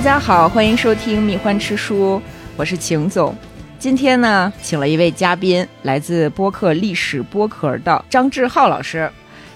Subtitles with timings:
[0.00, 2.16] 大家好，欢迎收听《蜜獾吃书》，
[2.56, 3.34] 我是秦总。
[3.78, 9.12] 今天呢，请了一位嘉宾，来自播客历史播客的张志浩老师，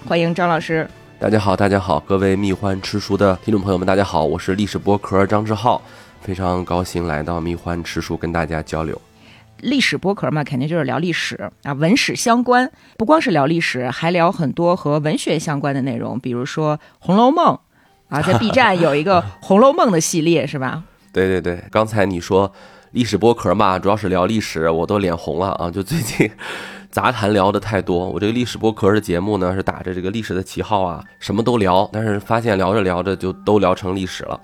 [0.07, 0.87] 欢迎张老师。
[1.17, 5.81] 大家好，大家好，各位蜜獾吃书的听众朋友们，大家好，我是历史播客张志浩，
[6.21, 9.01] 非常高兴来到蜜獾吃书跟大家交流。
[9.61, 12.71] 历史播客嘛，肯定就是聊历史啊，文史相关。
[12.97, 17.55] 不光是聊历史，还聊很多和文学相关的内容，比如说《红楼梦》
[18.09, 20.83] 啊，在 B 站 有一个《红楼梦》的系列，是吧？
[21.11, 22.51] 对对对，刚才你说
[22.91, 25.69] 历史播客嘛，主要是聊历史，我都脸红了啊！
[25.71, 26.29] 就最近
[26.91, 34.39] 杂谈聊的太多，我这个历史播客的节目呢，是打着这个历史的旗号啊，什么都聊，但是发现聊着聊着就都聊成历史了。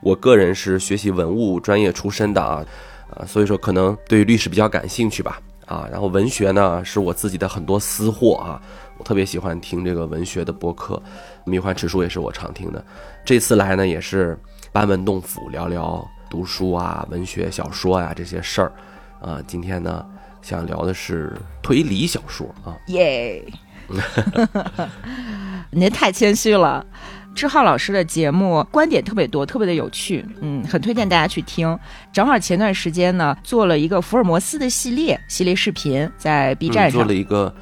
[0.00, 2.64] 我个人是学习文物专业出身的啊。
[3.08, 11.00] 啊，所以说可能对历史比较感兴趣吧，啊，然后文学呢是我自己的很多私货啊，我特别喜欢听这个文学的播客，
[11.48, 12.84] 《迷幻指数》也是我常听的。
[13.24, 14.36] 这次来呢也是
[14.72, 18.72] 班门弄斧，聊聊读书啊、文学小说呀这些事儿，
[19.20, 20.04] 啊，今天呢
[20.42, 23.44] 想聊的是推理小说啊，耶，
[25.70, 26.84] 您太谦虚了。
[27.32, 31.78] 志浩老师的节目观点特别多，特别的有趣，嗯，很推荐大家去听。
[32.12, 37.54] 正好前段时间呢，做了一个福尔摩斯的系列系列视频，在 B 站上做了一个，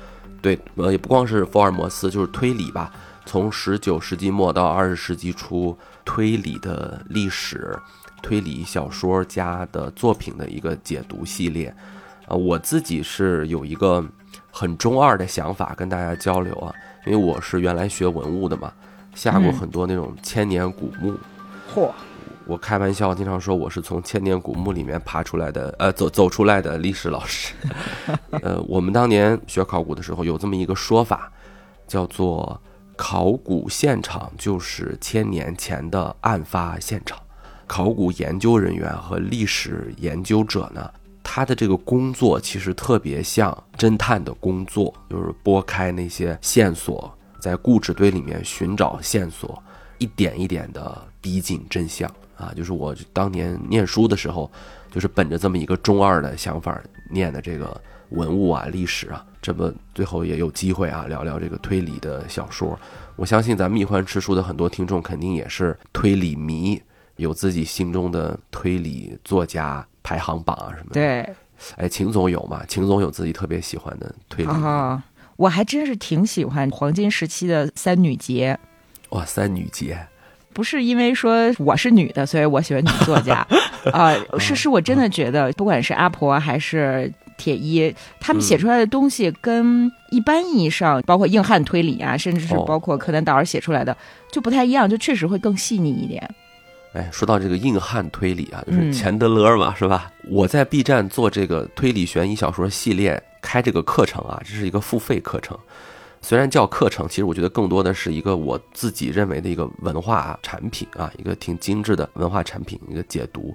[0.45, 2.92] 对，呃，也不光是福尔摩斯，就是推理吧，
[3.25, 7.75] 从十九世纪末到二十世纪初推理的历史，
[8.23, 11.75] 推理小说家的作品的一个解读系列。
[12.27, 14.05] 啊，我自己是有一个
[14.50, 16.70] 很中二的想法跟大家交流啊，
[17.06, 18.70] 因为我是原来学文物的嘛。
[19.15, 21.19] 下过很多那种千年古墓，
[21.75, 21.91] 嚯！
[22.47, 27.55] 我开玩笑经常说我是从千年古墓里面爬出来的，呃，走走出来的历史老师。
[28.42, 31.33] 呃，我们当年学考古的时候有这么一个说法，
[31.89, 32.61] 叫做
[32.97, 37.19] 考古现场就是千年前的案发现场。
[37.66, 40.91] 考古研究人员和历史研究者呢，
[41.22, 47.11] 他的这个工作其实特别像侦探的工作，就是拨开那些线索。
[47.41, 49.62] 在故纸堆里面寻找线索，
[49.99, 52.11] 一点一点的逼近真相
[52.44, 52.53] 啊！
[52.55, 54.50] 就是我当年念书的时候，
[54.91, 62.78] 就是本着这么一个中二的想法念的这个文物啊、历史啊，这不最后也有机会啊聊聊这个推理的小说。
[63.16, 66.81] 我相信咱们蜜獾吃书的很多听众肯定也是推理迷，
[67.16, 70.94] 有自己心中的推理作家排行榜啊什么的。
[70.94, 71.34] 对，
[71.76, 72.65] 哎，秦总有吗？
[72.66, 74.50] 秦总有自己特别喜欢的推理。
[74.50, 75.03] 啊
[75.37, 78.56] 我还真是挺喜欢黄金时期的三女节，
[79.09, 80.06] 哇，三女节，
[80.54, 83.47] 不是因为说我是女的，所以我喜欢女作家
[83.92, 93.94] 啊， 是是我真的觉得，不管是阿婆还是铁一，他们写出来的东西跟一般意义上，包括硬汉推理啊，甚至是包括柯南道尔写出来的，
[94.32, 96.26] 就不太一样，就确实会更细腻一点。
[96.94, 100.10] 哎，说到这个硬汉推理啊，就是钱德勒嘛，是吧？
[100.31, 103.22] 我在 B 站做这个推理悬疑小说系列。
[103.47, 105.54] 开这个课程啊，这是一个付费课程。
[106.25, 113.55] 虽然叫课程，其实我觉得更多的是一个我自己认为的一个文化产品啊，一个挺精致的文化产品，一个解读。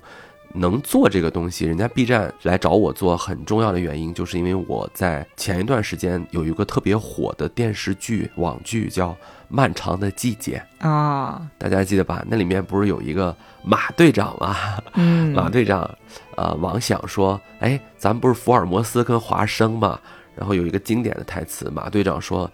[0.52, 9.10] 能做这个东西，人家 B 站来找我做，很重要的原因就是因为我在前一段时间有一个特别火的电视剧网剧叫
[9.48, 12.24] 《漫长的季节》啊，大家记得吧？
[12.28, 14.56] 那里面不是有一个马队长吗？
[14.94, 15.88] 嗯，马队长，
[16.36, 20.00] 呃，王想说，哎，咱们不是福尔摩斯跟华生吗？
[20.40, 22.50] 然后有一个经典的台词，马队长说，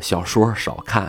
[0.00, 1.04] 小说少看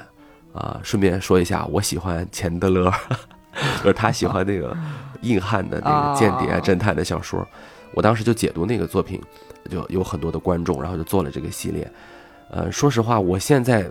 [0.53, 2.89] 啊，顺便说一下，我喜欢钱德勒。
[3.83, 4.75] 就是他喜欢那个
[5.21, 7.47] 硬汉的那个间谍侦探的小说，
[7.93, 9.21] 我当时就解读那个作品，
[9.69, 11.87] 就有很多的观众，然后就做了这个系列。
[12.49, 13.87] 呃，说实话，我现在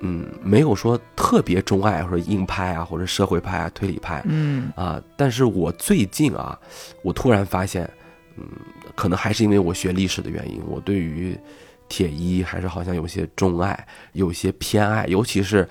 [0.00, 6.58] 嗯没有说特别钟爱或者硬派啊，或者社会派啊、推理派，嗯啊，但是我最近啊，
[7.04, 7.88] 我突然发现，
[8.36, 8.44] 嗯，
[9.00, 11.38] 可能还是因为我学历史的原因，我对于
[11.88, 15.66] 铁一还是好像有些钟爱，有些偏爱，尤其是。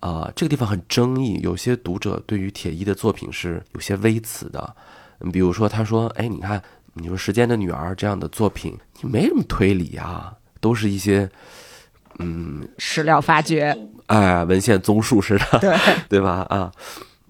[0.00, 4.76] 啊，这个地方很争议，有些读者对于铁一的作品是有些微词的。
[5.18, 6.62] 嗯，比如说他说：“哎，你看，
[6.94, 11.28] 你说《时间的女儿》这样的作品，你没什么推理啊，都是一些
[12.20, 13.76] 嗯史料发掘，
[14.06, 15.76] 哎，文献综述似的， 对
[16.08, 16.46] 对吧？
[16.48, 16.70] 啊，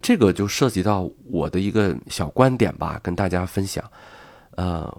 [0.02, 3.82] 这个就涉及到我的一个小观点吧，跟大家分享。
[4.56, 4.94] 呃，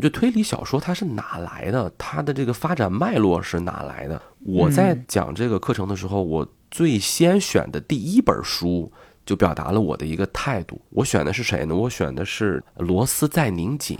[0.00, 1.92] 这推理小说它是哪来的？
[1.96, 4.20] 它的这个发展脉络是哪来的？
[4.44, 6.46] 我在讲这个课程的时候，我。
[6.70, 8.90] 最先选的第一本书
[9.24, 10.80] 就表达了我的一个态度。
[10.90, 11.72] 我选的是谁呢？
[11.72, 13.96] 我选的是《罗斯在拧紧》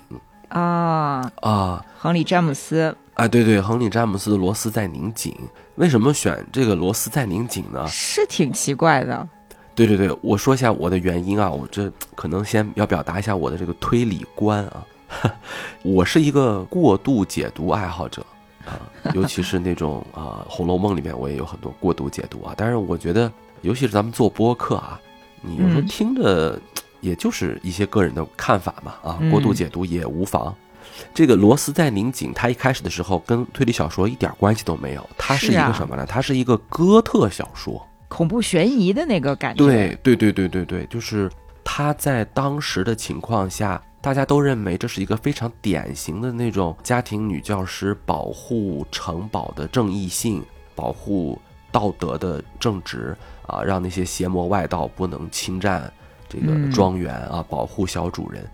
[0.48, 5.32] 啊啊，亨利詹姆斯啊，对对，亨利詹姆斯的《罗斯在拧紧》。
[5.76, 7.86] 为什么选这个《罗斯在拧紧》呢？
[7.86, 9.28] 是挺奇怪的。
[9.76, 14.84] 对对对，我说一下我的原因啊，我这可能先要表达一下我的这个推理观啊，
[15.82, 18.24] 我是一个过度解读爱好者
[18.64, 18.80] 啊，
[19.14, 23.30] 尤其是那种啊《红楼梦》里面我也有很多过度解读啊，但是我觉得，
[23.62, 25.00] 尤其是咱们做播客啊，
[25.40, 26.58] 你有时候听着，
[27.00, 30.54] 也就是一些个人的看法嘛啊，过度解读也无妨。
[31.12, 36.06] 这个罗斯在拧紧，他一开始的时候跟推理小说一点关系都没有，它是一个什么呢？
[36.06, 37.84] 它是一个哥特小说。
[38.08, 41.28] 恐怖悬疑的那个感觉，对对对对对对，就是
[41.64, 51.40] 他在当时的情况下，大家都认为这是一个非常典型的那种家庭女教师保护城堡的正义性，保护
[51.72, 53.16] 道德的正直
[53.46, 55.90] 啊，让那些邪魔外道不能侵占
[56.28, 58.46] 这个庄园啊，保护小主人。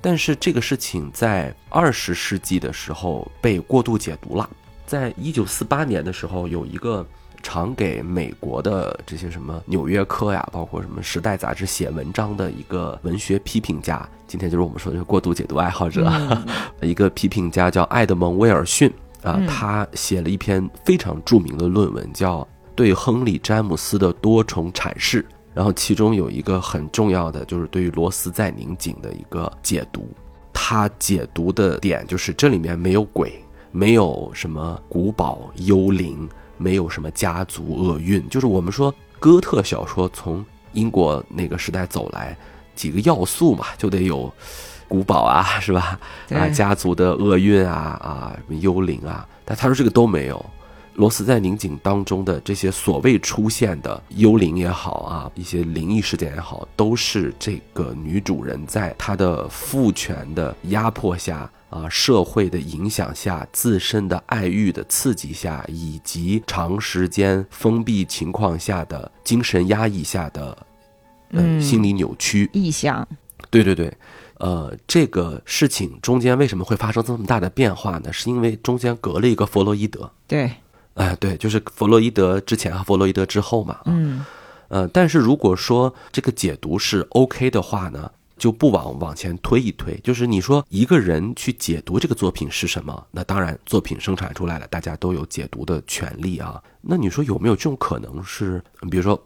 [0.00, 4.48] 但是这个事情在二十世纪的时候被过度解读了，
[4.86, 7.04] 在一九四八年的时候有一个。
[7.42, 16.10] 常给美国的这些什么《纽约客》呀，包括什么《时代》杂志写文章的一个文学批评家，今天就是我们说的过度解读爱好者，
[16.80, 18.90] 一个批评家叫爱德蒙·威尔逊
[19.22, 22.40] 啊，他写了一篇非常著名的论文，叫
[22.74, 25.22] 《对亨利·詹姆斯的多重阐释》，
[25.52, 30.08] 然后其中有一个很重要的就是对于罗斯在拧紧的一个解读，
[30.52, 33.32] 他解读的点就是这里面没有鬼，
[33.70, 36.28] 没有什么古堡幽灵。
[36.62, 42.36] 没有什么家族厄运，就是我们说哥特小说从英国那个时代走来，
[42.74, 44.32] 几个要素嘛，就得有
[44.86, 45.98] 古堡啊，是吧？
[46.30, 50.44] 啊，家族的厄运啊，啊，什么幽灵啊，但他说这个都没有。
[50.94, 61.50] 罗斯在宁景当中的这些所谓出现的幽灵也好啊，一些灵异事件也好，都是这个女主人在她的父权的压迫下。
[61.72, 70.66] 啊，社会的影响下，自身的爱欲的刺激下，以及长时间封闭情况下的精神压抑下的，
[71.30, 73.08] 嗯，心理扭曲、臆想。
[73.48, 73.90] 对对对，
[74.36, 78.12] 呃，这个事情中间为什么会发生这么大的变化呢？
[78.12, 80.10] 是因为中间隔了一个弗洛伊德。
[80.26, 80.50] 对，
[80.92, 83.78] 哎，对，就是弗洛伊德之前和弗洛伊德之后嘛。
[83.86, 84.22] 嗯，
[84.68, 88.10] 呃，但是如果说这个解读是 OK 的话呢？
[88.36, 96.62] 就不往往前推一推，就是你说一个人去解读这个作品是什么，那当然作品生产出来了，大家都有解读的权利啊。
[96.80, 99.20] 那你说有没有这种可能是，比如说，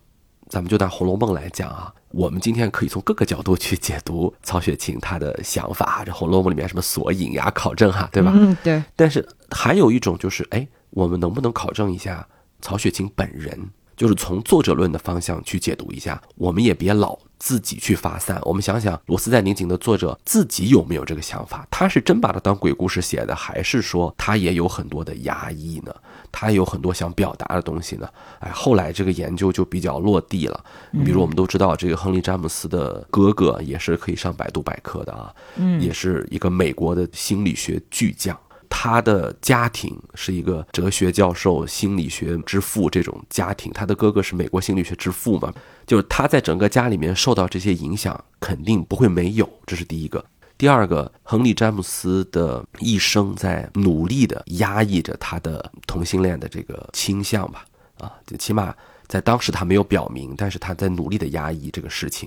[0.48, 8.32] 咱们就拿《红楼梦》来讲啊，我们今天可以从各个角度去解读曹雪芹他的想法，这《红楼梦》里面什么索引呀、考证哈，对吧？
[8.34, 8.82] 嗯，对。
[8.94, 12.26] 但是还有一种就是，哎，我们能不能考证一下
[12.60, 13.70] 曹雪芹本人？
[13.96, 18.40] 就是从作者论的方向去解读一下，我们也别老自己去发散。
[18.42, 21.66] 我们想想，罗斯在宁景的作者自己有没有这个想法？
[21.70, 25.94] 他是真把它当鬼故事写的，还是说他也有很多的压抑呢？
[26.32, 28.08] 他有很多想表达的东西呢？
[28.40, 30.64] 哎，后来这个研究就比较落地了。
[31.04, 38.38] 比如我们都知道，这个亨利詹姆斯的哥哥也是可以上百度百科的啊，嗯，也是一个美国的心理学巨匠。
[38.68, 45.52] 他的家庭是一个哲学教授、心理学之父这种家庭，他的哥哥是美国心理学之父嘛，
[45.86, 50.24] 就是他在整个家里面受到这些影响，肯定不会没有，这是第一个。
[50.58, 57.66] 第二个，亨利·詹姆斯的一生在努力的压抑着他的同性恋的这个倾向吧，
[57.98, 58.74] 啊，就起码
[59.06, 62.26] 在当时他没有表明，但是他在努力的压抑这个事情。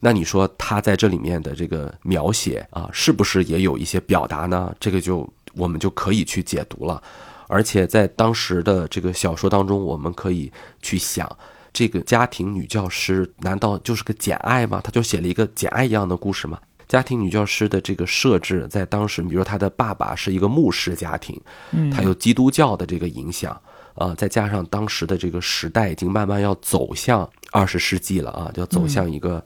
[0.00, 4.74] 那你说他在这里面的这个描写啊，是不是也有一些表达呢？
[4.80, 5.28] 这个就。
[5.56, 7.02] 我们就可以去解读了，
[7.48, 11.26] 而且在当时的这个小说当中，我们可以去想，
[11.72, 14.80] 这个家庭女教师难道就是个简爱吗？
[14.84, 16.58] 她就写了一个简爱一样的故事吗？
[16.86, 21.40] 家庭女教师的这个设置，在当时，比如说她的爸爸是一个牧师家庭，
[21.72, 23.60] 嗯，他有基督教的这个影响，
[23.94, 29.44] 啊，再加上当时的这个时代已经慢慢要走向二十世纪了啊，就要走向一个。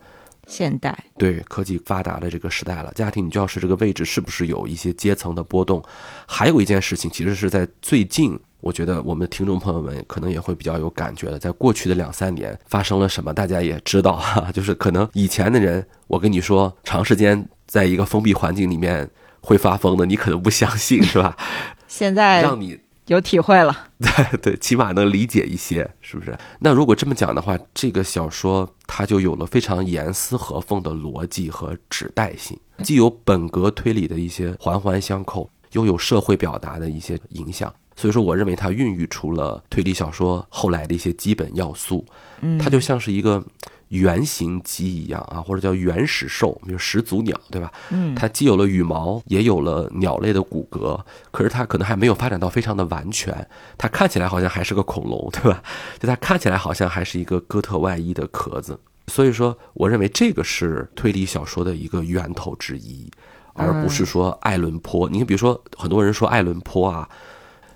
[0.51, 5.81] 现代对科技发达的这个时代了，家庭女教师这个位置是不是有一些阶层的波动？
[6.27, 19.09] 还有一件事情，其实是在最近，我觉得我们的听众朋友们可能也会比较有感觉的，在过去的两三年发生了什么，大家也知道哈， 就是可能以前的人，我跟你说，长时间在一个封闭环境里面
[19.41, 21.37] 会发疯的，你可能不相信，是吧？
[21.87, 22.79] 现在让你。
[23.11, 26.39] 有体会了，对 对，起码能理解一些，是不是？
[26.61, 37.75] 那如果这么讲的话，这个小说它就有了非常严丝合缝的逻辑和指代性，既有本格推理的一些环环相扣，又有社会表达的一些影响。
[37.97, 42.07] 所以说，我认为它孕育出了推理小说后来的一些基本要素。
[42.43, 43.45] 嗯，它就像是一个。
[43.91, 47.73] 原型鸡一样啊，或者叫原始兽，比如始祖鸟，对吧？
[47.91, 53.47] 嗯，它既有了羽毛，也有了鸟类的骨骼，可是它可能还没有发展到非常的完全。
[53.77, 55.63] 它看起来好像还是个恐龙，对吧？
[55.99, 58.79] 就它看起来好像还是一个哥特外衣的壳子。
[59.09, 63.11] 所以说，我认为这个是推理小说的一个源头之一，
[63.55, 65.11] 而不是说爱伦坡。
[65.11, 67.09] 你看，比如说很多人说爱伦坡啊，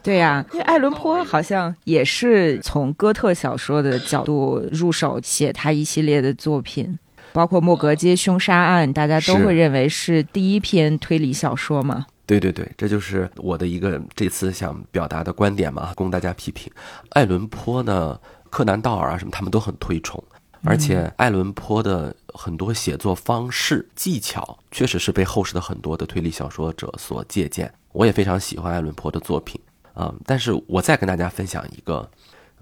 [0.05, 6.99] 对呀，因为爱伦坡好像也是从哥特小说的角度入手写他一系列的作品，
[7.33, 12.05] 包括《莫格街凶杀案》，大家都会认为是第一篇推理小说嘛。
[12.27, 16.71] 对对对，这就是我的一个这次想表达的观点嘛，供大家批评。
[17.11, 18.21] 爱伦坡呢，
[18.51, 20.23] 柯南道尔啊什么，他们都很推崇，
[20.65, 27.73] 而且爱伦坡的很多写作方式技巧，确实是被后世的很多的推理小说者所借鉴。
[27.93, 29.61] 我也非常喜欢爱伦坡的作品
[29.95, 32.09] 啊、但是我再跟大家分享一个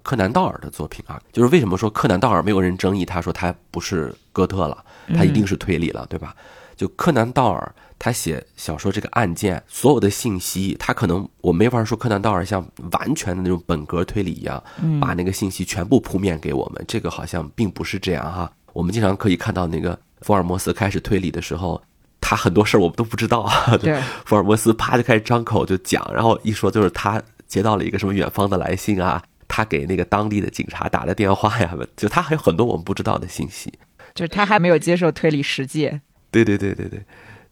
[0.01, 4.85] 柯南道尔的作品啊，就是为什么说柯南道尔没有人争议，他说他不是哥特了，
[5.15, 6.35] 他一定是推理了，对吧？
[6.75, 14.61] 就柯南道尔他写小说这个案件所有的信息，他可能我没法说柯南道尔像完全的那种本格推理一样，
[14.99, 18.51] 把那个信息全部铺面给我们，这个好像并不是这样哈。
[18.73, 21.81] 我们经常可以看到那个福尔摩斯开始推理的时候，
[22.25, 23.75] 他很多事儿我们都不知道啊。
[23.77, 33.71] 对，福尔摩斯啪就开始张口就讲，然后一说就是他接到了一个什么远方的来信啊，他给那个当地的警察打了电话呀， 就他还有很多我们不知道的信息。
[34.15, 36.01] 就是他还没有接受推理实践。
[36.31, 37.03] 对对对对对，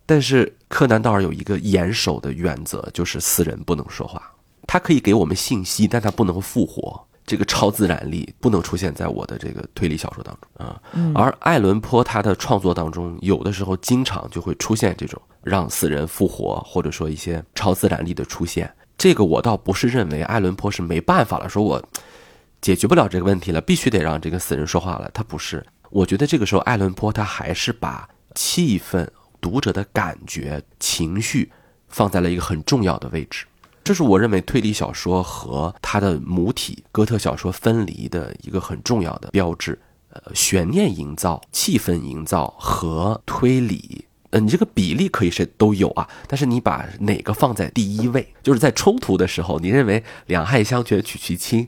[0.06, 4.22] 但是柯南道尔有一个严守的原则，就是死人不能说话。
[4.68, 7.08] 他可以给我们信息，但他不能复活。
[7.32, 10.82] 这个超自然力不能出现在我的这个推理小说当中啊。
[11.16, 18.70] 而爱伦坡他的创作当中，有的时候经常就会出现这种让死人复活，或者说一些超自然力的出现。
[18.98, 21.82] 这个我倒不是认为爱伦坡是没办法了，说我
[22.60, 25.10] 解决不了这个问题了，必须得让这个死人说话了。
[25.14, 29.08] 他不是，我觉得这个时候爱伦坡他还是把气氛、
[29.40, 31.50] 读者的感觉、情绪
[31.88, 33.46] 放在了一个很重要的位置。
[33.84, 39.80] 这是我认为推理小说和它的母体哥特小说分离的一个很重要的标志。
[40.14, 48.34] 呃，悬念营造、气氛营造和推理，呃，你这个比例可以是都有啊，但是你把哪个放在第一位？
[48.44, 51.66] 就是在冲突的时候，你认为两害相权取其轻，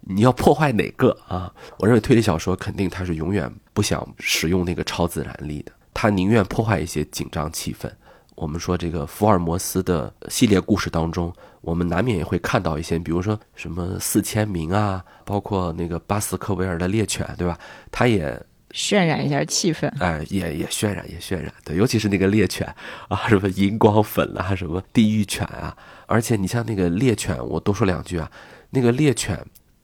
[0.00, 1.52] 你要破坏哪个啊？
[1.80, 7.92] 我认为推理小说肯定它是永远不想使用那个超自然力的，它宁愿破坏一些紧张气氛。
[8.34, 17.58] 我们说这个福尔摩斯的系列故事当中，我们难免也会看到一些，比如说什么四千名啊，包括那个巴斯克维尔的猎犬，对吧？
[17.90, 18.40] 它也
[18.72, 22.66] 渲染一下气氛，哎，也也渲染，也渲染，对，尤其是那个猎犬
[23.08, 28.30] 啊，什么荧光粉啊，什么地狱犬啊，而且你像那个猎犬，我多说两句啊，
[28.70, 29.38] 那个猎犬，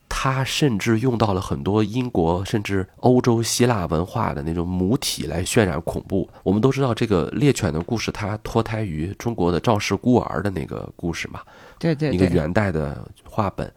[0.08, 6.28] 它甚至用到了很多英国甚至欧洲希腊文化的那种母体来渲染恐怖。
[6.42, 11.40] 我们都知道这个猎犬的故事，它脱胎于中国的赵氏孤儿的那个故事嘛，
[11.78, 13.72] 对对一个，元代的画本。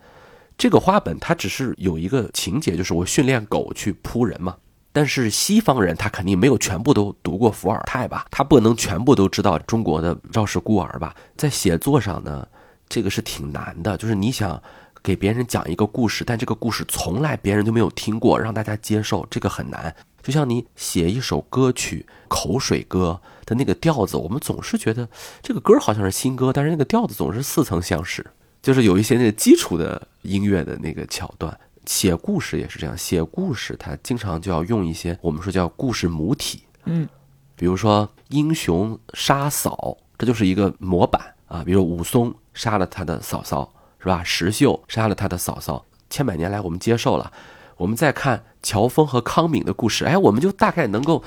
[0.57, 4.55] 这个画本它只是有一个情节，就是我训练狗去扑人嘛。
[4.93, 11.15] 但是西方人他肯定没有全部都读过伏尔泰吧，他不能全部都知道中国的赵氏孤儿吧。
[11.37, 12.45] 在写作上呢，
[12.89, 14.61] 这个是挺难的，就是你想
[15.03, 19.95] 给别人讲一个故事，但这个故事从来别人就没有听过，让大家接受，这个很难。
[20.21, 25.09] 就像你写一首歌曲《口水歌》的那个调子，我们总是觉得
[25.41, 28.23] 这个歌好像是新歌，但是那个调子总是似曾相识，
[28.61, 31.59] 就是有一些那个基础的音乐的那个桥段。
[31.87, 37.09] 写故事也是这样，写故事它经常就要用一些我们说叫故事母体，嗯，
[37.55, 41.63] 比如说英雄杀嫂，这就是一个模板啊。
[41.65, 44.23] 比如武松杀了他的嫂嫂，是吧？
[44.23, 47.31] 石秀杀了他的嫂嫂，千百年来我们接受了。
[47.77, 51.23] 我们再看乔峰和康敏的故事，哎，我们就大概能够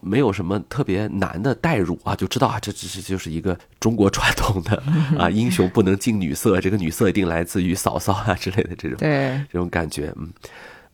[0.00, 4.82] 没有什么特别难的代入啊，就知道啊，这这这就是一个中国传统的
[5.18, 10.30] 啊，英雄不能近女色，这个女色一定来自于嫂嫂啊之类的这种对，这种感觉，嗯。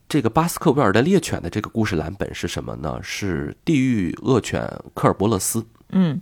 [0.06, 3.00] 这个巴斯克维尔的猎犬的这个故事蓝本是什么呢？
[3.02, 4.62] 是地狱恶犬
[4.92, 6.20] 科尔伯勒斯，嗯，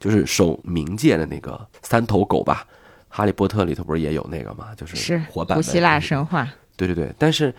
[0.00, 2.66] 就是守冥界的那个三头狗吧？
[3.10, 4.68] 哈利波特里头不是也有那个吗？
[4.76, 7.52] 就是是古希腊神话，对对对，但是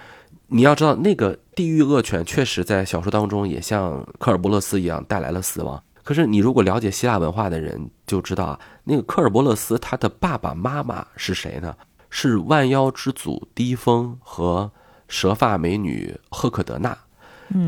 [0.47, 5.81] 你要知道，那个地狱恶犬确实在小说当中也像科尔伯勒斯一样带来了死亡。
[6.03, 11.75] 可是你如果了解希腊文化的人就知道啊，那个科尔伯勒斯他的爸爸妈妈是谁呢？
[12.09, 14.71] 是万妖之祖低风和
[15.07, 16.97] 蛇发美女赫克德纳。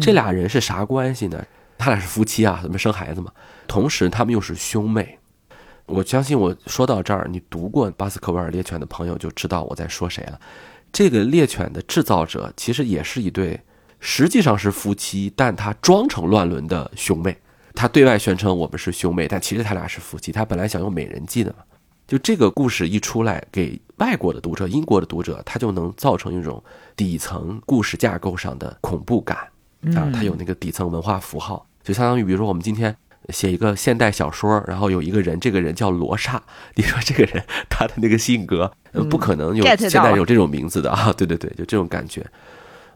[0.02, 1.46] 这俩人是啥关系呢？
[1.78, 3.32] 他俩是夫妻啊，怎么生孩子嘛？
[3.68, 5.20] 同时他们又是兄妹。
[5.86, 10.40] 我相信我说到这儿，你读过巴斯克维尔猎犬的朋友就知道我在说谁了。
[10.92, 13.60] 这个猎犬的制造者其实也是一对，
[14.00, 17.38] 实际上是夫妻，但他装成乱伦的兄妹。
[17.76, 20.32] 他对外宣称我们是兄妹，但其实他俩是夫妻。
[20.32, 21.64] 他本来想用美人计的嘛。
[22.06, 26.64] 就这个故事一出来，给外国的读者、英国的读者，他就能造成一种
[26.96, 29.38] 底层故事架构上的恐怖感。
[29.96, 32.96] 啊，他有那个底层文化符号，就相当于比如说我们今天
[33.30, 36.42] 写一个现代小说，然后有一个人，这个人叫罗刹，
[36.76, 38.72] 你说这个人他的那个性格，
[39.10, 42.26] 不可能有现在有这种名字的 啊，对对对，就这种感觉，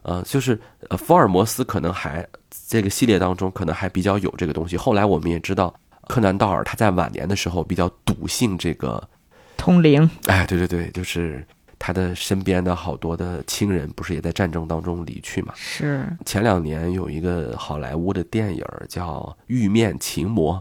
[0.02, 2.26] 呃，就是呃，福尔摩斯可能还
[2.68, 4.76] 这个系列当中可能还比较有这个东西。
[4.76, 5.74] 后来我们也知道，
[6.08, 9.08] 柯南道尔他在晚年的时候比较笃信这个
[9.56, 11.46] 通灵，哎，对对对，就是。
[11.78, 15.52] 他的身边的好多的亲人不是也在战争当中离去嘛？
[15.56, 16.04] 是。
[16.26, 20.54] 前两年有一个好莱坞的电影叫《玉面情魔》，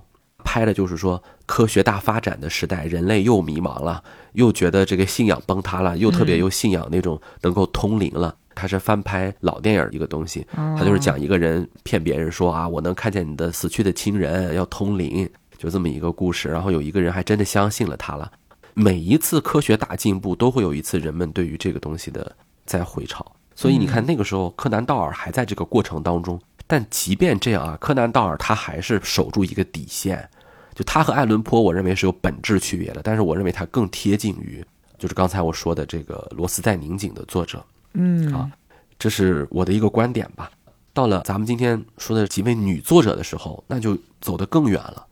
[0.43, 8.35] 拍的就是说科学大发展的时代，人类又迷茫了，又觉得这个信仰崩塌了，又特别又信仰那种能够通灵了。
[8.53, 16.49] 他是翻拍老电影一个东西，他就是讲一个人骗别人说啊，我能看见你的死去的亲人要通灵，就这么一个故事。
[16.49, 18.31] 然后有一个人还真的相信了他了。
[18.79, 23.25] 每一次科学大进步，都会有一次人们对于这个东西的再回潮。
[23.55, 26.39] 所以你看，那个时候柯南道尔还在这个过程当中。
[26.67, 30.29] 但即便这样啊，柯南道尔他还是守住一个底线。
[30.75, 33.01] 就他和爱伦坡，我认为是有本质区别的。
[33.03, 34.63] 但是我认为他更贴近于，
[34.99, 37.65] 就是刚才我说的这个罗斯在拧紧的作者。
[37.93, 38.51] 嗯啊，
[38.99, 40.51] 这是我的一个观点吧。
[40.93, 45.06] 到了咱们今天说的几位女作者的时候，那就走得更远了。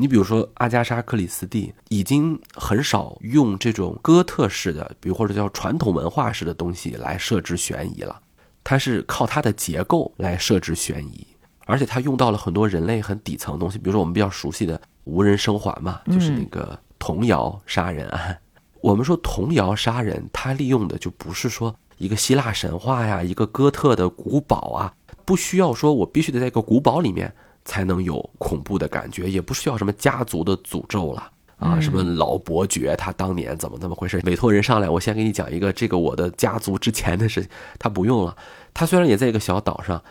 [0.00, 8.18] 你比如说阿加莎·克里斯蒂，已经很少用这种哥特式的，比如或者叫传统文化式的东西来设置悬疑了，
[8.64, 11.26] 它是靠它的结构来设置悬疑，
[11.66, 18.38] 而且它用到了很多人类很底层的东西，比如说我们比较熟悉的无人生还嘛，就是那个童谣杀人案。
[18.80, 24.94] 我们说童谣杀人，它利用的就不是说一个希腊神话呀，一个哥特的古堡啊，
[25.26, 27.30] 不需要说我必须得在一个古堡里面。
[27.64, 31.78] 才能有恐怖的感觉，也不需要什么家族的诅咒了啊！
[31.78, 34.20] 什么老伯爵他当年怎么怎么回事？
[34.24, 37.50] 委托人上来，我先给你讲一个这个我的家族之前的事情。
[37.78, 38.36] 他不用了，
[38.72, 40.02] 他虽然也在一个小岛上，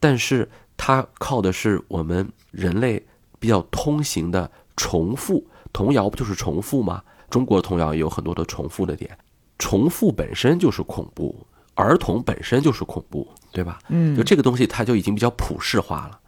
[0.00, 3.06] 但是他靠的是我们人类
[3.38, 7.02] 比较通行的重复童谣，不就是重复吗？
[7.30, 9.16] 中国童谣也有很多的重复的点，
[9.58, 13.78] 重复本身就是恐怖，儿童本身就是恐怖，对吧？
[13.88, 16.18] 嗯，就这个东西，它就已经比较普世化了。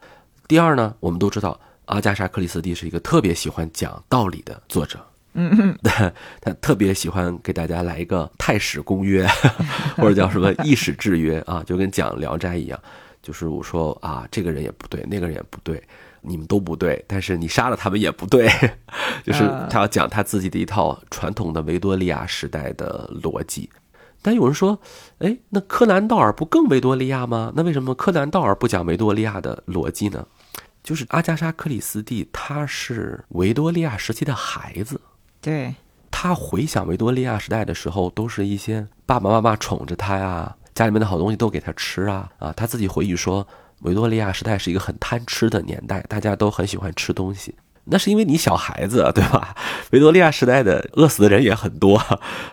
[0.51, 4.99] 第二呢，我们都知道阿加莎·克里斯蒂是一个特别喜欢讲道理的作者，
[5.35, 5.79] 嗯，
[6.43, 9.25] 他特别喜欢给大家来一个太史公约，
[9.97, 12.77] 或者叫什么意史制约啊，就跟讲《聊斋》一样，
[13.23, 15.81] 就是我说啊，这个人也不对，那个人也不对，
[16.21, 18.51] 你们都不对，但是你杀了他们也不对，
[19.25, 23.71] 就是他要讲他自己的一套传统的维多利亚时代的逻辑。
[24.21, 24.79] 但有人说，
[25.21, 27.53] 哎，那柯南道尔不更维多利亚吗？
[27.55, 30.27] 那为什么柯南道尔不讲维多利亚的逻辑呢？
[30.83, 35.01] 就是阿加莎·克里斯蒂，她是维多利亚时期的孩子。
[35.41, 35.75] 对，
[36.11, 42.53] 她回想维多利亚时代的时候，都是一些爸爸妈妈宠着她呀，家里面的好东西都给她吃啊啊！
[42.53, 43.47] 她自己回忆说，
[43.81, 47.55] 维多利亚时代是一个很贪吃的年代，大家都很喜欢吃东西。
[47.85, 49.55] 那是因为你小孩子，对吧？
[49.91, 51.97] 维多利亚时代的饿死的人也很多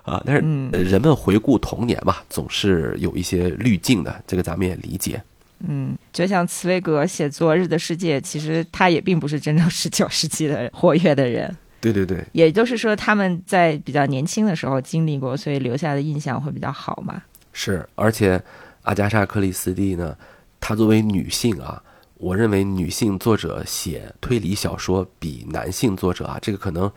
[0.03, 0.21] 啊。
[0.25, 5.21] 但是人们回顾童年嘛，总是有一些滤镜的，这个咱们也理解。
[5.59, 11.55] 嗯，就像茨威格写《昨日的世界》，其实他也并不是真正十九世纪的活跃的人。
[11.79, 17.21] 对对对，也就是说他们在比较年轻的时候经历过，所以留下的印象会比较好嘛。
[17.53, 18.41] 是，而且
[18.83, 20.15] 阿加莎·克里斯蒂呢，
[20.59, 21.81] 她作为女性啊，
[22.15, 26.91] 我认为女性作者写推理小说比男性作者啊，这个可能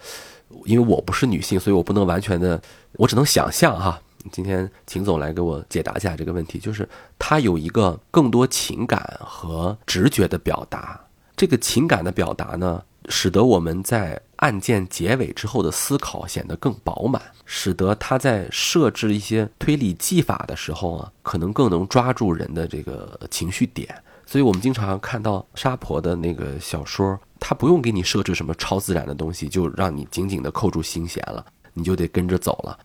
[0.64, 2.61] 因为我不是女性，所以我不能完全的，
[2.92, 4.01] 我只能想象哈。
[4.30, 11.00] 今天秦总来给我解答一下这个问题，就是他有一个更多情感和直觉的表达。
[11.37, 23.88] 这个情感的表达呢，使得我们在案件结尾之后的思考显得更饱满，使得他在设置一些推理技法的时候啊，可能更能抓住人的这个情绪点。
[24.26, 32.78] 所以我们经常看到沙婆的那个小说，他不用给你设置什么超自然的东西，就让你紧紧的扣住心弦了，你就得跟着走了。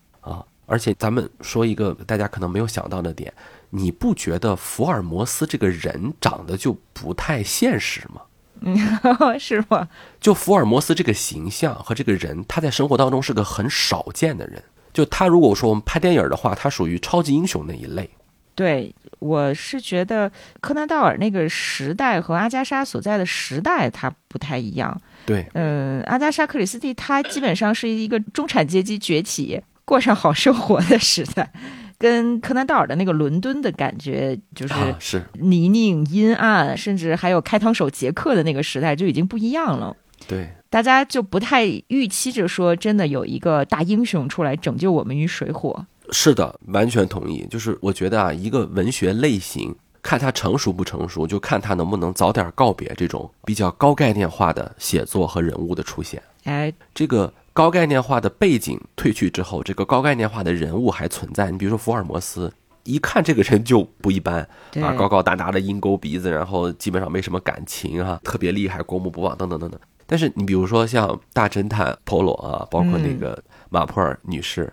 [0.66, 3.32] 而且咱们说一个大家可能没有想到的点，
[3.70, 8.22] 你不觉得福尔摩斯这个人长得就不太现实吗？
[8.60, 8.76] 嗯，
[9.38, 9.88] 是吗？
[10.20, 14.62] 就福尔摩斯这个形象和这个人，他在生活当中是个很少见的人。
[14.92, 18.08] 就他如果说我们拍电影的话，他属于超级英雄那一类。
[18.54, 24.98] 对，我是觉得柯南道尔那个时代和阿加莎所在的时代，他不太一样。
[25.26, 29.62] 对，嗯，阿加莎克里斯蒂他基本上是一个中产阶级崛起。
[29.86, 31.50] 过上好生活的时代，
[31.96, 39.96] 跟柯南道尔的那个伦敦的感觉，就是是泥泞阴暗，甚至还有开膛手杰克的那个时代就已经不一样了。
[40.28, 45.86] 对，大家就不太预期着说真的有一个大英雄出来拯救我们于水火。
[46.10, 47.46] 是的，完全同意。
[47.48, 56.22] 就是我觉得啊，一个文学类型看他成熟不成熟，就看他能不能早点告别这种比较高概念化的写作和人物的出现。
[56.44, 61.50] 哎，这个高概念化的背景褪去之后，这个高概念化的人物还存在。
[61.50, 62.52] 你比如说福尔摩斯，
[62.84, 64.46] 一看这个人就不一般
[64.82, 69.80] 啊，高高大大的鹰钩鼻子，然后基本上没什么感情啊，特别厉害，过目不忘等等等等。
[70.04, 74.70] 但是你比如说像大侦探波罗啊，包括那个马普尔女士，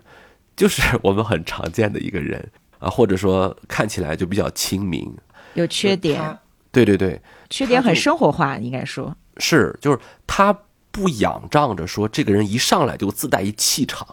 [0.54, 2.46] 就是我们很常见的一个人
[2.80, 5.10] 啊，或者说看起来就比较亲民。
[5.54, 6.38] 有缺点，
[6.70, 7.18] 对对对，
[7.48, 9.16] 缺点很生活化，应该说。
[9.38, 10.56] 是，就是他
[10.94, 14.06] 不仰仗着说这个人一上来就自带一气场，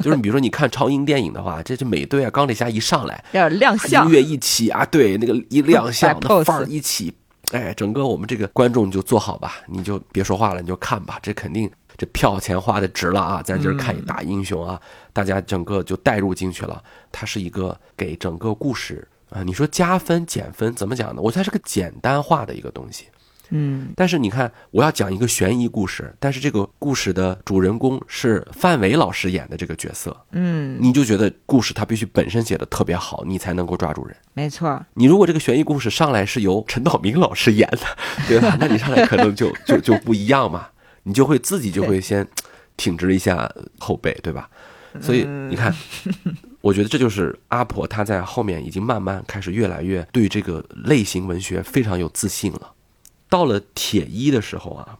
[0.00, 7.14] 就是你比如说你看超英电影的话，这这美队啊，钢铁侠一上来，要亮相音，乐一起啊，对，那个一亮 相，摆那范儿一起，
[7.52, 14.78] 哎，整个我们这个观众就坐好吧，你就别说话了，你就看吧，这肯定这票钱花的值了啊，在这儿看一大英雄啊，
[15.14, 21.22] 大家整个就带入进去了，它是一个给整个故事啊，你说加分减分怎么讲呢？
[21.22, 23.06] 我觉得它是个简单化的一个东西。
[23.50, 34.16] 嗯，但是你看，我要讲一个悬疑故事，但是这个故事的主人公是范伟老师演的这个角色，嗯，你就觉得故事它必须本身写的特别好，你才能够抓住人。
[34.34, 37.78] 没错，你如果这个悬疑故事上来是由陈道明老师演的，
[38.26, 38.56] 对吧？
[38.60, 40.68] 那你上来可能就就就不一样嘛，
[41.04, 42.26] 你就会自己就会先
[42.76, 44.48] 挺直一下后背，对吧？
[45.00, 45.74] 所以你看，
[46.62, 52.72] 我觉得这就是阿婆她在后面已经慢慢开始越来越对这个类型文学非常有自信了。
[53.28, 54.98] 到了铁一的时候啊，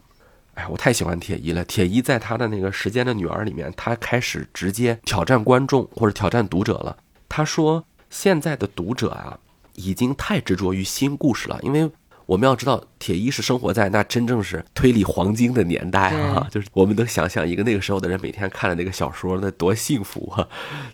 [0.55, 1.63] 哎，我太喜欢铁一了。
[1.63, 6.97] 铁一在他的那个《时间的女儿》里面，他开始直接挑战观众或者挑战读者了。
[7.29, 9.39] 他说，现在的读者啊，
[9.75, 11.89] 已经太执着于新故事了，因为
[12.25, 20.47] 我们要知道，铁一是生活在那真正是推理黄金的年代啊，就是我们能想象一个那个时候的人每天看的那个小说，那多幸福啊！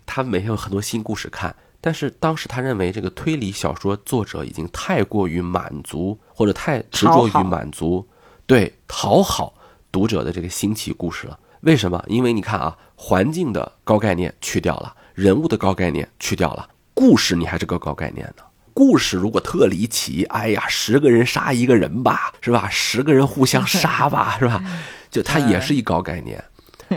[0.06, 1.54] 他每天有很多新故事看。
[1.84, 8.08] 但是当时他认为这个推理小说作者已经太过于满足或者太执着于满足，
[8.46, 9.52] 对讨好
[9.92, 11.38] 读者的这个新奇故事了。
[11.60, 12.02] 为什么？
[12.08, 18.42] 因为你看啊，环境的高概念去掉了，人物的高概念去掉了，故事你还是个高概念呢。
[18.72, 22.66] 故事如果特离奇，哎呀，十个人杀一个人吧，是吧？
[22.72, 24.64] 十个人互相杀吧，是吧？
[25.10, 26.42] 就它也是一高概念，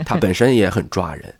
[0.06, 1.34] 它本身也很抓人。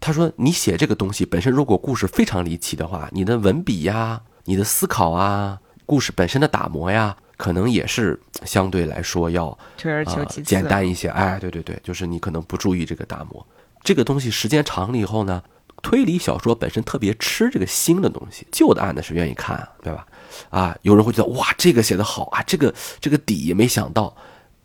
[0.00, 11.08] 他说：“你写这个东西本身，如果故事非常离奇的话，你的文笔呀、你的思考啊、故事本身的打磨呀，可能也是相对来说要退而求啊其次，简单一些。
[11.08, 13.46] 哎，对对对，就是你可能不注意这个打磨，
[13.84, 15.42] 这个东西时间长了以后呢，
[15.82, 20.06] 推理小说本身特别吃这个新的东西，旧的案子是愿意看，对吧？
[20.48, 24.16] 啊，有人会觉得哇，这个写的好啊，这个这个底也没想到，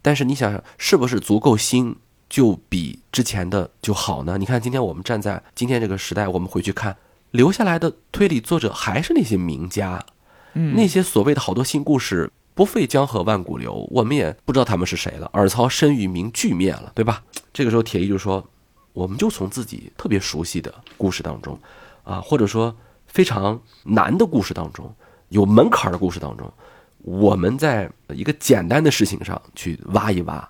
[0.01, 1.93] 但是你想想，是不是足够新？”
[2.29, 4.37] 就比之前的就好呢？
[4.37, 6.97] 你看，今天我们站在今天这个时代，我们回去看
[7.31, 10.03] 留下来的推理作者还是那些名家，
[10.53, 15.29] 嗯，那些所谓的好多新故事不费江河万古流，我们也不知道他们是谁了。
[15.33, 17.23] 耳操身与名俱灭了，对吧？
[17.53, 18.43] 这个时候铁一就说，
[18.93, 21.59] 我们就从自己特别熟悉的故事当中，
[22.03, 22.75] 啊，或者说
[23.07, 24.93] 非常难的故事当中，
[25.29, 26.51] 有门槛的故事当中，
[26.99, 30.49] 我们在一个简单的事情上去挖一挖。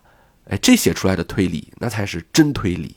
[0.49, 2.95] 哎，这写出来的推理，那才是真推理。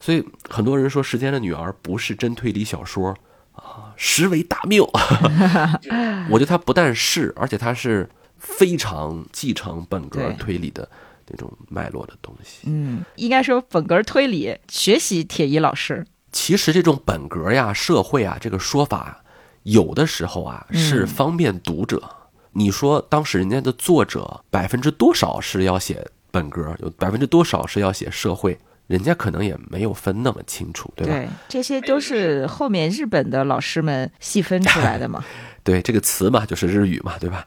[0.00, 3.14] 所以很多人说《时间的女儿》不是真推理小说
[3.52, 4.84] 啊，实为大谬。
[6.30, 8.08] 我觉得它不但是，而且它是
[8.38, 10.88] 非常继承本格对推理的
[11.28, 12.62] 那种脉络的东西。
[12.64, 19.22] 嗯，应该说本格推理学习铁一老师，其实这种本格呀、社会啊这个说法，
[19.64, 22.02] 有的时候啊是方便读者。
[22.52, 26.10] 你说当时人家的作者百分之多少是要写？
[26.30, 31.12] 本格有百分之多少是要写社会，人家可能也没有分那么清楚，对吧？
[31.12, 35.24] 对，这些都是后面日本的老师们细分出来的嘛。
[35.62, 37.46] 对，这个词嘛，就是日语嘛，对吧？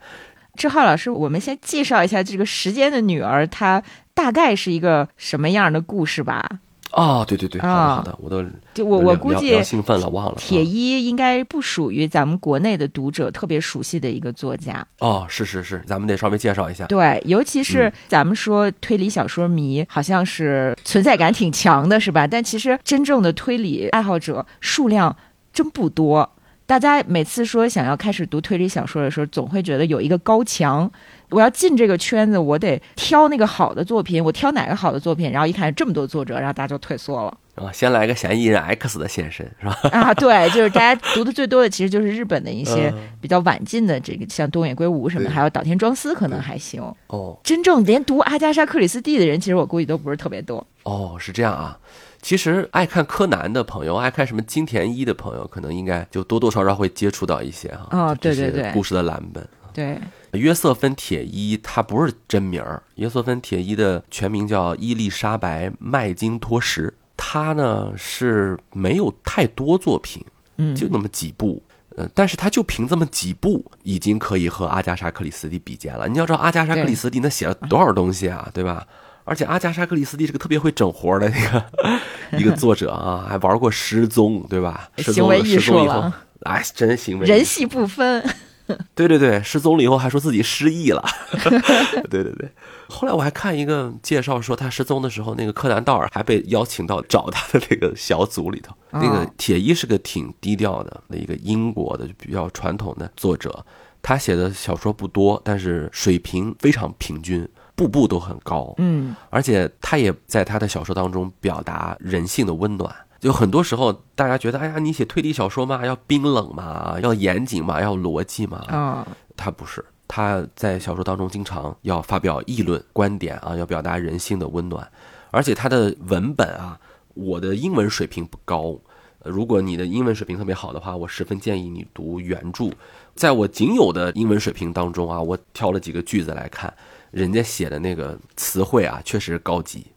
[0.56, 3.82] 志浩老师，我们先介绍一下这个《时间的女儿》，它
[4.14, 6.48] 大概是一个什么样的故事吧？
[6.94, 10.36] 哦，对对对，好的啊好的，我都就我我估计兴奋了，忘了。
[10.38, 14.86] 铁啊一应该不属于咱们国内的读者特别熟悉的一个作家。
[15.00, 16.86] 哦，是是是，咱们得稍微介绍一下。
[16.86, 22.28] 对，尤其是嗯咱们说推理小说迷，好像是存在感挺强的，是吧？
[22.28, 25.16] 但其实真正的推理爱好者数量
[25.52, 26.30] 真不多。
[26.66, 30.90] 大家每次说想要开始读推理小说的时候，总会觉得有一个高墙，
[31.30, 34.24] 我要进这个圈子，我得挑那个好的作品。
[34.24, 35.32] 我挑哪个好的作品？
[35.32, 37.38] 然后一看这么多作者，然后大家就退缩了。
[37.56, 39.78] 啊，先来个嫌疑人 X 的现身，是吧？
[39.92, 46.82] 啊，对，就是大家读的最多的，其实就是日本的一些嗯比较晚进的，这个像东野圭吾什么还有岛田庄司可能还行。
[47.08, 50.66] 哦，真正连读阿加莎·克里斯蒂的人，其实我估计都不是特别多。
[50.82, 51.78] 哦，是这样啊。
[52.24, 57.88] 其实爱看柯南的朋友，爱看什么金田一的朋友，可能应该就多多少少会接触到一些哈。
[57.92, 59.46] 哦，对对对，故事的蓝本。
[59.74, 60.00] 对，
[60.32, 62.82] 约瑟芬·铁伊，他不是真名儿。
[62.96, 66.94] 约瑟芬·铁伊的全名叫伊丽莎白·麦金托什。
[67.18, 70.24] 他呢是没有太多作品，
[70.58, 71.62] 嗯，就那么几部。
[71.96, 76.08] 呃，但是他就凭这么几部，已经可以和阿加莎·克里斯蒂比肩了。
[76.08, 78.86] 你要知道，阿加莎·克里斯蒂那写了多少东西啊，对吧？
[79.24, 81.66] 而且阿加莎·克里斯蒂是个特别会整活的那个
[82.38, 84.90] 一个作者啊，还玩过失踪，对吧？
[84.98, 88.24] 行为艺术了，哎，真行为人戏不分。
[88.96, 91.04] 对对对，失踪了以后还说自己失忆了。
[92.10, 92.50] 对对对，
[92.88, 98.74] 后来我还看一个介绍说，他失踪的时候，那个柯南道尔还被邀请到找他的那个小组里头。
[98.92, 103.66] 那个铁一是个挺低调的那一个英国的比较传统的作者，
[104.02, 108.74] 他写的小说不多，但是水平非常平均，步步都很高。
[108.78, 112.94] 嗯，而且他也在他的小说当中表达人性的温暖。
[113.20, 118.58] 就很多时候，大家觉得，哎呀，你写推理小说嘛，要冰冷嘛，要严谨嘛，要逻辑嘛。
[118.68, 119.08] 啊，
[119.38, 124.86] 他不是，他在小说当中经常要发表议论观点啊，要表达人性的温暖。
[125.32, 126.78] 而且他的文本啊，
[127.14, 128.78] 我的英文水平不高，
[129.24, 132.70] 如果你的英文水平特别好的话，我十分建议你读原著。
[133.16, 136.74] 在我仅有的英文水平当中啊，我挑了几个句子来看，
[137.14, 139.88] 人家写的那个词汇啊，确实高级，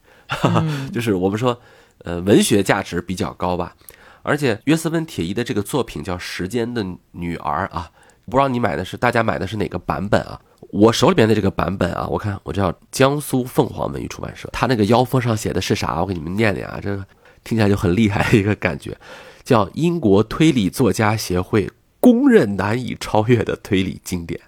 [0.93, 1.59] 就是我们说。
[2.05, 3.75] 呃，文学价值比较高吧，
[4.21, 7.89] 而且约瑟芬·铁伊的这个作品叫《时间的女儿》啊，
[8.27, 10.39] 不知道你买的是大家买的是哪个版本啊？
[10.69, 15.99] 我手里边的这个版本啊，我看我叫江苏凤凰文艺出版社，它那个腰封上写的是啥？
[15.99, 17.03] 我给你们念念啊，这个
[17.43, 18.95] 听起来就很厉害的一个感觉，
[19.43, 24.39] 叫英国推理作家协会公认难以超越的推理经典，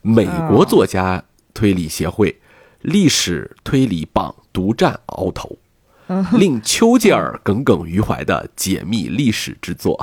[0.00, 1.22] 美国作家
[1.56, 2.38] 推理协会
[2.82, 5.58] 历史推理榜独占鳌头。
[6.34, 10.00] 令丘吉尔耿耿于怀的解密历史之作，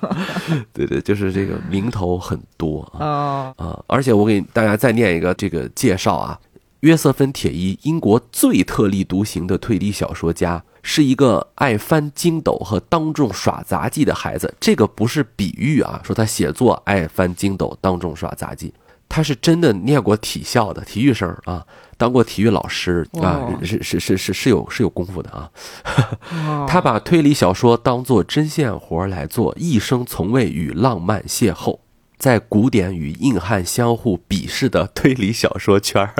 [0.72, 3.78] 对对，就是这个名头很多啊啊！
[3.86, 6.40] 而且我给大家再念一个这个介绍啊，
[6.80, 14.54] 约瑟芬·铁伊，英国最特立独行的推理小说家，是一个爱翻筋斗和当众耍杂技的孩子。
[14.58, 18.72] 这个不是比喻啊，说他写作爱翻筋斗、当众耍杂技。
[19.08, 21.64] 他是真的念过体校的体育生啊，
[21.96, 25.50] 当过体育老师啊，是是是是是有是有功夫的啊。
[26.66, 31.78] 他把推理小说当做针线活来做，一生从未与浪漫邂逅。
[32.16, 36.14] 在古典与硬汉相互鄙视的推理小说圈儿，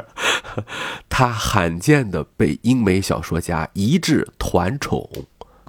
[1.09, 5.09] 他罕见的被英美小说家一致团宠，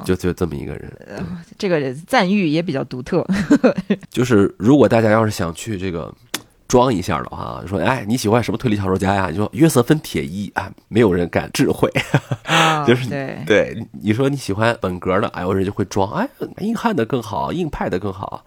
[0.04, 0.92] 就就这么一个人。
[1.58, 3.26] 这个赞誉也比较独特。
[4.10, 6.14] 就是如果大家要是想去这个。
[6.76, 9.30] 装一下的话，说哎，你喜欢什么推理小说家呀？
[9.32, 11.90] 你说约瑟芬·铁一啊，没有人敢智慧，
[12.86, 13.88] 就是对对。
[13.94, 18.44] 你说你喜欢本格的，哎，有人就会装，哎，硬汉的更好，硬派的更好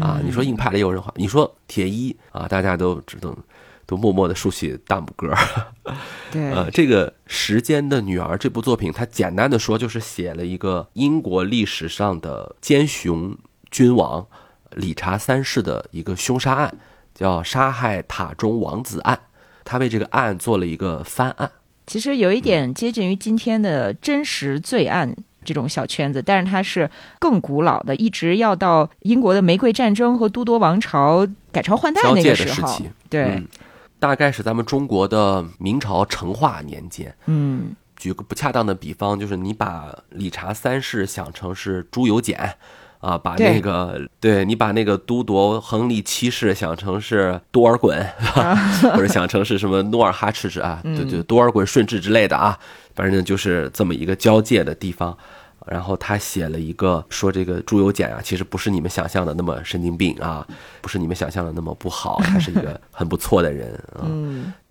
[0.00, 0.20] 啊。
[0.22, 3.36] 你说硬派的有人话，你说铁一啊，大家都只能
[3.84, 5.34] 都默默的竖起大拇哥。
[6.30, 13.36] 对，呃，这个《时间的女儿》这部作品，它简单的说就是写了一个英国历史上的奸雄
[13.72, 14.24] 君王
[14.70, 16.72] 理查三世的一个凶杀案。
[17.14, 19.18] 叫杀害塔中王子案，
[19.64, 21.50] 他为这个案做了一个翻案。
[21.86, 32.80] 其实有一点接近于今天的真实罪案这种小圈子，但是它是更古老的，一直要到英国的玫瑰战争和都铎王朝改朝换代那个时候。
[33.10, 33.42] 对，
[33.98, 37.14] 大概是咱们中国的明朝成化年间。
[37.26, 42.56] 嗯，举个不恰当的比方，就是你把理查三世想成是朱由检。
[43.02, 48.00] 啊，把那个对你把那个都铎亨利七世想成是多尔衮，
[48.94, 52.56] 或者想成是什么努尔哈赤之啊，对对，多尔衮顺治之类的啊，
[52.94, 55.18] 反正就是这么一个交界的地方。
[55.66, 60.44] 然后他写了一个说这个朱由检啊，其实不是你们想象的那么神经病啊，
[60.80, 64.06] 不是你们想象的那么不好，他是一个 很不错的人啊。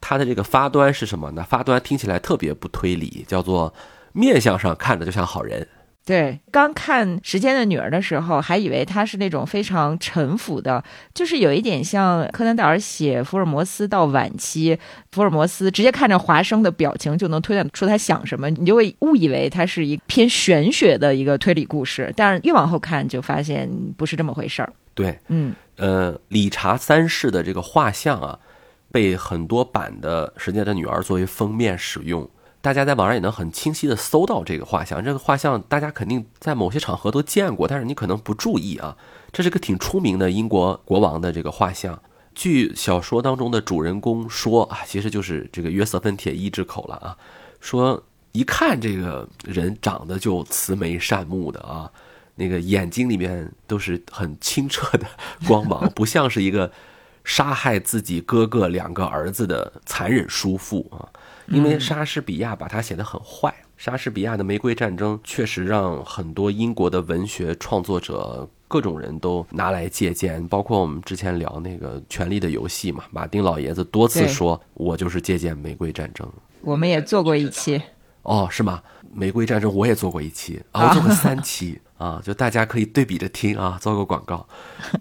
[0.02, 1.46] 他的这个发端是什么呢？
[1.48, 3.74] 发端听起来特别不推理，叫做
[4.12, 5.66] 面相上看着就像好人。
[6.04, 10.84] 对，刚看《时间的女儿》的时候，还以为她是那种非常沉浮的，
[11.14, 14.78] 就是有一点像柯南道尔写福尔摩斯到晚期，
[15.12, 22.12] 福尔摩斯直接看着华生的表情就能推断出他想什么，你就会误以为他是一偏玄学的一个推理故事。
[22.18, 24.74] 但是越往后看，就发现不是这么回事儿。
[24.96, 28.40] 对，嗯，呃，理查三世的这个画像啊，
[28.92, 32.28] 被很多版的《时间的女儿》作为封面使用。
[32.62, 38.96] 大家在网上也能很清晰的搜到这个画像，这个画像大家肯定在某些场合都见过，但是你可能不注意啊。
[39.32, 42.00] 这是个挺出名的英国国王的这个画像。
[42.36, 47.18] 据小说当中的主人公说啊，其实就是这个约瑟芬·铁伊之口了啊，
[47.60, 51.92] 说一看这个人长得就慈眉善目的啊，
[52.36, 55.08] 那个眼睛里面都是很清澈的
[55.48, 56.72] 光芒， 不像是一个
[57.24, 61.10] 杀害自己哥哥两个儿子的残忍叔父啊。
[61.48, 68.50] 因为莎士比亚把他写得很坏，莎士比亚的《玫瑰战争》确实让很多英国的文学创作者。
[68.68, 76.26] 各种人都拿来借鉴，包括我们之前聊那个《权力的游戏》嘛，马丁老爷子多次说，我就是借鉴《玫瑰战争》。
[76.62, 77.82] 我们也做过一期，
[78.24, 78.82] 哦，是吗？
[79.14, 81.82] 《玫瑰战争》我也做过一期，啊， 我做过三期。
[82.02, 84.48] 啊，就大家可以对比着听啊， 做个广告。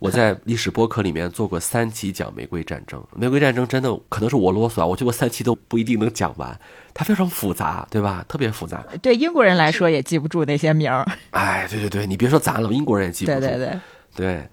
[0.00, 6.60] 我在历史播客里面做过三期讲玫瑰战争，玫瑰战争真的可能是我啰嗦啊，我觉得我三期都不一定能讲完，
[6.92, 8.22] 它非常复杂，对吧？
[8.28, 8.84] 特别复杂。
[9.00, 11.06] 对英国人来说也记不住那些名儿。
[11.30, 13.40] 哎，对对对，你别说咱了，英国人也记不住。
[13.40, 13.80] 对对对
[14.14, 14.48] 对，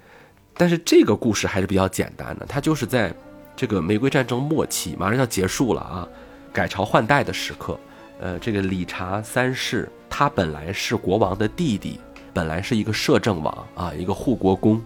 [0.54, 3.14] 但是这个故事还是比较简单的，它就是在
[3.56, 6.08] 这个玫瑰战争末期，马上要结束了啊，
[6.54, 7.78] 改朝换代的时刻。
[8.20, 12.00] 呃，这个理查三世他本来是国王的弟弟。
[12.34, 14.82] 本来是一个摄政王啊，一个护国公，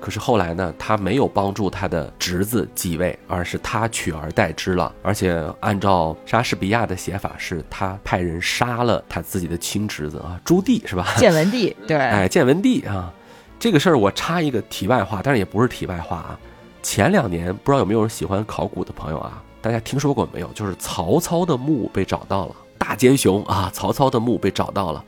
[0.00, 4.92] 可是后来呢，他没有帮助他的侄子继位，而是他取而代之了。
[5.02, 11.06] 而且按照莎士比亚的写法，是他派人杀了他自己的亲侄子啊，朱棣是吧？
[11.16, 13.12] 建文帝对，哎，建文帝啊，
[13.58, 16.38] 这个事儿我插一个题外话，但是也不是题外话啊。
[16.82, 19.42] 前两年不知道有没有人喜欢考古的朋友啊？
[19.60, 20.48] 大家听说过没有？
[20.54, 25.04] 就是曹操的墓被找到了，大奸雄啊，曹操的墓被找到了。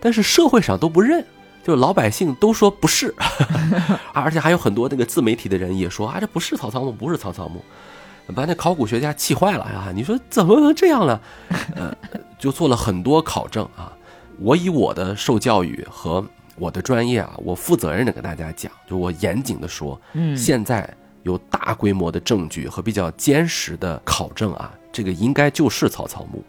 [0.00, 1.24] 但是社会上都不认，
[1.62, 3.14] 就老百姓都说不是，
[4.14, 7.62] 而且还有很多那个自媒体的人也说啊，这不是曹操墓，不是曹操墓，
[8.34, 9.92] 把那考古学家气坏了啊！
[9.94, 11.20] 你说怎么能这样呢？
[11.76, 11.94] 呃，
[12.38, 13.92] 就做了很多考证啊。
[14.38, 16.24] 我以我的受教育和
[16.56, 20.88] 我的专业啊，我负责任的跟大家讲，就我严谨的说，嗯，现在
[21.24, 26.42] 有大规模的证据和比较坚实的考证啊，这个应该就是曹操墓。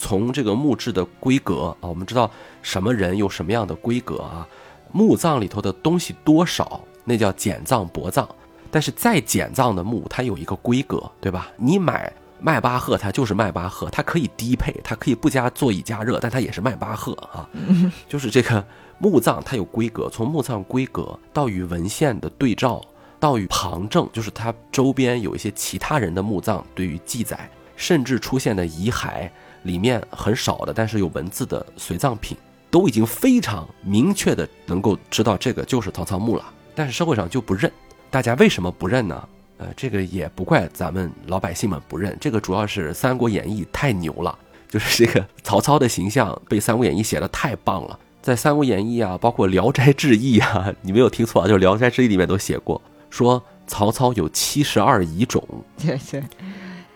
[0.00, 2.28] 从这个墓志的规格啊，我们知道
[2.62, 4.48] 什么人有什么样的规格啊？
[4.90, 8.26] 墓葬里头的东西多少，那叫简葬薄葬。
[8.70, 11.50] 但是再简葬的墓，它有一个规格，对吧？
[11.56, 12.10] 你买
[12.40, 17.46] 迈巴赫，它就是迈巴赫，它可以低配，它可以不加座椅加热，但它也是迈巴赫啊。
[18.08, 18.64] 就是这个
[18.98, 20.08] 墓葬，它有规格。
[20.08, 22.80] 从墓葬规格到与文献的对照，
[23.18, 29.28] 到与旁证，就是它周边有一些其他人的墓葬对于记载，甚至出现的遗骸。
[29.62, 32.36] 里面很少的，但是有文字的随葬品，
[32.70, 36.44] 都已经非常明确的能够知道这个就是曹操墓了。
[36.74, 37.70] 但是社会上就不认，
[38.10, 39.28] 大家为什么不认呢？
[39.58, 44.38] 呃，这个也不怪咱们老百姓们不认，这个主要是《三国演义》太牛了，
[44.70, 47.98] 就是这个曹操的形象被《三国演义》写的太棒了。
[48.22, 55.42] 在《三国演义》啊，包括《聊斋志异》啊， 你没有听错啊，就是《聊斋志异》里面都写过，说曹操有七十二疑种。
[55.76, 55.98] 对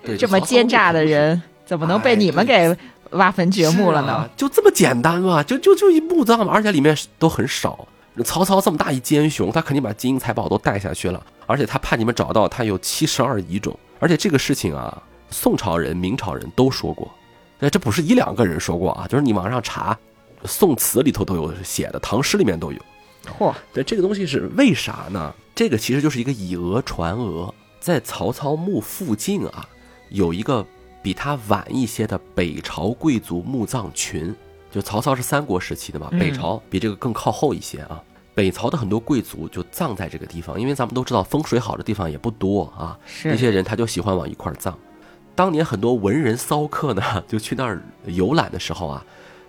[0.03, 1.43] 对，这么奸诈的人。
[1.67, 2.77] 怎么能被你们给
[3.11, 4.29] 挖坟掘墓了呢？
[4.37, 5.43] 就这么简单嘛？
[5.43, 7.87] 就就就一墓葬嘛，而且里面都很少。
[8.25, 11.25] 曹操这么大一奸雄，他肯定把金银财宝都带下去了。
[11.47, 13.77] 而且他怕你们找到，他有七十二遗种。
[13.99, 17.11] 而且这个事情啊，宋朝人、明朝人都说过。
[17.61, 19.99] 哎，这不是一两个人说过啊，就是你往上查，
[20.45, 22.79] 宋词里头都有写的，唐诗里面都有。
[23.39, 23.53] 嚯！
[23.73, 25.35] 对，这个东西是为啥呢？
[25.55, 29.67] 这个其实就是一个以讹传讹，在曹操墓附近啊，
[30.11, 30.65] 有一个。
[31.05, 34.35] 比他晚一些的北朝贵族墓葬群，
[34.71, 38.03] 就曹操是三国时期的嘛，北朝比这个更靠后一些啊。
[38.35, 42.99] 北朝的很多贵族就葬在这个地方，因为咱们都知道风水好的地方也不多啊。
[43.23, 44.77] 那些人他就喜欢往一块葬。
[45.35, 49.05] 当年很多文人骚客呢， 就去那儿游览的时候啊，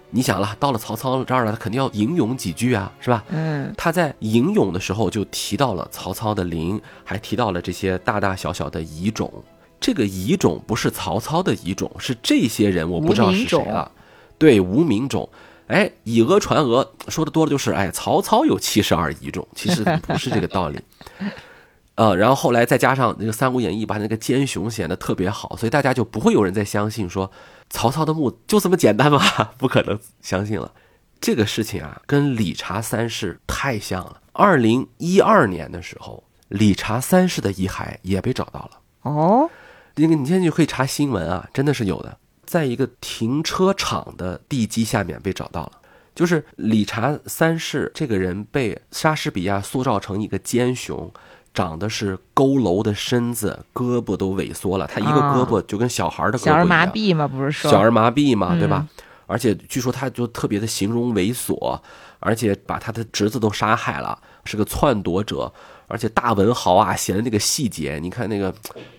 [0.10, 3.24] 你想了，到了曹操这儿了，他肯定要吟咏几句啊，是吧？
[3.30, 3.74] 嗯。
[3.78, 9.32] 他在吟咏的时候就提到了曹操的陵，还提到了这些大大小小的遗种。
[9.80, 13.92] 这个遗种不是曹操的遗种，是这些人，我不知道是谁了。
[14.38, 15.30] 对，无名种。
[15.68, 20.80] 哎，以讹传讹，说的多了就是，哎，曹操有七十二遗种，其实不是这个道理。
[21.96, 27.32] 呃，然后后来再加上那个《三国演义》，把那个奸雄显得特别好，所以大家就不会有人再相信说
[27.70, 29.20] 曹操的墓就这么简单吗？
[29.58, 30.72] 不可能相信了。
[31.22, 34.22] 这个事情啊，跟理查三世太像了。
[34.34, 38.72] 二零一二年的时候，理查三世的遗骸也被找到了。
[39.04, 39.49] 哦。
[39.96, 45.72] 那个你现在就可以查新闻啊，真的是有的，在一个停车场的地基下面被找到了。
[46.14, 51.12] 就是理查三世这个人被莎士比亚塑造成一个奸雄，
[51.54, 56.56] 长得是佝偻的身子，胳膊都萎缩了，他一个胳膊就跟小孩的胳膊一样。
[56.56, 57.28] 小儿麻痹嘛？
[57.28, 58.88] 不是说小儿麻痹嘛，对吧？
[59.28, 61.78] 而且据说他就特别的形容猥琐，
[62.20, 65.52] 而且把他的侄子都杀害了，是个篡夺者。
[65.88, 68.54] 而且大文豪啊，写的那个细节，你看那个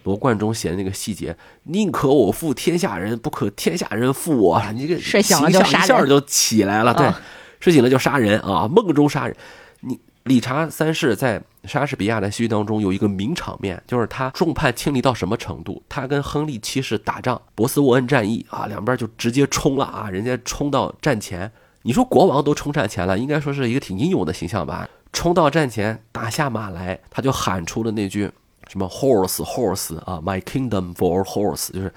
[0.04, 4.62] 罗贯中写的那个细节，宁可我负天下人，不可天下人负我。
[4.72, 5.60] 你这个睡醒了一下
[6.06, 7.12] 就起来了，对，
[7.60, 9.36] 睡醒了就杀人啊，梦中杀人。
[9.80, 15.82] 你理查三世在莎士比亚的戏剧当中有一个名场面，就是他众叛亲离到什么程度？
[15.88, 21.50] 他跟亨利七世打仗，博斯沃恩战役啊，两边就直接冲了啊，人家冲到战前。
[21.82, 24.88] 你说国王都冲战前了，应该说是一个挺英勇的形象吧？
[25.16, 28.30] 冲到战前，打下马来，他就喊出了那句
[28.68, 31.90] 什么 “horse horse” 啊，“my kingdom for horse”，就是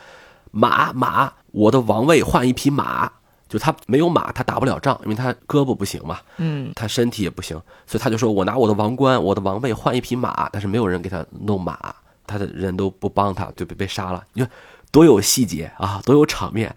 [0.51, 3.11] 马马，我的王位换一匹马。
[3.49, 11.77] 就他没有马，他打不了仗，因为他胳膊不行嘛，嗯，他身体也不行，所以他就说我拿我的王冠、我的王位换一匹马，但是没有人给他弄马，
[12.25, 14.23] 他的人都不帮他，就被被杀了。
[14.31, 14.49] 你看
[14.91, 16.73] 多有细节啊，多有场面，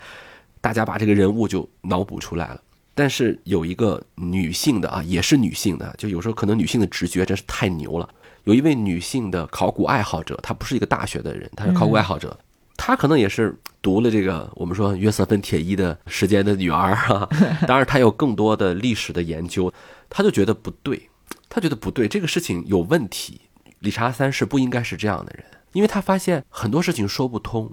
[0.60, 2.60] 大家把这个人物就脑补出来了。
[2.94, 8.08] 但是有一个女性的啊，也是女性的，就有时候可能女性的直觉真是太牛了。
[8.44, 12.38] 有一位女性的考古爱好者，她不是一个大学的人，她是考古爱好者，
[12.76, 17.28] 她可能也是读了这个我们说约瑟芬·铁衣的时间的女儿啊，
[17.66, 19.72] 当然她有更多的历史的研究，
[20.10, 21.08] 她就觉得不对，
[21.48, 23.40] 她觉得不对，这个事情有问题，
[23.78, 27.72] 理查三世不应该是这样的人，因为他发现很多事情说不通，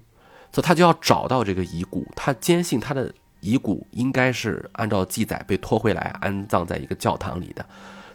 [0.53, 3.13] 所以他就要找到这个遗骨，他坚信他的。
[3.39, 7.65] 遗骨应该是按照记载被拖回来安葬在一个教堂里的。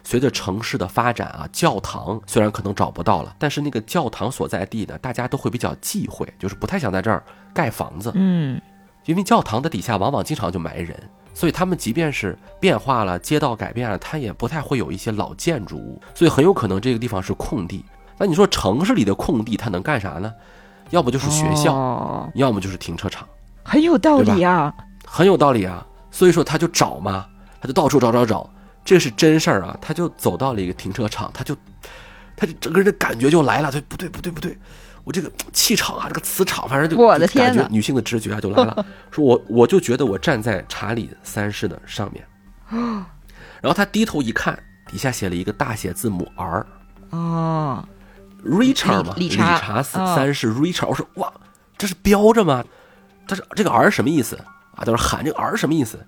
[0.03, 7.23] 随着城市的发展啊，教堂虽然可能找不到了，但是那个教堂所在地呢，大家都会比较忌讳，就是不太想在这儿
[7.55, 8.11] 盖房子。
[8.13, 8.61] 嗯，
[9.05, 10.95] 因为教堂的底下往往经常就埋人，
[11.33, 17.83] 所以他们即便是变化了，街道改变了，它也不太会有一些老建筑物，所以很有可能这个地方是空地。
[18.19, 20.31] 那你说城市里的空地它能干啥呢？
[20.91, 23.27] 要不就是学校，哦要么就是停车场。
[23.63, 24.71] 很有道理啊。
[25.05, 27.25] 很有道理啊，所以说他就找嘛，
[27.61, 28.49] 他就到处找找找，
[28.83, 29.77] 这是真事儿啊。
[29.81, 31.55] 他就走到了一个停车场，他就，
[32.35, 34.09] 他就整个人的感觉就来了，他不对？
[34.09, 34.57] 不对不对，
[35.03, 38.85] 我这个 气场啊，这个磁场，反正就我的天感觉女性的直觉啊就来了。
[39.11, 42.25] 说我我就觉得我站在查理三世的上面，
[43.61, 46.65] 然后他低头一看，底下写了一个大写字母 R。
[47.11, 47.87] 哦
[48.43, 51.31] ，Richard 嘛，理理查斯三世 Richard，我说哇，
[51.77, 52.63] 这是标着吗？
[53.27, 54.37] 他说这个 R 什么意思
[54.75, 54.79] 啊？
[54.79, 55.99] 他说喊这个 R 什么意思？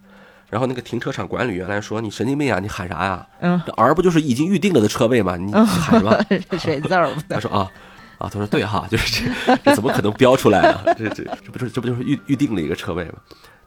[0.50, 2.58] 然后那个停车场管理员来说：“你神经病啊！
[2.60, 3.28] 你喊啥呀？
[3.42, 5.36] 嗯这 R 不就是已经预定了的车位吗？
[5.36, 6.18] 你你喊什么？”
[6.50, 7.70] 这水字儿 他说啊
[8.18, 10.96] 啊，他说对哈，就是这这怎么可能标出来呢？
[10.98, 13.16] 这这这不是这不就是预预定了一个车位吗？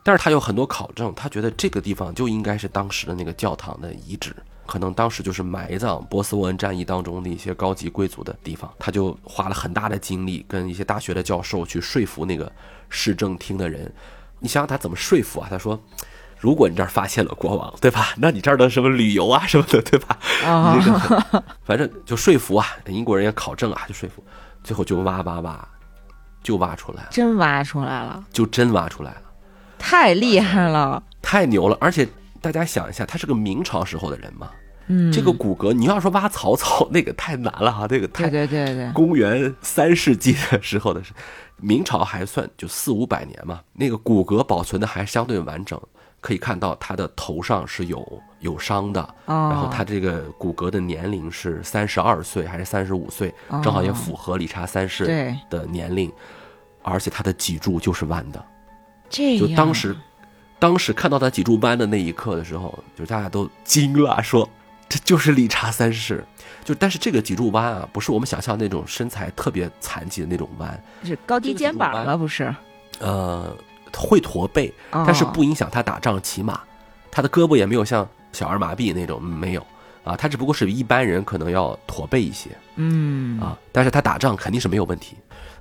[0.03, 4.35] 但是他有很多考证，他觉得这个地方就应该是当时的那个教堂的遗址，
[4.65, 8.73] 可能当时就是埋葬波斯沃恩战役当中的一些高级贵族的地方。
[8.79, 12.51] 他就花了很大的精力跟一些大学的教授去说服那个
[12.89, 13.93] 市政厅的人。
[14.41, 15.47] 你想想他怎么说服啊？
[15.51, 15.81] 他说。
[16.43, 18.09] 如果你这儿发现了国王，对吧？
[18.17, 20.17] 那你这儿的什么旅游啊什么的，对吧？
[20.43, 24.25] 啊你这个反正就说服啊，英国人也考证啊，就说服，
[24.65, 25.69] 最后就挖挖挖，
[26.43, 29.23] 就挖出来了，真挖出来了，就真挖出来了，
[29.79, 31.03] 太厉害了。
[31.21, 31.77] 太牛了！
[31.79, 32.09] 而且
[32.41, 34.49] 大家想一下，他是个明朝时候的人嘛，
[34.87, 41.13] 嗯，这个骨骼，你要说挖曹操， 那个太难了哈，那个太对对对对，公元三世纪的时候的事，
[41.63, 45.81] 明朝还算就四五百年嘛，那个骨骼保存的还相对完整，
[46.21, 56.11] 可以看到他的头上是有有伤的，哦然后他这个骨骼的年龄是三十二岁还是三十五岁，哦正好也符合理查三世的年龄，
[56.83, 58.45] 而且他的脊柱就是弯的，
[59.11, 59.97] 就当时
[60.59, 64.49] 当时看到他脊柱弯的那一刻的时候，就大家都惊了，说
[64.89, 66.25] 这就是理查三世。
[66.65, 72.55] 就但是这个脊柱弯啊，不是我们想象那种身材特别残疾的那种弯，是高低肩膀了，不是？
[72.99, 73.57] 呃，
[73.95, 75.03] 会驼背，哦。
[75.07, 76.61] 但是不影响他打仗骑马，
[77.11, 79.67] 他的胳膊也没有像小儿麻痹那种、嗯没有。
[80.03, 82.51] 啊，他只不过是比一般人可能要驼背一些。
[82.77, 83.39] 嗯。
[83.41, 85.17] 啊，但是他打仗肯定是没有问题。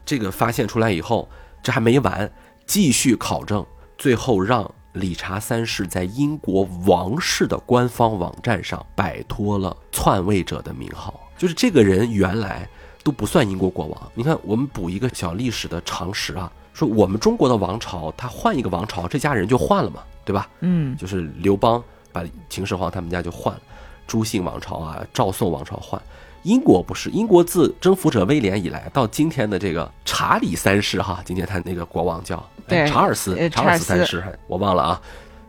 [0.06, 1.30] 这个发现出来以后，
[1.62, 2.32] 这还没完，
[2.66, 3.66] 继续考证，
[3.98, 12.68] 最后让理查三世在英国王室的官方网站上摆脱了篡位者的名号，就是这个人原来
[13.04, 14.12] 都不算英国国王。
[14.16, 20.50] 你看，我们补一个小历史的常识啊，说我们中国的王朝，他换一个王朝，这家人就换了嘛，对吧？
[20.62, 23.62] 嗯就是刘邦把秦始皇他们家就换了，
[24.08, 26.02] 朱姓王朝啊，赵宋王朝换。
[26.44, 32.44] 英国不是，英国自征服者威廉以来到今天的这个查理三世哈，今天他那个国王叫
[32.88, 35.02] 查尔斯查尔斯三世，我忘了啊。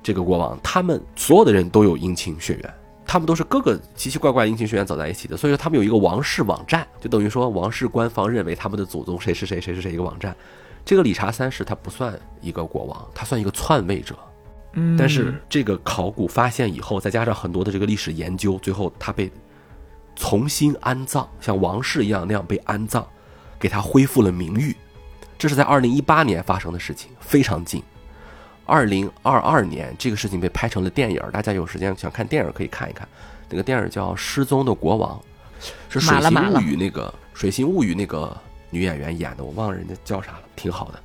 [0.03, 2.75] 这个国王，他们所有的人都有姻亲血缘，
[3.07, 10.35] 他们都是各个奇奇怪怪姻亲血缘走在一起的，所以说他们有一个王室网站，就等于说王室官方认为他们的祖宗谁是谁谁是谁一个网站。
[10.87, 14.17] 这个理查三世他不算一个国王，他算一个篡位者，
[14.73, 19.31] 嗯，但是这个考古发现以后，再加上很多的这个历史研究，最后他被
[20.21, 23.03] 重新安葬，像王室一样那样被安葬，
[23.59, 24.77] 给他恢复了名誉。
[25.39, 27.83] 这是在二零一八年发生的事情，非常近。
[28.67, 33.09] 二零二二年，这个事情被拍成了电影，大家有时间想看电影可以看一看。
[33.49, 35.19] 那个电影叫《失踪的国王》，
[35.89, 38.37] 是《水形物语》那个《水形物语》那个
[38.69, 41.01] 女演员演的，我忘了人家叫啥了，挺好的。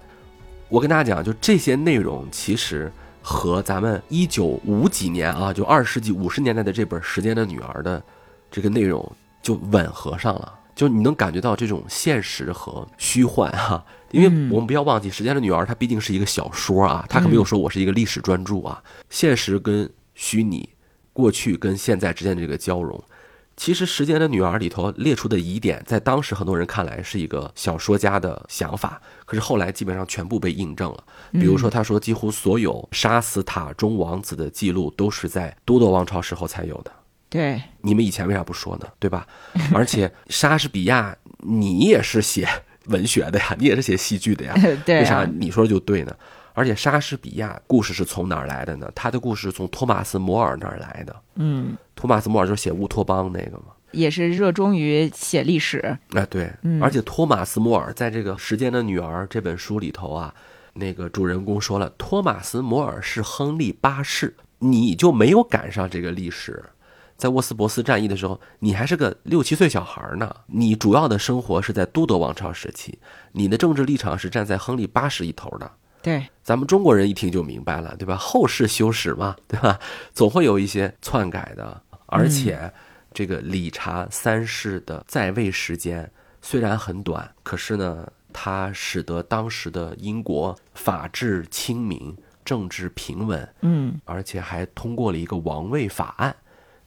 [0.68, 2.92] 我跟大家讲，就这些内容其实
[3.22, 8.04] 和咱们一九五几年啊，就二十世纪五十年代的这本《时间的女儿》的
[8.56, 9.06] 这个内容
[9.42, 13.84] 就吻合上了，就你能感觉到这种现实和虚幻哈。
[14.12, 18.82] 因为我们不要忘记，《时间的女儿》它毕竟是一个小说啊，它可没有说我是一个历史专著啊。
[19.10, 20.70] 现实跟虚拟，
[21.12, 23.04] 过去跟现在之间的这个交融，
[23.58, 31.04] 其实《时间的女儿》里头列出的疑点，在当时很多人看来是一个小说家的想法，可是后来基本上全部被印证了。
[31.34, 36.92] 比如说，他说几乎所有杀死塔中王子的记录都是在都铎王朝时候才有的。
[37.30, 38.88] 对，你们以前为啥不说呢？
[39.00, 39.28] 对吧？
[39.74, 42.48] 而且莎士比亚，你也是写。
[42.90, 44.54] 文学的呀， 你也是写戏剧的呀，
[44.86, 46.16] 为啥你说就对呢？
[46.54, 48.88] 而且莎士比亚故事是从哪儿来的呢？
[48.94, 51.16] 他的故事从托马斯·摩尔那儿来的。
[51.34, 55.98] 嗯，托马斯·摩尔就是写乌托邦那个嘛，也是热衷于写历史。
[56.12, 56.48] 哎，对，
[56.80, 60.32] 而且托马斯·摩尔在这个《时间的女儿》这本书里头啊，
[60.74, 66.64] 那个主人公说了，托马斯·摩尔是亨利八世，你就没有赶上这个历史。
[67.18, 70.36] 在沃斯伯斯战役的时候，你还是个六七岁小孩呢。
[70.48, 73.00] 你主要的生活是在都铎王朝时期，
[73.32, 75.72] 你的政治立场是站在亨利八世一头的。
[76.02, 78.16] 对，咱们中国人一听就明白了，对吧？
[78.16, 79.80] 后世修史嘛，对吧？
[80.14, 81.82] 总会有一些篡改的。
[82.06, 82.72] 而且，
[83.12, 86.12] 这个理查三世的在位时间
[86.42, 93.56] 虽然很短，可是呢，他使得当时的英国法治清明，政治平稳。
[93.62, 96.36] 嗯，而且还通过了一个王位法案。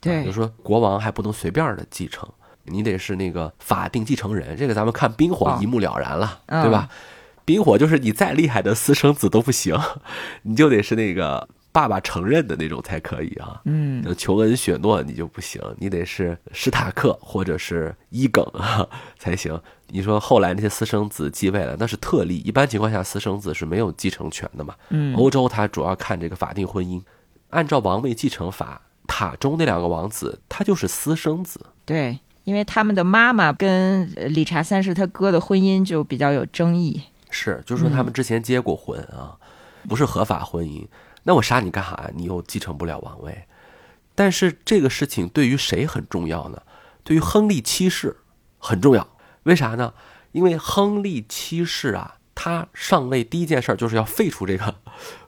[0.00, 2.28] 对，就说国王还不能随便的继承，
[2.64, 4.56] 你得是那个法定继承人。
[4.56, 6.88] 这个咱们看冰火一目了然了，对吧？
[7.44, 9.74] 冰火就是你再厉害的私生子都不行，
[10.42, 13.60] 你就得是那个爸爸承认的那种才可以啊。
[13.64, 18.46] 嗯，琼恩雪诺你就不行，你得是史塔克或者是伊耿
[19.18, 19.58] 才行。
[19.88, 24.74] 你说后来那些私生子继位了，那是特例，一般情况下私生子是没有继承权的嘛。
[24.90, 27.02] 嗯，欧洲它主要看这个法定婚姻，
[27.48, 28.82] 按照王位继承法。
[29.08, 31.58] 塔中那两个王子，他就是私生子。
[31.84, 37.02] 对，因为他们的妈妈跟理查三世他哥的婚姻就比较有争议。
[37.30, 39.36] 是，就是说他们之前结过婚啊，
[39.88, 40.86] 不是合法婚姻。
[41.24, 42.10] 那我杀你干啥？
[42.14, 43.44] 你又继承不了王位。
[44.14, 46.62] 但是这个事情对于谁很重要呢？
[47.02, 48.16] 对于亨利七世
[48.58, 49.08] 很重要。
[49.42, 49.92] 为啥呢？
[50.32, 54.74] 因为亨利七世啊，他上位第一件事就是要废除这个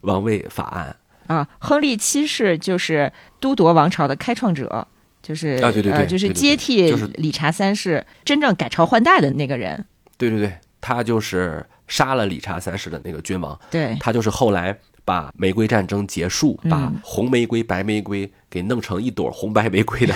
[0.02, 0.96] 王位法案。
[1.30, 4.88] 啊，亨利七世就是都铎王朝的开创者，
[5.22, 9.84] 就是啊，对对对，就是接替理查三世真正改朝换代的那个人。
[10.18, 13.56] 对对对，他就是杀了理查三世的那个君王。
[13.70, 20.14] 对，他就是后来把玫瑰战争结束，把红玫瑰、白玫瑰给弄成一朵红白玫瑰的。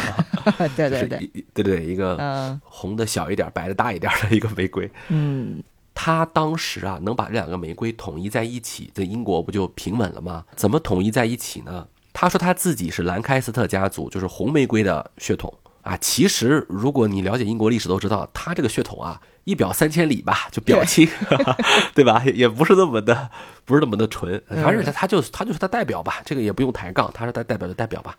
[0.74, 4.90] 对对对，对 对，一个红的小一点，白的大一点的一个玫瑰。
[5.10, 5.62] 嗯。
[5.94, 10.44] 他当时啊，能把这两个玫瑰统一在一起，在英国不就平稳了吗？
[10.56, 11.86] 怎么统一在一起呢？
[12.12, 15.96] 他说他自己是兰开斯特家族，就是红玫瑰的血统啊。
[15.96, 21.08] 其实，如果你了解英国历史，都知道他这个血统啊，一表三千里吧，就表亲，
[21.94, 22.22] 对吧？
[22.24, 23.30] 也不是那么的，
[23.64, 24.40] 不是那么的纯。
[24.48, 28.16] 反正他他就他就是他代表吧，这个也不用抬杠，他是他代表就代表吧。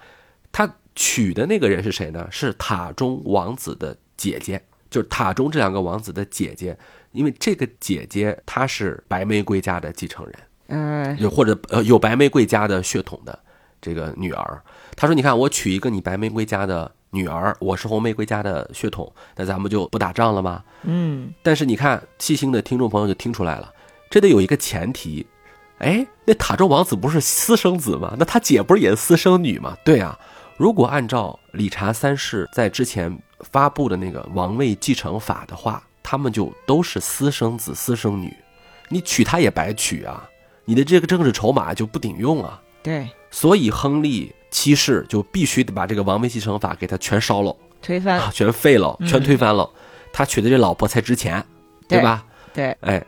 [0.51, 2.27] 他娶的那个人是谁呢？
[2.31, 6.77] 是塔中王子的姐姐，就是塔中这两个王子的姐姐。
[7.15, 10.35] 因为这个姐姐她是白玫瑰家的继承人，
[10.67, 13.37] 嗯，有或者呃有白玫瑰家的血统的
[13.81, 14.61] 这个女儿，
[14.95, 23.71] 她说：“你看，我娶一个你白玫瑰家的女儿，我是红玫瑰家的血统，那咱们就不打仗了吗？”嗯，但是你看，细心的听众朋友就听出来了，
[24.09, 25.25] 这得有一个前提，
[25.77, 28.15] 哎，那塔州王子不是私生子吗？
[28.19, 29.77] 那他姐不是也是私生女吗？
[29.85, 30.19] 对啊，
[30.57, 35.81] 如果按照理查三世在之前发布的那个王位继承法的话。
[36.07, 38.31] 他们就都是私生子、私生女，
[38.89, 40.29] 你娶她也白娶啊！
[40.65, 42.61] 你的这个政治筹码就不顶用啊！
[42.83, 49.67] 对，所以亨利七世就必须得把这个王位继承法给他全烧了、推翻、全废了、全推翻了，
[50.13, 51.43] 他娶的这老婆才值钱，
[51.87, 52.23] 对吧？
[52.53, 53.03] 对，哎，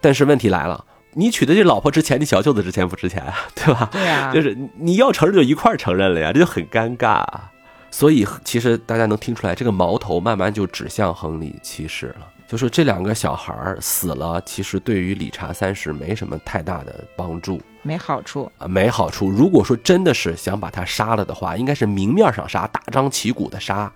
[0.00, 0.84] 但是问题来了，
[1.14, 3.34] 你娶的这老婆值钱，你小舅子值钱不值钱啊？
[3.56, 3.88] 对吧？
[3.90, 7.24] 对啊，就是你要承认就一块承认了呀，这就很尴尬。
[7.90, 12.28] 所以，其实大家能听出来，这个矛头慢慢就指向亨利七世了。
[12.46, 18.50] 就是这两个小孩儿死了，其实对于理查三世没什么太大的帮助没好处。
[18.58, 19.30] 啊，没好处。
[19.30, 23.92] 如果说真的是想把他杀了的话，应该是明面上杀，大张旗鼓的杀，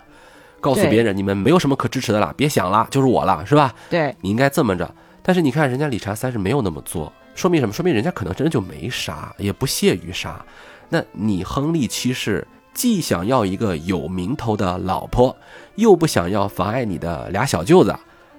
[0.61, 3.75] 告诉别人你们没有什么可支持的了，别想了，就是我了，是吧？
[3.91, 4.89] 对，你应该这么着。
[5.23, 7.73] 但是你看人家理查三世没有那么做，说明什么？
[7.73, 10.41] 说明人家可能真的就没杀，也不屑于杀。
[10.89, 15.35] 那你亨利七世既想要一个有名头的老婆，
[15.77, 17.95] 又不想要妨碍你的俩小舅子，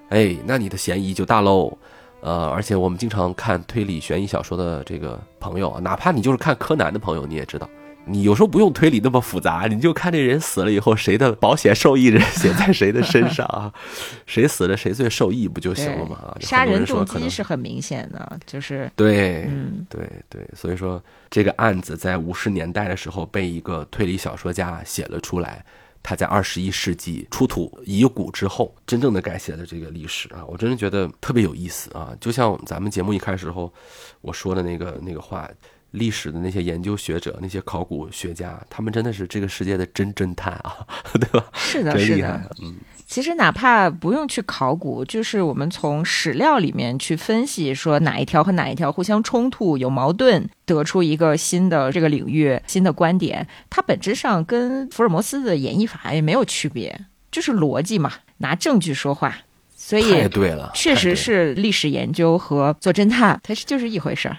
[0.10, 1.76] 哎，那你的嫌疑就大喽。
[2.22, 7.70] 呃，而且我们经常看推理悬疑小说的这个朋友，哪怕你就是看柯南的朋友，你也知道，
[8.08, 13.74] 你有时候不用推理那么复杂，你就看这人死了以后，谁的保险受益人写在谁的身上啊，
[14.28, 16.16] 谁死了谁最受益不就行了吗？
[16.18, 25.66] 啊，杀人动机是很明显的，就是对，嗯，对对，所以说这个案子在五十年代的时候被一个推理小说家写了出来，
[26.04, 32.14] 他在二十一世纪出土遗骨之后，真正的改写了这个历史啊，我真的觉得特别有意思啊！
[32.22, 33.74] 就像咱们节目一开始时候
[34.22, 35.50] 我说的那个那个话。
[35.96, 41.46] 历史的那些研究学者、那些考古学家，他们真的是这个世界的真侦探啊， 对吧？
[41.54, 42.76] 是的，是的。，嗯，
[43.06, 59.38] 其实哪怕不用去考古，就是我们从史料里面去分析，说哪一条和哪一条互相冲突、有矛盾，得出一个新的这个领域、新的观点，它本质上跟福尔摩斯的演绎法也没有区别，就是逻辑嘛，拿证据说话。
[59.78, 64.38] 所太以，对了，确实是历史研究和做侦探，它是就是一回事儿。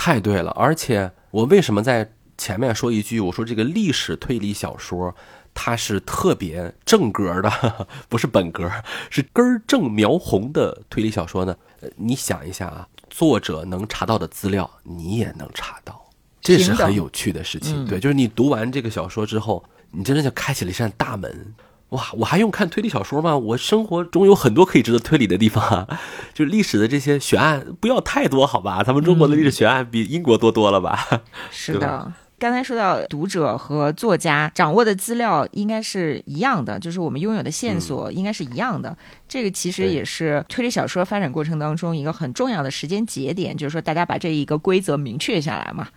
[0.00, 5.12] 太对了，而且我为什么在前面说一句，我说这个历史推理小说
[5.52, 7.50] 它是特别正格的，
[8.08, 8.70] 不是本格，
[9.10, 11.56] 是根儿正苗红的推理小说呢？
[11.80, 16.00] 呃你想一下啊，作者能查到的资料，你也能查到，
[16.40, 17.84] 这是很有趣的事情。
[17.84, 21.54] 嗯对，就是你读完这个小说之后，你真的就开启了一扇大门。
[21.90, 23.36] 哇，我还用看推理小说吗？
[23.36, 26.00] 我生活中有很多可以值得推理的地方啊，
[26.34, 28.82] 就是历史的这些悬案不要太多，好吧？
[28.82, 31.06] 咱们中国的历史悬案比英国多多了吧？
[31.50, 32.12] 是的。
[32.40, 38.96] 刚才说到读者和作家掌握的资料应该是一样的，就是我们拥有的线索应该是一样的。
[39.26, 45.88] 这个其实也是推理小说发展过程当中一个很重要的时间节点，就是说大家把这一个规则明确下来嘛。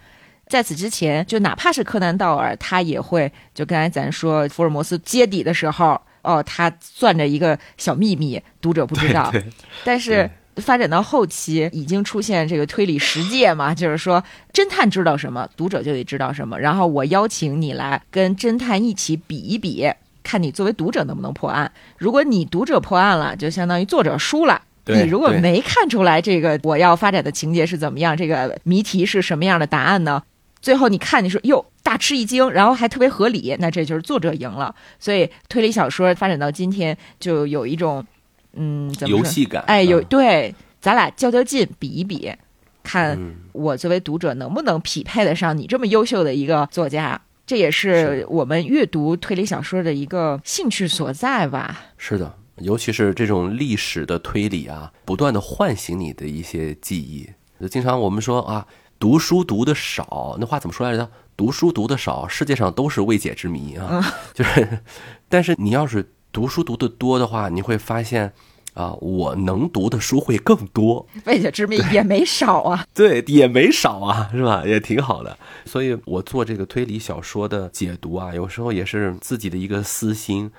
[0.47, 9.29] 在此之前，就哪怕是柯南道尔，他也会就刚才咱说福尔摩斯揭底的时候，哦，他攥着一个小秘密，读者不知道。
[9.33, 9.43] 对，
[9.85, 14.21] 但是发展到后期，已经出现这个推理实界嘛，就是说
[14.51, 16.59] 侦探知道什么，读者就得知道什么。
[16.59, 19.89] 然后我邀请你来跟侦探一起比一比，
[20.21, 21.71] 看你作为读者能不能破案。
[21.97, 24.61] 如果你读者破案了，就相当于作者输了。
[24.87, 30.21] 你如果没看出来这个我要发展的情节是怎么样，这个谜题是什么样的答案呢？
[30.61, 34.73] 最后你看，你说哟，大吃一惊，然后还特别合理，那这就是作者赢了。
[34.99, 38.05] 所以推理小说发展到今天，就有一种
[38.53, 42.31] 嗯，怎么说游戏感，哎，有嗯对，咱俩较较劲，比一比，
[42.83, 47.19] 看嗯我作为读者能不能匹配得上你这么优秀的一个作家。
[47.47, 51.81] 这也是是我们阅读推理小说的一个兴趣所在吧？
[51.97, 57.27] 是的，尤其是这种历史的推理啊，不断的唤醒你的一些记忆。
[57.59, 58.65] 就经常我们说啊，
[59.01, 61.09] 读书读的少，那话怎么说来着？
[61.35, 63.99] 读书读的少，世界上都是未解之谜啊。
[64.31, 64.79] 就是，
[65.27, 68.31] 但是你要是读书读的多的话，你会发现。
[68.73, 72.85] 啊，我能读的书会更多，未解之谜也没少啊。
[72.95, 74.63] 对，也没少啊，是吧？
[74.65, 75.37] 也挺好的。
[75.65, 80.49] 所以我做这个推理小说的解读啊，有时候也是自己的一个私心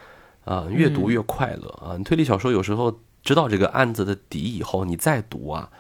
[0.45, 1.97] 啊，越读越快乐啊。
[1.97, 5.71] 你推理小说有时候知道这个案子的底以后，你再读啊，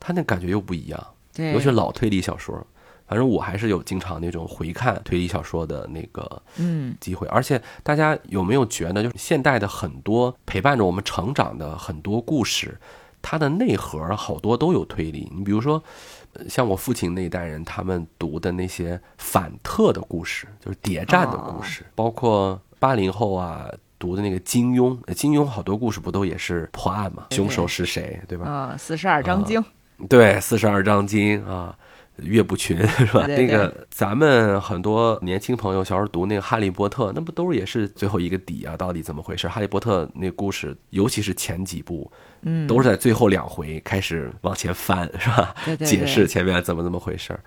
[0.00, 1.06] 它那感觉又不一样。
[1.36, 2.66] 对，尤其是老推理小说，
[3.06, 7.26] 反正我还是有经常那种回看推理小说的那个嗯，机会。
[7.28, 12.78] 而且大家有没有觉得，就是现代的很多陪伴着我们成长的很多故事，
[13.20, 15.30] 它的内核好多都有推理。
[15.36, 15.82] 你比如说，
[16.32, 23.70] 呃像我父亲那一代人，他们读的那些反特的故事，就是谍战的故事，包括八零后啊。
[23.98, 27.28] 读的那个金庸，呃金庸好多故事不都也是破案嘛？
[27.30, 28.46] 凶手是谁，对吧？
[28.46, 29.64] 啊，四十二章经，
[30.08, 31.76] 对，四十二章经啊，
[32.16, 33.26] 岳不群是吧？
[33.26, 38.76] 对对那个咱们很多年轻朋友小时候读那个《哈利波特》，那不都是也是最后一个底啊？
[38.76, 39.46] 到底怎么回事？
[39.50, 42.10] 《哈利波特》那故事，尤其是前几部，
[42.42, 45.54] 嗯，都是在最后两回开始往前翻，是吧？
[45.80, 47.40] 解释前面怎么怎么回事儿。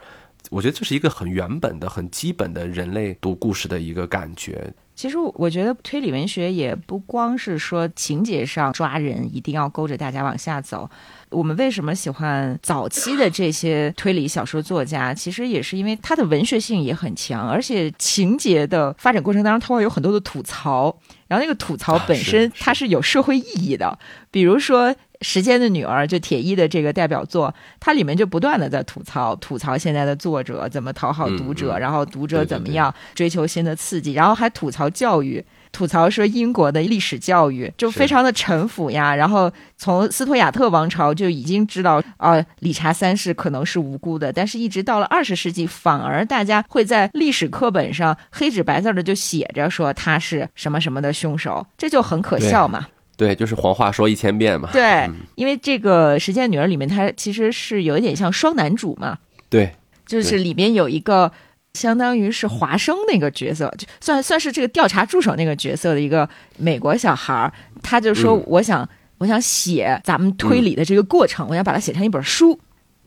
[0.49, 4.73] 我觉得这是一个很原本的、很基本的人类读故事的一个感觉。
[4.95, 10.89] 其实我觉得推理文学也不光是说情节上抓人，一定要勾着大家往下走。
[11.29, 15.13] 我们为什么喜欢早期的这些推理小说作家？
[15.13, 20.97] 其实也是因为他的文学性也很强，而且情节的发展过程当中，他会有很多的吐槽。
[21.27, 23.99] 然后那个吐槽本身 它是有社会意义的，
[24.31, 24.89] 比如说
[25.21, 35.45] 《时间的女儿》就铁一的这个代表作，它里面就不断的在吐槽吐槽现在的作者怎么讨好读者，然后读者怎么样追求新的刺激，然后还吐槽教育。
[35.71, 52.87] 吐槽说英国的历史教育就非常的陈腐呀，然后从斯图亚特王朝就已经知道啊，理查三世可能是无辜的，但是一直到了二十世纪，反而大家会在历史课本上黑纸白字的就写着说他是什么什么的凶手，这就很可笑嘛。
[53.15, 54.69] 对，就是黄话说一千遍嘛。
[54.73, 59.17] 对，因为这个《时间女儿》里面，它其实是有一点像双男主嘛。
[59.49, 61.31] 对，就是里面有一个。
[61.73, 67.53] 相当于是华生那个角色，就算算是这个调查助手那个角色的一个美国小孩儿，
[67.83, 68.87] 他就说：“我想，
[69.19, 72.59] 我想写咱们推理的这个过程，我想把它写成一本书。”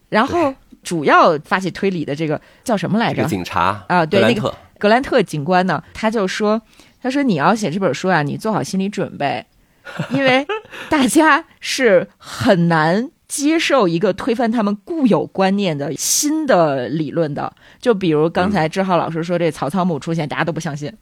[0.08, 3.24] 然后主要发起推理的这个叫什么来着？
[3.28, 6.62] 警察啊，对，那个格兰特警官呢，他就说
[7.02, 9.44] ：“他说你要写这本书啊，你做好心理准备，
[10.10, 10.46] 因为
[10.88, 20.92] 大家是很难。”接受一个推翻他们固有观念的新的理论的，就比如刚才志浩老师说这曹操墓出现，大家都不相信。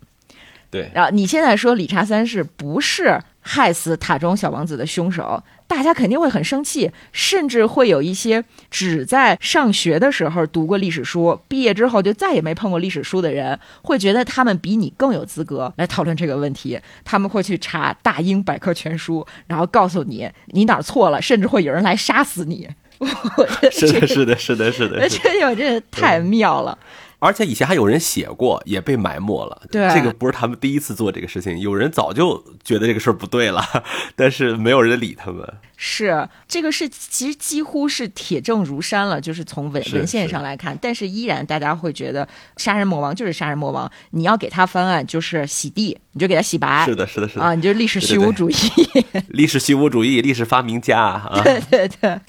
[0.70, 8.43] 对，然后你现在说理查三世不是害死塔中小王子的凶手，大家肯定会很生气，甚至会有一些
[8.73, 16.77] 只在上学的时候读过历史书，毕业之后就再也没碰过历史书的人，会觉得他们比你更有资格来讨论这个问题。
[17.05, 22.68] 他们会去查大英百科全书，然后告诉你你哪儿错了，甚至会有人来杀死你。
[23.71, 26.77] 是的，是的，是的，是的， 这我真的太妙了。
[27.21, 29.62] 而且以前还有人写过，也被埋没了。
[29.71, 33.62] 对，这个不是他们第一次做这个事情，有人早就觉得这个事儿不对了，
[34.16, 35.47] 但是没有人理他们。
[35.77, 46.85] 是这个是其实几乎是铁证如山了，就是从文文献上来看，但是依然大家会觉得杀人魔王就是杀人魔王，你要给他翻案就是洗地，你就给他洗白。
[46.85, 48.55] 是的，是的，是的啊，你就历史虚无主义，
[49.29, 51.41] 历史虚无主义，历史发明家啊。
[51.43, 52.21] 对 对对。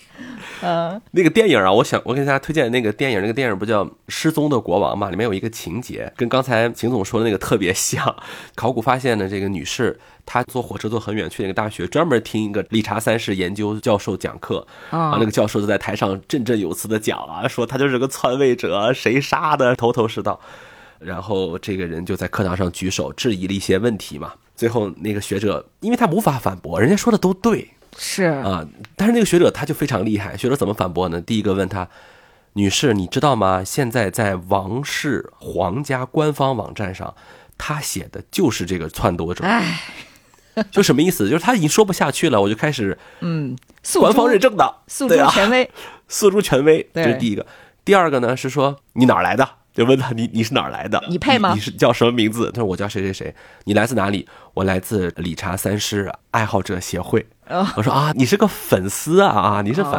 [0.61, 5.09] 呃，那个电影啊，我想我给大家推荐那个电影，那个电影不叫《失踪的国王》嘛？
[5.09, 8.15] 里面有一个情节跟刚才秦总说的那个特别像。
[8.55, 15.17] 考古发现的这个女士，她坐火车坐很远去那个大学，专门听一个理查三世研究教授讲课啊。
[15.19, 20.39] 那个教授就在台上振振有词的讲啊，说他就是个篡位者，谁杀的头头是道。
[20.99, 24.33] 然后这个人就在课堂上举手质疑了一些问题嘛。
[24.55, 27.67] 最后那个学者，因为他无法反驳，人家说的都对。
[27.97, 28.65] 是啊，
[28.95, 30.35] 但是那个学者他就非常厉害。
[30.37, 31.19] 学者怎么反驳呢？
[31.21, 31.87] 第一个问他
[32.53, 33.63] ：“女士，你知道吗？
[33.63, 37.13] 现在在王室皇家官方网站上，
[37.57, 39.81] 他写的就是这个篡夺者。”哎，
[40.71, 41.29] 就什么意思？
[41.29, 43.55] 就是他已经说不下去了，我就开始嗯，
[43.99, 45.69] 官方认证的，诉诸权威，
[46.07, 46.89] 诉诸权威。
[46.93, 47.45] 这是第一个。
[47.83, 49.47] 第二个呢是说你哪儿来的？
[49.73, 51.01] 就问他你你是哪儿来的？
[51.09, 51.53] 你配吗？
[51.53, 52.51] 你是叫什么名字？
[52.51, 53.33] 他说我叫谁谁谁。
[53.63, 54.27] 你来自哪里？
[54.53, 57.25] 我来自理查三世爱好者协会。
[57.75, 59.93] 我说啊，你是个粉丝啊啊，你是粉，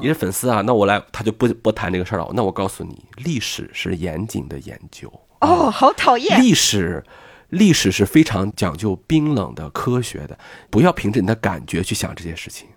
[0.00, 2.28] 你是粉丝啊，那我来，他就不不谈这个事儿了。
[2.34, 6.40] 那我告诉你，历史是严谨的研究哦，好讨厌。
[6.40, 7.04] 历史，
[7.48, 10.38] 历史是非常讲究冰冷的科学的，
[10.70, 12.68] 不要凭着你的感觉去想这些事情。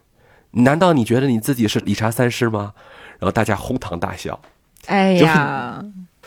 [0.52, 2.74] 难道你觉得你自己是理查三世吗？
[3.20, 4.40] 然后大家哄堂大笑。
[4.86, 5.84] 哎呀，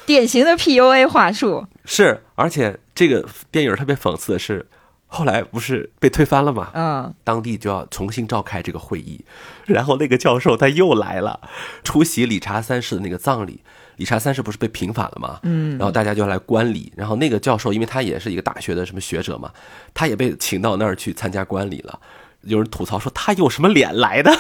[0.07, 1.67] 典型的 PUA 话术。
[1.85, 4.67] 是，而且这个电影特别讽刺的是。
[5.15, 6.71] 后来不是被推翻了嘛？
[6.73, 9.23] 嗯，当地就要重新召开这个会议，
[9.67, 11.39] 然后那个教授他又来了，
[11.85, 13.61] 出席理查三世的那个葬礼。
[13.97, 15.39] 理查三世不是被平反了吗？
[15.43, 19.51] 嗯，然后大家就要来观礼，然后那个教授因为他也是一个大学的什么学者嘛，
[19.93, 22.01] 他也被请到那儿去参加观礼了。
[22.41, 24.35] 有人吐槽说他有什么脸来的？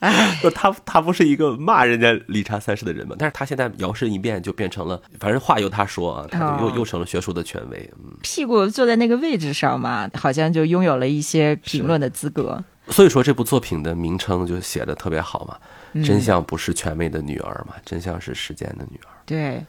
[0.40, 3.16] 说他他不是一个骂人家理查三世的人嘛？
[3.18, 7.90] 但是他现在摇身一变就变成了，反正话由他说啊，他就又又成了学术的权威。
[7.98, 12.62] 嗯，屁股坐在那个位置上嘛，好像就拥有了一些评论的资格。
[12.90, 19.10] 所以说这部作品的名称就写的特别好嘛，真相不是权威的女儿嘛，真相是时间的女儿。
[19.26, 19.64] 对，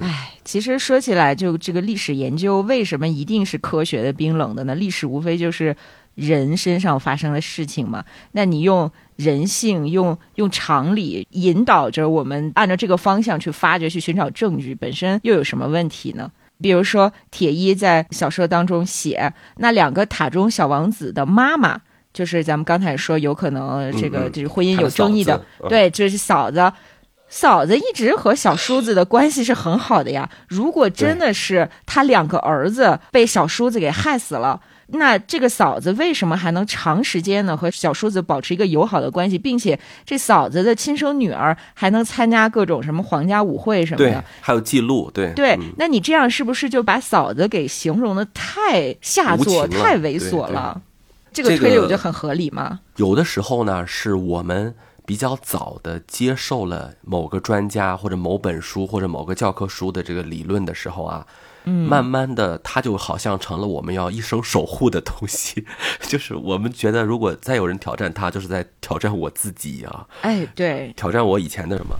[0.00, 4.74] 哎，其实说起来，就这个历史研究为什么一定是科学的、冰冷的呢？
[4.74, 5.76] 历史无非就是。
[6.20, 16.30] 人身上发生的事情嘛，那你用人性、用用常理引导着我们，按照这个方向去发掘、去寻找证据，本身又有什么问题呢？
[16.60, 21.80] 比如说，铁一在小说当中写那两个塔中小王子的妈妈，
[22.12, 26.70] 就是咱们刚才说有可能这个就是婚姻有争议的，对，就是嫂子。
[27.32, 30.28] 嫂子一直和小叔子的关系是很好的呀。
[30.48, 34.60] 如果真的是他两个儿子被小叔子给害死了，
[34.92, 50.80] 那这个嫂子为什么还能长时间呢和小叔子保持一个友好的关系，并且这嫂子的亲生女儿还能参加各种什么皇家舞会什么对的？，还有记录，对对嗯，那你这样是不是就把嫂子给形容的太下作、太猥琐了？
[51.32, 52.80] 这个推理我觉得很合理嘛。
[52.96, 54.74] 有的时候呢，是我们
[55.06, 61.24] 比较早的接受了某个专家或者某本书或者某个教科书的这个理论的时候啊，
[61.64, 65.64] 嗯，慢慢的它就好像成了我们要一生守护的东西，
[66.08, 71.94] 就是我们觉得如果再有人挑战它，就是在挑战我自己啊，哎，对，挑战我以前的什么。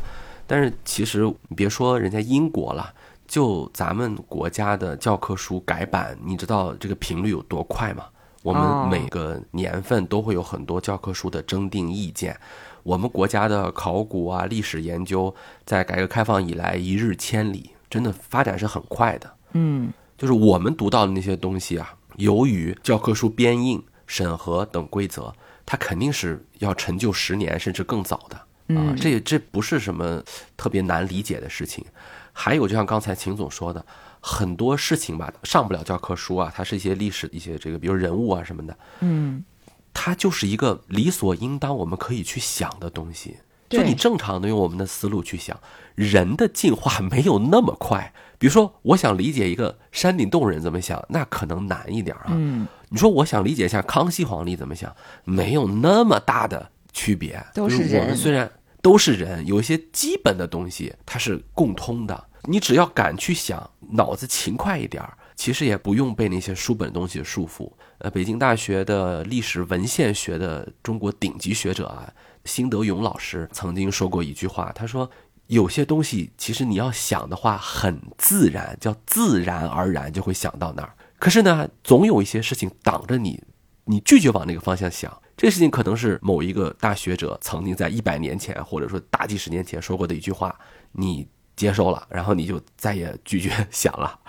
[0.47, 2.93] 但是其实你别说人家英国了。
[3.31, 8.07] 就咱们国家的教科书改版，你知道这个频率有多快吗？
[8.43, 12.37] 我哦们每个年份都会有很多教科书的征订意见。
[12.83, 15.33] 我们国家的考古啊、历史研究，
[15.65, 19.33] 在改革开放以来一日千里，真的发展是很快的。
[19.53, 25.33] 嗯，就是我们读到的那些东西啊，由于教科书编印、审核等规则，
[25.65, 28.95] 它肯定是要陈旧十年甚至更早的啊。
[28.99, 30.23] 这这不是什么
[30.57, 31.85] 特别难理解的事情。
[32.33, 33.85] 还有，就像刚才秦总说的，
[34.21, 39.45] 很多事情吧，上不了教科书啊，它是一些历史一些这个，比如人物啊什么的，嗯，
[39.93, 43.39] 它就是一个理所应当我们可以去想的东西。
[43.69, 45.61] 就你正常的用我们的思路去想，
[45.95, 48.13] 人的进化没有那么快。
[48.41, 52.29] 比如说，我想理解一个山顶洞人怎么想，那可能难一点啊。
[52.31, 57.39] 嗯，你说我想理解一下康熙皇帝怎么想，没有那么大的区别。
[57.53, 62.29] 都是就是我们人虽然都是人，有一些基本的东西它是共通的。
[62.45, 67.71] 你只要敢去想，脑子勤快一点儿，其实也不用被那些书本东西束缚。
[67.99, 72.11] 呃，北京大学的历史文献学的中国顶级学者啊，
[72.47, 75.11] 辛德勇老师曾经说过一句话，他说。
[75.51, 80.95] 有些东西其实你要想的话很自然，叫自然而然就会想到那儿。
[81.19, 83.43] 可是呢，总有一些事情挡着你，
[83.85, 85.13] 你拒绝往那个方向想。
[85.37, 90.57] 这个事情可能是某一个大学者曾经在一百年前，或者说大几十年前说过的一句话，
[90.93, 91.27] 你
[91.57, 94.21] 接受了，然后你就再也拒绝想了，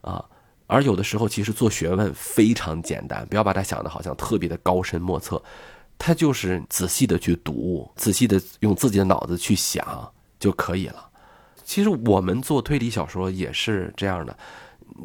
[0.00, 0.24] 啊。
[0.66, 5.42] 而有的时候，其实做学问非常简单，不要把它想的好像特别的高深莫测，
[5.98, 10.10] 它就是仔细的去读，仔细的用自己的脑子去想
[10.40, 11.10] 就可以了。
[11.62, 14.36] 其实我们做推理小说也是这样的，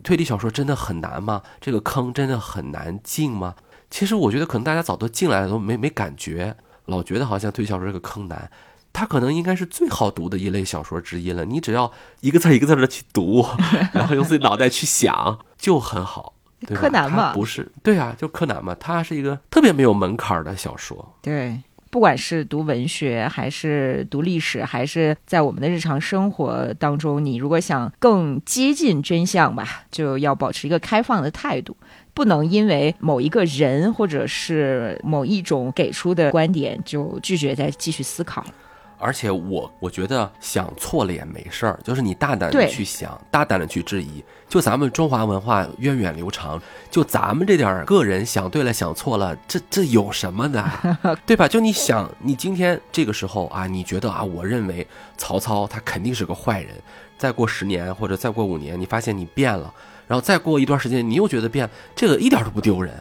[0.04, 1.44] 推理小说真的很难吗？
[1.62, 3.54] 这个坑真的很难进吗？
[3.92, 6.56] 其实我觉得可能大家早都进来了，都没没感觉，
[6.86, 8.50] 老觉得好像推理小说这个坑难。
[8.92, 11.44] 它可能应该是最好读的一类小说之一了。
[11.44, 13.46] 你只要一个字一个字的去读，
[13.94, 16.34] 然后用自己脑袋去想，就很好。
[16.66, 21.14] 对吧柯南嘛不是对啊，就柯南嘛，它是一个特别没有门槛儿的小说。
[21.22, 21.62] 对。
[21.96, 31.78] 不管是读文学，还是读历史，还是在我们的日常生活当中，你如果想更接近真相吧，就要保持一个开放的态度，
[32.14, 38.46] 不能因为某一个人或者是某一种给出的观点就拒绝再继续思考。
[38.98, 44.24] 而且我我觉得想错了也没事儿，就是你大胆的去想，大胆的去质疑。
[44.48, 50.64] 就咱们中华文化源远流长，就咱们这点儿个人想对了想错了，这这有什么的？
[51.26, 51.48] 对吧？
[51.48, 54.88] 就你想，你今天这个时候啊，你觉得啊，我认为
[55.18, 56.70] 曹操他肯定是个坏人。
[57.18, 59.74] 再过十年或者再过五年，你发现你变了，
[60.08, 62.94] 然后再过一段时间，你又觉得变，这个一点都不丢人。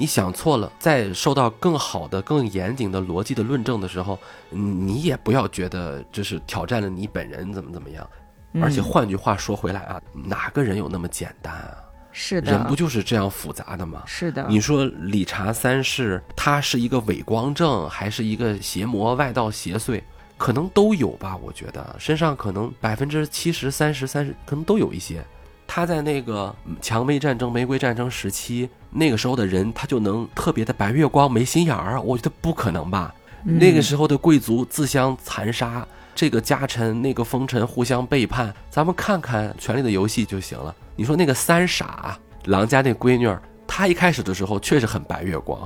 [0.00, 4.18] 你想错了，在受到更好的、更严谨的逻辑的论证的时候，
[4.50, 8.08] 嗯你也不要觉得这是挑战了你本人怎么怎么样。
[8.54, 11.76] 嗯而且换句话说回来啊，哪个人有那么简单啊？
[12.12, 14.02] 是的，人不就是这样复杂的吗？
[14.06, 20.00] 是的，你说理查三世他是一个伪光正，还是一个邪魔外道邪祟？
[20.38, 25.22] 可能都有吧，我觉得身上可能百分之七十、三十、三十，可能都有一些。
[25.66, 32.00] 他在那个蔷薇战争、玫瑰战争时期，那个时候的人，他就能特别的白月光、没心眼儿？
[32.00, 33.14] 我觉得不可能吧。
[33.42, 40.74] 那个时候的贵族自相残杀，这个家臣、那个封臣互相背叛，咱们看看《权力的游戏》就行了。
[40.94, 45.58] 你说那个三傻，郎家那闺女儿，她一开始的时候确实很白月光，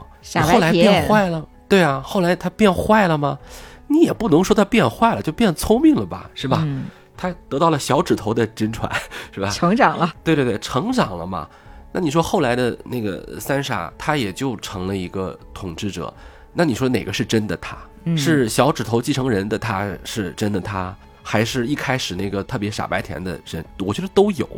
[0.43, 3.37] 后来变坏了，对啊，后来她变坏了吗？
[3.89, 6.63] 你也不能说她变坏了，就变聪明了吧，是吧？
[6.65, 6.85] 嗯，
[7.17, 8.89] 她得到了小指头的真传，
[9.33, 9.49] 是吧？
[9.51, 11.49] 成长了，对对对，成长了嘛。
[11.97, 16.13] 那你说后来的那个三傻，他也就成了一个统治者。
[16.53, 17.77] 那你说哪个是真的他？
[18.03, 20.93] 嗯是小指头继承人的他是真的他，
[21.23, 23.65] 还是一开始那个特别傻白甜的人？
[23.79, 24.49] 我觉得都有。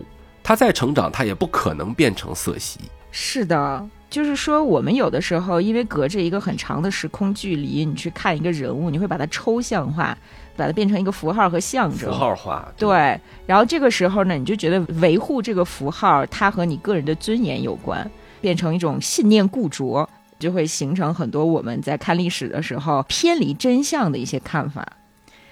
[0.42, 2.80] 他再成长，他也不可能变成色系。
[3.10, 10.16] 是的，就是说，我们有的时候因为隔着一个很长的时空距离，你去看一个人物，你会把它抽象化，
[10.56, 12.10] 把它变成一个符号和象征。
[12.10, 24.86] 符号化，对，然后这个时候呢，你就觉得维护这个符号，它和你个人的尊严有关，变成一种信念固着，就会形成很多我们在看历史的时候偏离真相的一些看法。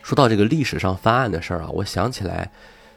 [0.03, 2.51] 说到这个历史上翻案的事儿啊，我想起来。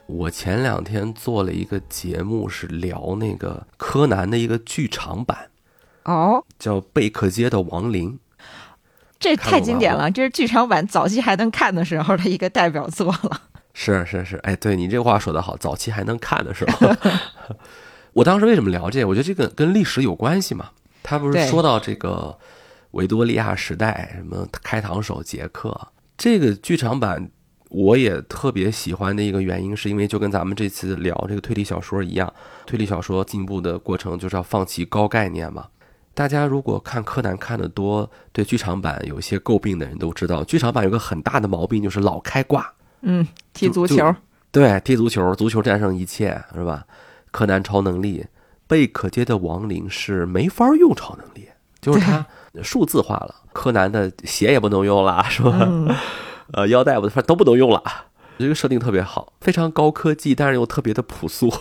[0.09, 5.49] 我前两天做了一个节目，是聊那个柯南的一个剧场版，
[6.05, 8.13] 哦，叫《贝克街的亡灵》，
[9.19, 13.41] 这太经典了，这是剧场版早期还能看的时候的一个代表作了。
[13.73, 16.89] 是是是，哎，对你这话说的好，早期还能看的时候。
[18.13, 19.07] 我当时为什么聊这个？
[19.07, 20.69] 我觉得这个跟历史有关系嘛。
[21.03, 22.37] 他不是说到这个
[22.91, 27.29] 维多利亚时代，什么开膛手杰克，这个剧场版。
[27.69, 32.33] 我也特别喜欢的一个原因，是因为就跟咱们这次聊这个推理小说一样，
[32.65, 35.65] 推理小说进步的过程就是要放弃高概念嘛。
[36.17, 42.73] 大家如果看柯南看的多，对剧场版有一些诟病的人都知道，剧场版有个很大的毛病就是老开挂。
[43.01, 44.15] 嗯，踢足球，
[44.51, 46.83] 对，踢足球，足球战胜一切，是吧？
[47.29, 48.25] 柯南超能力，
[48.65, 51.47] 贝可街的亡灵是没法用超能力，
[51.79, 52.25] 就是它
[52.63, 55.69] 数字化了，柯南的鞋也不能用了，是吧？
[56.53, 57.83] 呃，腰带我反正都不能用了，
[58.39, 61.53] 这个设定特别好，非常高科技，但是又特别的朴素。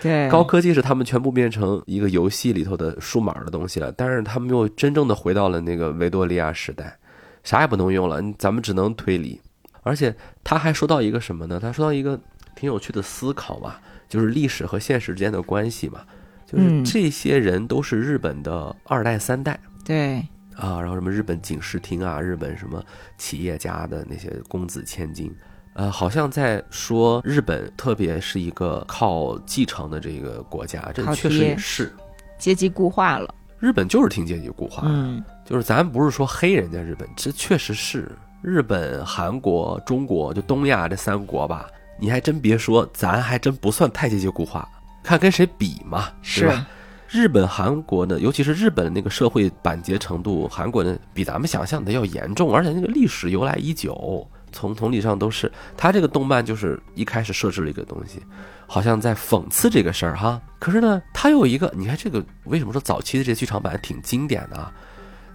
[0.00, 6.96] 对，高科技是他们全部变成一个游戏里头的数码的东西了，但是他们又真正的回到了那个维多利亚时代，
[7.44, 9.40] 啥也不能用了，咱们只能推理。
[9.82, 11.58] 而且他还说到一个什么呢？
[11.60, 12.18] 他说到一个
[12.54, 16.00] 挺有趣的思考吧，就是历史和现实之间的关系嘛，
[16.46, 19.58] 就是这些人都是日本的二代三代。
[19.84, 20.26] 对。
[20.56, 22.84] 啊，然后什么日本警视厅啊，日本什么
[23.16, 25.34] 企业家的那些公子千金，
[25.74, 31.92] 呃，好像在说日本特别是一个靠继承的这个国家，这确实也是
[32.38, 33.34] 阶级固化了。
[33.58, 38.10] 日本就是挺阶级固化，嗯，就是咱不是说黑人家日本，这确实是
[38.42, 41.66] 日本、韩国、中国就东亚这三国吧，
[41.98, 44.66] 你还真别说，咱还真不算太阶级固化，
[45.02, 46.66] 看跟谁比嘛，是吧？
[47.10, 54.26] 日本、韩国呢，尤其是日本那个社会板结程度，韩国呢比咱们想象的要严重，而且那个历史由来已久。
[54.52, 58.22] 从同理上都是，他这个动漫就是一开始设置了一个东西，
[58.66, 60.40] 好像在讽刺这个事儿哈。
[60.58, 64.72] 可是呢，他有一个，你看这个为什么说早期的这剧场版挺经典的啊？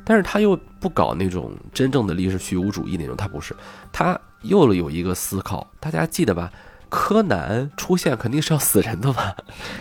[0.04, 3.56] 但是他又不搞那种真正的历史虚无主义那种，他不是，
[3.92, 5.66] 他又有一个思考。
[5.80, 6.52] 大家记得吧？
[6.90, 9.36] 柯南出现肯定是要死人的吧？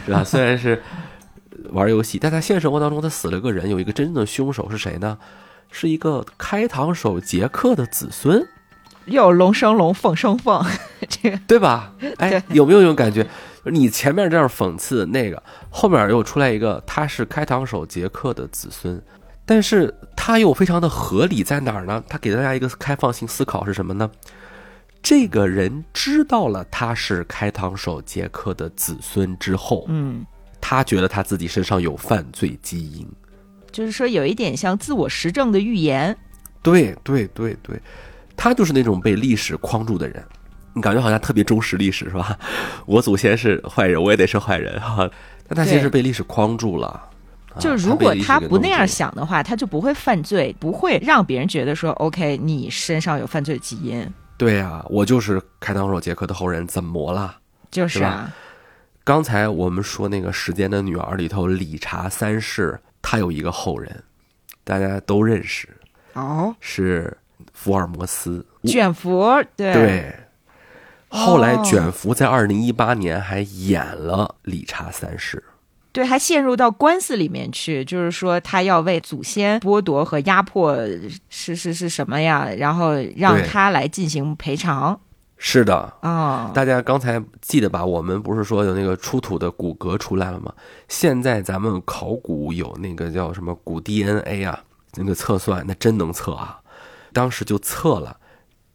[0.07, 0.25] 对吧？
[0.25, 0.83] 虽然是。
[1.71, 5.17] 玩游戏，但在现实生活当中，他死了个人，有一个真正的凶手是谁呢？
[5.71, 8.47] 是一个开膛手杰克的子孙，
[9.07, 10.65] 又龙生龙，凤生凤，
[11.09, 11.93] 这个对吧？
[12.19, 13.27] 哎，有没有一种感觉？
[13.65, 19.01] 你前面这样讽刺那个，后面又出来一个，他是开膛手杰克的子孙，
[19.47, 22.03] 但是他又非常的合理，在哪儿呢？
[22.09, 24.11] 他给大家一个开放性思考是什么呢？
[25.03, 30.25] 这个人知道了他是开膛手杰克的子孙之后，嗯。
[30.67, 33.07] 他觉得他自己身上有犯罪基因，
[33.71, 36.17] 就是说有一点像自我实证的预言。
[36.63, 37.79] 对对对对，
[38.37, 40.25] 他就是那种被历史框住的人，
[40.73, 42.39] 你感觉好像特别忠实历史是吧？
[42.87, 45.09] 我祖先是坏人，我也得是坏人哈。
[45.47, 47.11] 但他其实被历史框住了。
[47.61, 54.05] 就是如果他不那样想的话，他就不会犯罪，不会让别人觉得说 OK，你身上有犯罪基因。
[54.37, 57.37] 对呀，我就是开膛手杰克的后人，怎么了？
[57.71, 58.33] 就是啊。
[59.05, 64.03] 刚才我们说那个《时间的女儿》里头，理查三世他有一个后人，
[64.65, 65.69] 大家都认识
[66.15, 67.17] 哦，是
[67.55, 69.25] 福尔摩斯卷福，
[69.57, 70.15] 对对。
[71.09, 75.43] 后来卷福在二零一八年还演了理查三世，
[75.93, 80.77] 对，还陷入到官司里面去，就是说他要为祖先剥夺和压迫
[81.29, 82.49] 是是是什么呀？
[82.59, 85.01] 然后让他来进行赔偿。
[85.37, 87.85] 是的啊，大家刚才记得吧？
[87.85, 90.53] 我们不是说有那个出土的骨骼出来了吗？
[90.89, 94.59] 现在咱们考古有那个叫什么骨 DNA 啊，
[94.95, 96.59] 那个测算那真能测啊。
[97.15, 98.19] 当时就测了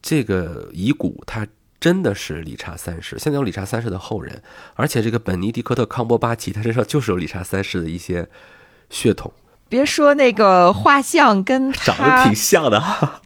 [0.01, 1.45] 这个遗骨，它
[1.79, 3.19] 真的是理查三世。
[3.19, 4.41] 现在有理查三世的后人，
[4.73, 8.27] 而且这个本尼迪克特康波巴奇他身上就是有理查三世的一些
[8.89, 9.31] 血统。
[9.67, 12.81] 别说那个画像跟长得挺像的，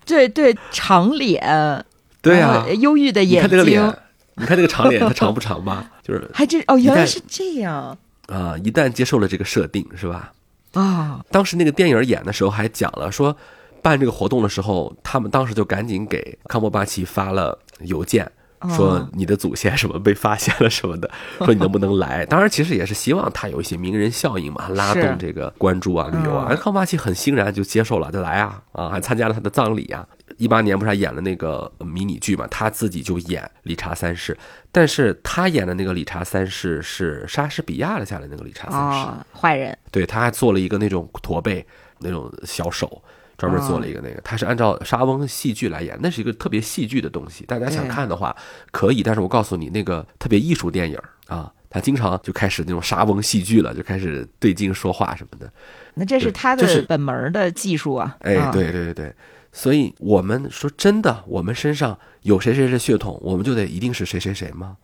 [0.06, 1.86] 对对，长脸。
[2.22, 3.38] 对啊，忧郁的眼睛。
[3.38, 3.98] 你看这个脸，
[4.36, 5.92] 你看这个长脸，它长不长吧？
[6.04, 7.98] 就是还真哦，原来是这样
[8.28, 8.56] 啊！
[8.64, 10.34] 一旦接受了这个设定，是吧？
[10.74, 13.36] 啊，当时那个电影演的时候还讲了，说
[13.84, 18.32] 办这个活动的时候，他们当时就赶紧给康伯巴奇发了邮件，
[18.76, 22.26] 说你的祖先什么被发现了什么的， 说你能不能来？
[22.26, 26.56] 当然，其实也是希望他有一些名人效应嘛，拉动这个关注啊、旅游啊。
[26.56, 30.08] 康巴奇很欣然就接受了，就来啊啊，还参加了他的葬礼啊。
[30.38, 34.36] 一八年不是还演了那个迷你剧嘛，他自己就演理查三世，
[34.72, 39.08] 但是他演的那个理查三世是莎士比亚的下来那个理查三世，
[39.38, 39.78] 坏人。
[39.92, 41.64] 对，他还做了一个那种驼背
[42.00, 43.04] 那种小手。
[43.38, 47.46] 专门做了一个那个，他是按照莎翁戏剧来演，那是一个特别戏剧的东西。
[47.46, 48.36] 大家想看的话
[48.72, 55.52] 可以，但是我告诉你，那个特别艺术电影啊，他经常就开始那种莎翁戏剧了，就开始对镜说话什么的。
[55.96, 58.16] 那这是他的本门的技术啊！
[58.20, 59.16] 哎，对对对对，
[59.52, 64.78] 所以我们说真的，我们身上有谁谁谁血统，我们就得一定是谁谁谁吗？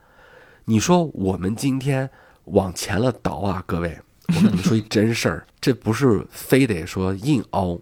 [0.66, 2.10] 你说我们今天
[2.45, 3.97] 往前了倒啊，各位，
[4.28, 7.80] 我跟你们说一真事儿，这不是非得说硬凹。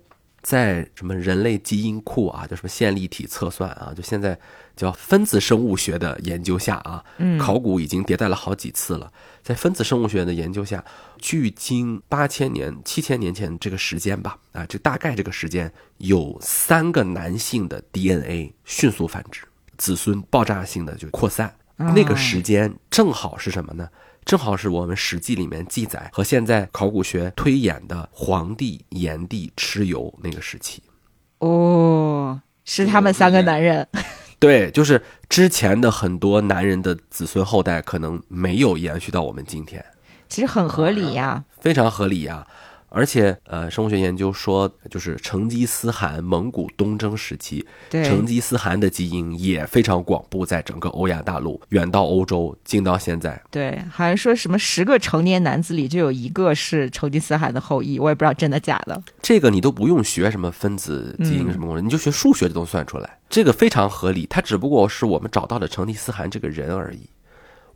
[0.47, 4.39] 在什么人类基因库啊，叫什么线粒体测算啊，就现在
[4.77, 7.03] 叫分子生物学的研究下啊，
[7.37, 9.11] 考古已经迭代了好几次了。
[9.43, 10.81] 在分子生物学的研究下，
[11.17, 19.41] 距今八千年、七千年前这个时间吧，啊，这大概这个时间有三个男性的 DNA 迅速繁殖，
[19.77, 23.89] 子孙爆炸性的就扩散，那个时间正好是什么呢？
[24.27, 30.83] 正好是我们《史记》里面记载和现在考古学推演的黄帝、炎帝蚩尤那个时期，
[31.39, 33.87] 哦，是他们三个男人，
[34.37, 39.85] 对，就是之前的很多男人的子孙后代可能没有延续到我们今天，
[40.27, 42.45] 其实很合理呀，非常合理呀。
[42.89, 53.41] 而且，呃，生物学研究说，就是成吉思汗蒙古东征时期，成吉思汗的基因也非常广布在整个欧亚大陆，远到欧洲，近到现在。
[53.51, 59.03] 对，好像说什么十个成年男子里就有一个是成吉思汗的后裔，我也不知道真的假的。
[59.21, 64.25] 这个你都不用学什么分子基因什么东西，你就学数学就能算出来，这个非常合理。
[64.29, 67.09] 它只不过是我们找到了成吉思汗这个人而已。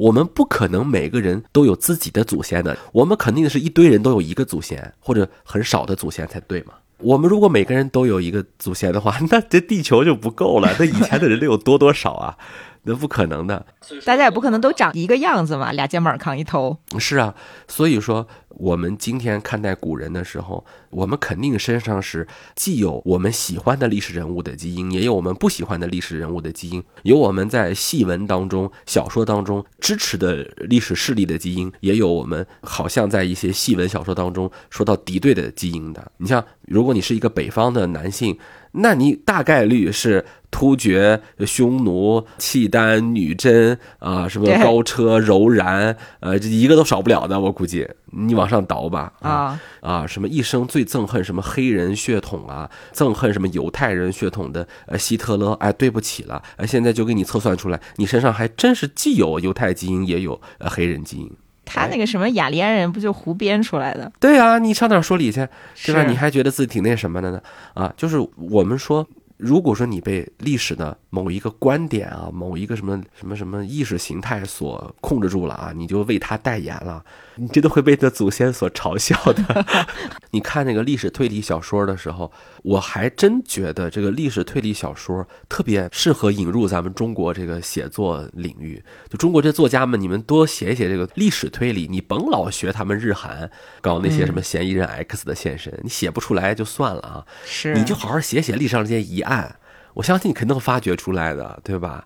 [0.01, 6.73] 我们不可能每个人都有自己的祖先的，我们肯定是一堆人都有一个祖先，或者很少的祖先才对嘛。
[6.97, 10.75] 我们如果每个人都有一个祖先的话， 那这地球就不够了。
[10.79, 12.35] 那以前的人类有多多少啊？
[12.83, 13.65] 那不可能的，
[14.05, 16.77] 大家也不可能都长一个样子嘛，俩肩膀扛一头。
[16.97, 17.35] 是啊，
[17.67, 36.11] 所以说我们今天看待古人的时候，我们肯定身上是既有我们喜欢的历史人物的基因，也有我们不喜欢的历史人物的基因，有我们在戏文当中、小说当中支持的历史势力的基因，也有我们好像在一些戏文小说当中说到敌对的基因的。
[36.17, 38.37] 你像，如果你是一个北方的男性。
[38.73, 47.39] 那你大概率是突厥、匈奴、契丹、女真啊，什么高车、柔然，呃，这一个都少不了的。
[47.39, 61.31] 我估计你往上倒吧，啊啊，什么一生最憎恨什么黑人血统啊，憎恨什么犹太人血统的呃希特勒，哎，对不起了，哎，现在就给你测算出来，你身上还真是既有犹太基因，也有呃黑人基因。
[61.63, 64.11] 他那个什么雅利安人不就胡编出来的？
[64.19, 65.47] 对啊，你上哪说理去？
[65.85, 66.03] 对吧？
[66.03, 67.41] 你还觉得自己挺那什么的呢？
[67.73, 69.07] 啊，就是我们说。
[69.41, 77.03] 如果说你被历史的某一个观点啊，某一个什么什么什么意识形态所控制住了啊，你就为他代言了，
[77.37, 79.65] 你真的会被的祖先所嘲笑的。
[80.29, 82.31] 你看那个历史推理小说的时候，
[82.61, 88.81] 我还真觉得这个历史推理小说特别适合引入咱们中国这个写作领域。
[89.09, 93.49] 就中国这作家们，你们多写一写这个历史推理，你甭老学他们日韩
[93.81, 97.25] 搞那些什么嫌疑人 X 的现身，你写不出来就算了啊。
[97.43, 99.30] 是，你就好好写写历史上这些疑案。
[99.31, 99.55] 案，
[99.93, 102.05] 我相信你肯定能发掘出来的，对吧？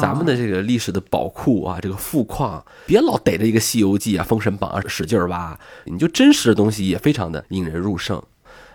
[0.00, 8.22] 咱们的这个历史的宝库啊，这个富矿，别老逮着一个《西游记》啊、《封神榜》啊使劲挖，你就真实的东西也非常的引人入胜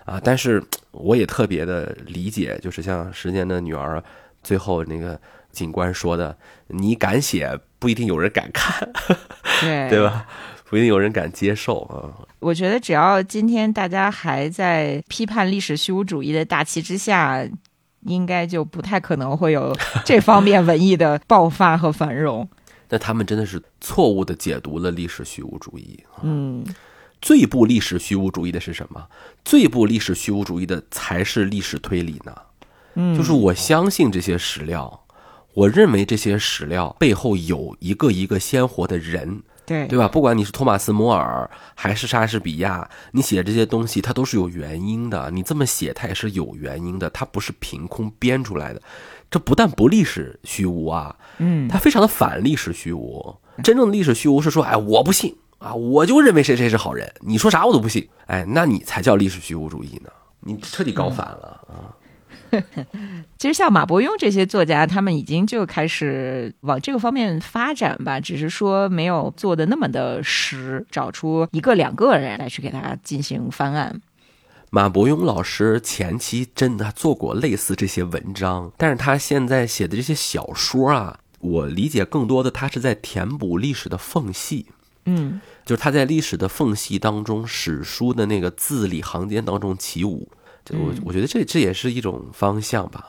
[0.04, 0.20] 啊。
[0.22, 3.96] 但是我也特别的理解，就是像《时间的女儿》
[4.42, 5.18] 最后那个
[5.50, 6.36] 警官说的
[6.68, 8.86] ：“你敢写，不一定有人敢看，
[9.62, 10.26] 对对吧？
[10.68, 17.48] 不一定有人敢接受啊。”我觉得，只要今天大家还在批判历史虚无主义的大旗之下。
[18.04, 22.48] 应该就不太可能会有这方面文艺的爆发和繁荣。
[22.90, 26.02] 那他们真的是错误的解读了历史虚无主义。
[26.22, 26.64] 嗯，
[27.20, 29.08] 最不历史虚无主义的是什么？
[29.44, 32.34] 最不历史虚无主义的才是历史推理呢。
[32.94, 35.04] 嗯，就是我相信这些史料，
[35.52, 39.42] 我认为这些史料背后有一个一个鲜活的人。
[39.68, 40.08] 对对吧？
[40.08, 45.30] 不管你是托马斯·摩尔还是莎士比亚，你写这些东西，它都是有原因的。
[45.30, 48.80] 你这么写，它也是有原因的，它不是凭空编出来的。
[49.30, 53.36] 这不但不历史虚无啊，嗯，它非常的反历史虚无。
[53.62, 58.08] 真正的历史虚无是说，哎，我不信啊，我就认为谁谁是好人，你说啥我都不信。
[58.26, 61.92] 哎，那你才叫历史虚无主义呢，你彻底搞反了啊！
[63.38, 74.00] 其实像马伯庸这些作家，他们已经就开始往这个方面发展吧，只是说没有做的那么的实，找出一个两个人来去给他进行翻案。
[74.70, 84.66] 马伯庸老师前期真的做过类似这些文章，但是他现在写的这些小说啊，我理解更多的他是在填补历史的缝隙。
[85.06, 90.28] 嗯，就是他在历史的缝隙当中，史书的那个字里行间当中起舞。
[90.68, 93.06] 这我我觉得这这也是一种方向吧。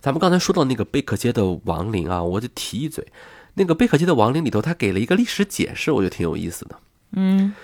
[0.00, 3.06] 咱们刚才说到那个贝克街的亡灵啊，我就提一嘴，
[3.54, 6.78] 那个贝克街的亡灵里头，他给了一个历史解释，我觉得挺有意思的。
[7.12, 7.54] 嗯，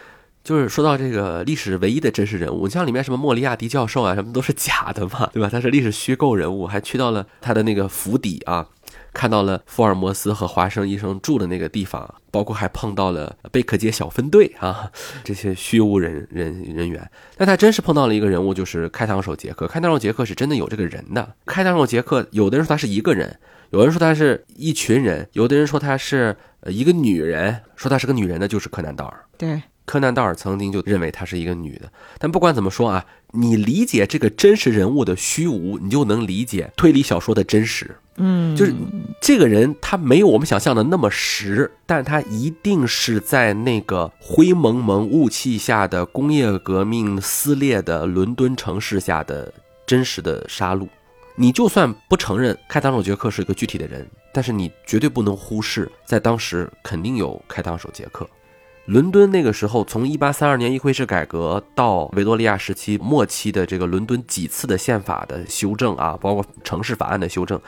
[0.43, 5.49] 就是说到这个历史唯一的真实人物，你像里面什么莫里亚蒂教授啊，什么都是假的嘛，对吧？
[5.49, 8.67] 他是历史虚构人物，还去到了他的那个府邸啊。
[9.13, 14.91] 看到了福尔摩斯和华生医生住的那个地方，包括还碰到了贝克街小分队啊，
[15.23, 17.11] 这些虚无人人人员。
[17.37, 19.67] 但他真是碰到了一个人物，就是开膛手杰克。
[19.67, 21.35] 开膛手杰克是真的有这个人的。
[21.47, 23.39] 开膛手杰克，有的人说他是一个人，
[23.71, 26.37] 有人说他是一群人，有的人说他是
[26.67, 29.25] 一个女人，说他是个女人的，就是柯南道尔。
[29.37, 29.63] 对。
[29.85, 37.95] 柯南道尔曾经就认为她是一个女的，但不管怎么说啊，你理解这个真实人物的虚无，你就能理解推理小说的真实。
[38.17, 38.75] 嗯，就是
[39.21, 49.53] 这个人他没有我们想象的那么实，但他一定是在那个灰蒙蒙雾气下的工业革命撕裂的伦敦城市下的
[49.87, 50.87] 真实的杀戮。
[51.35, 58.29] 你就算不承认开膛手杰克是一个具体的人，但是你绝对不能忽视，在当时肯定有开膛手杰克。
[58.87, 67.61] 伦敦那个时候，从一八三二年议会制改革到维多利亚时期末期的这个伦敦几次的宪法的修正啊，包括城市法案的修正，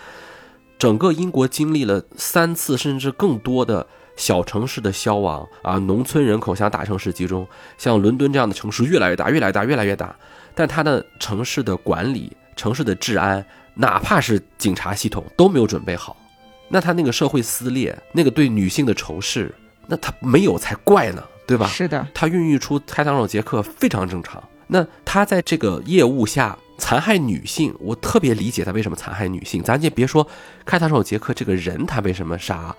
[0.76, 3.86] 整个英国经历了三次甚至更多的
[4.16, 7.46] 小城市的消亡啊，农村人口向大城市集中，
[7.78, 10.14] 像伦敦这样的城市越来越大，越来越大，越来越大，
[10.52, 16.16] 但它的城市的管理、城市的治安，哪怕是警察系统都没有准备好，
[16.68, 19.54] 那他那个社会撕裂，那个对女性的仇视。
[19.86, 21.66] 那他没有才怪呢，对吧？
[21.66, 24.42] 是的，他孕育出开膛手杰克非常正常。
[24.66, 29.62] 那他在这个业务下残害女性，我特别理解他为什么残害女性。
[29.62, 30.26] 咱就别说
[30.64, 32.74] 开膛手杰克这个人，他为什么杀？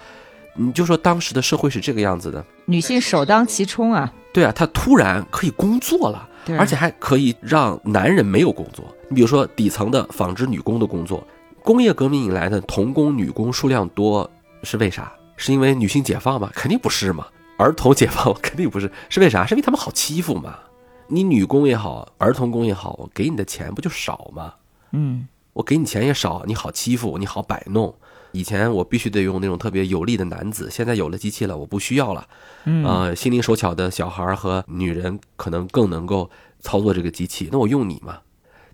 [0.58, 4.12] 你就说当时的社会是这个样子的，女性首当其冲啊。
[4.34, 6.28] 对啊，他突然可以工作了，
[6.58, 8.86] 而且还可以让男人没有工作。
[9.10, 11.26] 你比如说底层的纺织女工的工作，
[11.62, 14.30] 工业革命以来的童工女工数量多
[14.64, 15.12] 是为啥？
[15.38, 16.50] 是因为女性解放吗？
[16.54, 17.28] 肯定不是嘛。
[17.58, 19.46] 儿童解放 肯定不是，是为啥？
[19.46, 20.60] 是因为他们好欺负嘛。
[21.08, 24.54] 你女工也好，儿童工也好，我给你的钱不就少吗？
[24.92, 27.96] 嗯，我给你钱也少，你好欺负，你好摆弄。
[28.32, 32.28] 以前我必须得用那种特别有力的男子，现在有了机器了，我不需要了。
[32.66, 36.30] 嗯，呃，心灵手巧的小孩和女人可能更能够
[36.60, 38.20] 操作这个机器，那我用你嘛。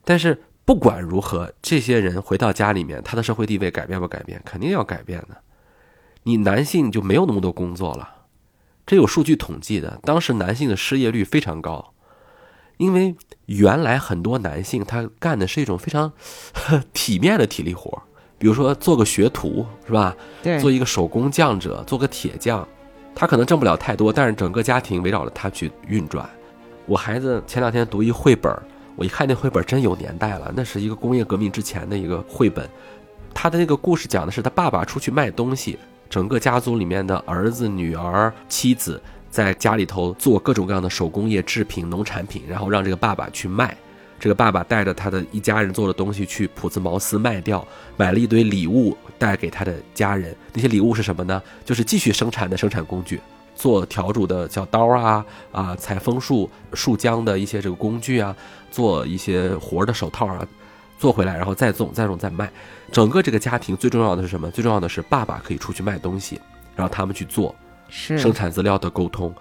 [0.03, 4.41] 但是不管如何，这些人回到家里面，他的社会地位改变不改变？
[4.43, 5.37] 肯定要改变的。
[6.23, 8.07] 你男性就没有那么多工作了，
[8.85, 9.99] 这有数据统计的。
[10.03, 11.93] 当时男性的失业率非常高，
[12.77, 13.15] 因为
[13.47, 16.11] 原来很多男性他干的是一种非常
[16.93, 18.01] 体面的体力活，
[18.37, 20.15] 比如说做个学徒是吧？
[20.43, 22.67] 对，做一个手工匠者，做个铁匠，
[23.15, 26.29] 他可能挣不了太多，但是整个家庭围绕着他去运转。
[26.85, 28.55] 我孩子前两天读一绘本，
[28.95, 32.69] 我一看那绘本真有年代了，那是一个工业革命之前的一个绘本，
[33.33, 35.79] 他的那个故事讲的是他爸爸出去卖东西。
[36.11, 43.75] 整个家族里面的儿子、女儿、妻子，在家里头做各种各样的手工业制品、农产品，然后让这个爸爸去卖。
[44.19, 47.65] 这个爸爸带着他的一家人做的东西去普兹茅斯卖掉，
[47.95, 50.35] 买了一堆礼物带给他的家人。
[50.51, 51.41] 那些礼物是什么呢？
[51.63, 53.19] 就是继续生产的生产工具，
[53.55, 58.35] 做笤帚的小刀啊啊，采枫树树浆的一些这个工具啊，
[58.69, 60.45] 做一些活的手套啊。
[61.01, 62.47] 做回来，然后再种，再种，再卖。
[62.91, 64.51] 整个这个家庭最重要的是什么？
[64.51, 66.39] 最重要的是爸爸可以出去卖东西，
[66.75, 67.55] 然后他们去做
[67.89, 69.33] 生产资料的沟通。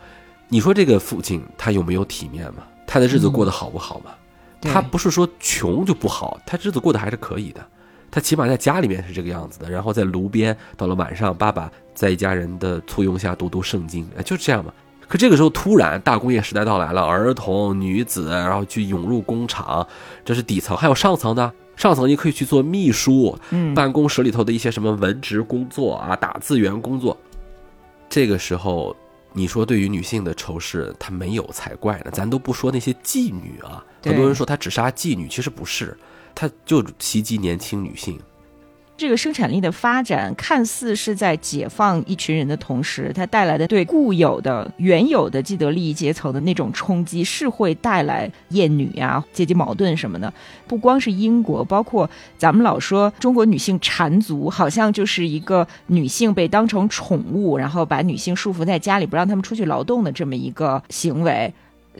[0.48, 2.62] 你说这个父亲他有没有体面嘛？
[2.86, 4.12] 他的日子过得好不好嘛？
[4.62, 7.62] 他不是说穷就不好，他日子过得还是可以的。
[8.10, 9.70] 他起码在家里面是这个样子的。
[9.70, 14.72] 然后在炉边，到了晚上，爸爸在一家人的簇拥下读读圣经，哎，就这样嘛。
[15.10, 19.84] 可这个时候突然大工业时代到来了，儿童、女子，然后去涌入工厂，
[20.24, 21.52] 这是底层，还有上层的。
[21.74, 27.16] 上层你可以去做秘书，嗯，办公室里头的一些什么文职工作啊，打字员工作。
[28.08, 28.94] 这个时候，
[29.32, 32.10] 你说对于女性的仇视，他没有才怪呢。
[32.12, 35.98] 咱都不说那些妓女啊，很多人说他只杀妓女，其实不是，
[36.36, 38.16] 他就袭击年轻女性。
[39.00, 50.30] 这个生产力的发展看似是在解放一群人的同时，它带来的对固有的、原有的既得利益阶层的那种冲击，是会带来厌女呀、阶级矛盾什么的。
[50.66, 61.50] 不光是英国，包括咱们老说中国女性缠足，好像就是一个女性被当成宠物，然后把女性束缚在家里，不让她们出去劳动的这么一个行为。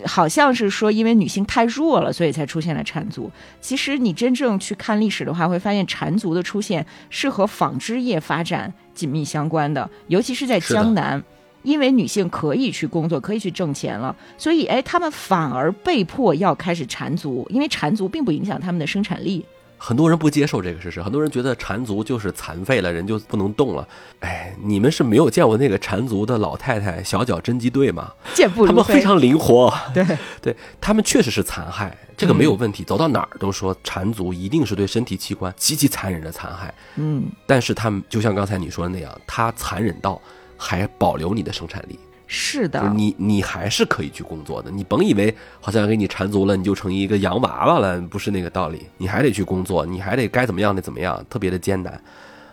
[0.04, 3.30] 好像是说，因为女性太弱了，所以才出现了缠足。
[3.60, 11.22] 其实你真正去看历史的话，会发现缠足的出现是和纺织业发展紧密相关的，尤其是在江南，
[11.62, 19.44] 因为女性可以去工作，可以去挣钱了，所以哎，她们反而被迫要开始缠足，因为缠足并不影响她们的生产力。
[19.82, 23.88] 很多人不接受这个事实，很多人觉得缠足就是残废了，人就不能动了。
[24.18, 28.12] 哎，你们是没有见过那个缠足的老太太小脚侦缉队吗？
[28.34, 29.72] 健步他们非常灵活。
[29.94, 30.04] 对
[30.42, 32.84] 对，他们确实是残害，这个没有问题。
[32.84, 36.72] 走到哪儿都说缠足一定是对身体器官极其残忍的残害。
[36.96, 40.20] 嗯，但是他们就像刚才你说的那样，他残忍到
[40.58, 41.98] 还保留你的生产力。
[42.32, 52.00] 是的，你你还是可以去工作的，你甭以为好像给你缠足了，你就成一个洋娃娃了，不是那个道理，你还得去工作，你还得该怎么样得怎么样，特别的艰难。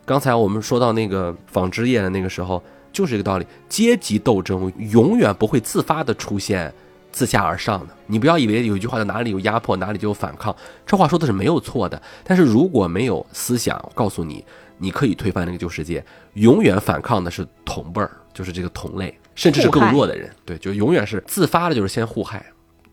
[0.04, 2.60] 刚才我们说到那个纺织业的那个时候，
[2.92, 6.74] 就是这个道理，阶级斗争永远不会自发的出现，
[7.12, 7.94] 自下而上的。
[8.08, 10.56] 你不要以为有一句话叫哪里有压迫哪里就有反抗，
[10.88, 12.02] 这话说的是没有错的。
[12.24, 14.44] 但是如果没有思想告诉你，
[14.80, 19.16] 你可以推翻那个旧世界，永远反抗的是同辈儿，就是这个同类。
[19.38, 22.44] 甚至是更弱的人，对，就永远是自发的，就是先互害，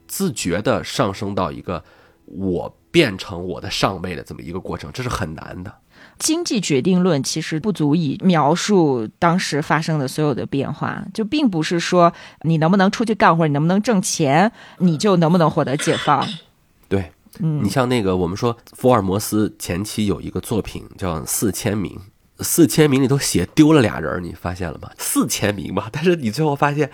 [0.06, 1.82] 自觉的上升到一个
[2.26, 5.74] 我变成我的上位的这么一个过程，这是很难的。
[6.18, 12.12] 经济决定论其实不足以描述当时发生的所有的变化，就并不是说
[12.42, 16.24] 你能不能出去干活，你能不能挣钱，你就能不能获得解放。
[16.88, 17.10] 对，
[17.40, 21.92] 嗯，你像那个我们说福尔摩斯前期有一个作品叫《四签名》。
[22.40, 24.90] 四签名里头写丢了俩人，你发现了吗？
[24.98, 26.90] 四签名吧， 但是你最后发现，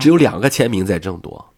[0.00, 1.52] 只有两个签名在争夺，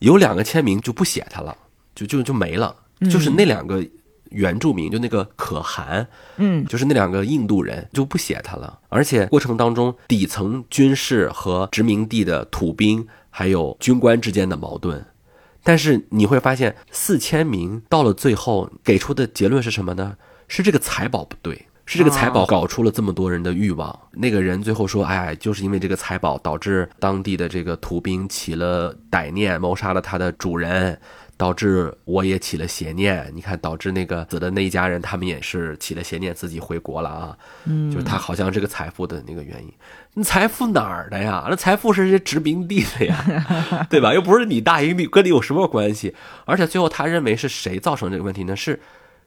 [0.00, 1.56] 有两个签名就不写他了，
[1.94, 2.74] 就就就没了，
[3.10, 3.86] 就是那两个
[4.30, 15.06] 原住民，就那个可汗，嗯，就是那两个印度人就不写他了，而且过程当中底层军事和殖民地的土兵还有军官之间的矛盾，
[15.62, 20.16] 但是你会发现四签名到了最后给出的结论是什么呢？
[20.48, 21.66] 是这个财宝不对。
[21.86, 23.98] 是这个财宝搞出了这么多人的欲望。
[24.12, 30.98] 那个人最后说：“哎，就是因为这个财宝，导致当地的这个土兵起了歹念，谋杀了他的主人，
[31.36, 33.30] 导致我也起了邪念。
[33.34, 37.36] 你看，导致那个死的那一家人，他们也是起了邪念，自己回国了啊。
[37.64, 39.70] 嗯，就是他好像这个财富的那个原因。
[40.14, 41.44] 那财富哪儿的呀？
[41.50, 44.14] 那财富是这殖民地的呀， 对吧？
[44.14, 46.14] 又不是你大英帝，跟你有什么关系？
[46.46, 48.56] 而且最后他认为是谁造成这个问题呢？
[48.56, 48.80] 是。”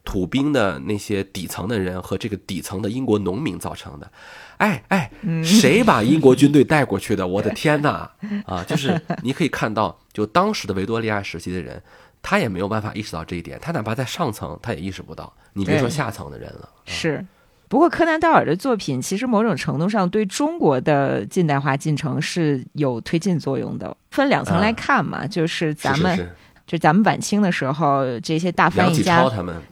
[0.08, 4.10] 土兵的那些底层的人和这个底层的英国农民造成的，
[4.56, 5.12] 哎哎，
[5.44, 7.28] 谁把英国军队带过去的？
[7.28, 8.10] 我的天哪！
[8.48, 11.84] 啊，就是你可以看到，就当时的维多利亚时期的人，
[12.22, 15.34] 他也没有办法意识到这一点，他哪怕在上层，他也意识不到。
[15.52, 16.70] 你别说下层的人了。
[16.86, 17.26] 是，
[17.68, 23.94] 不过柯南道尔的作品其实某种程度上对中国的近代化进程是有推进作用的。
[24.12, 26.30] 分两层来看嘛，就是咱们。
[26.68, 29.24] 就咱们晚清的时候，这些大翻译家，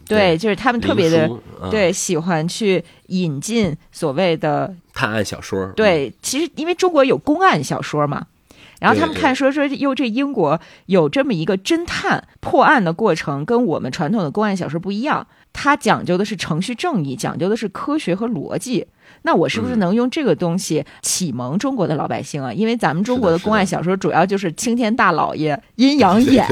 [0.07, 1.29] 对，就是他们特别的
[1.69, 5.67] 对喜欢去引进所谓的探案小说。
[5.75, 8.27] 对，其实因为中国有公案小说嘛，
[8.79, 18.87] 然后他们看说说，哟，这英国有这么一个侦探破案的过程，跟我们传统的公案小说不一样，它讲究的是程序正义，讲究的是科学和逻辑。
[19.25, 22.53] 那我是不是能用这个东西启蒙中国的老百姓啊？
[22.53, 26.47] 因为咱们中国的公案小说主要就是青天大老爷、阴阳眼，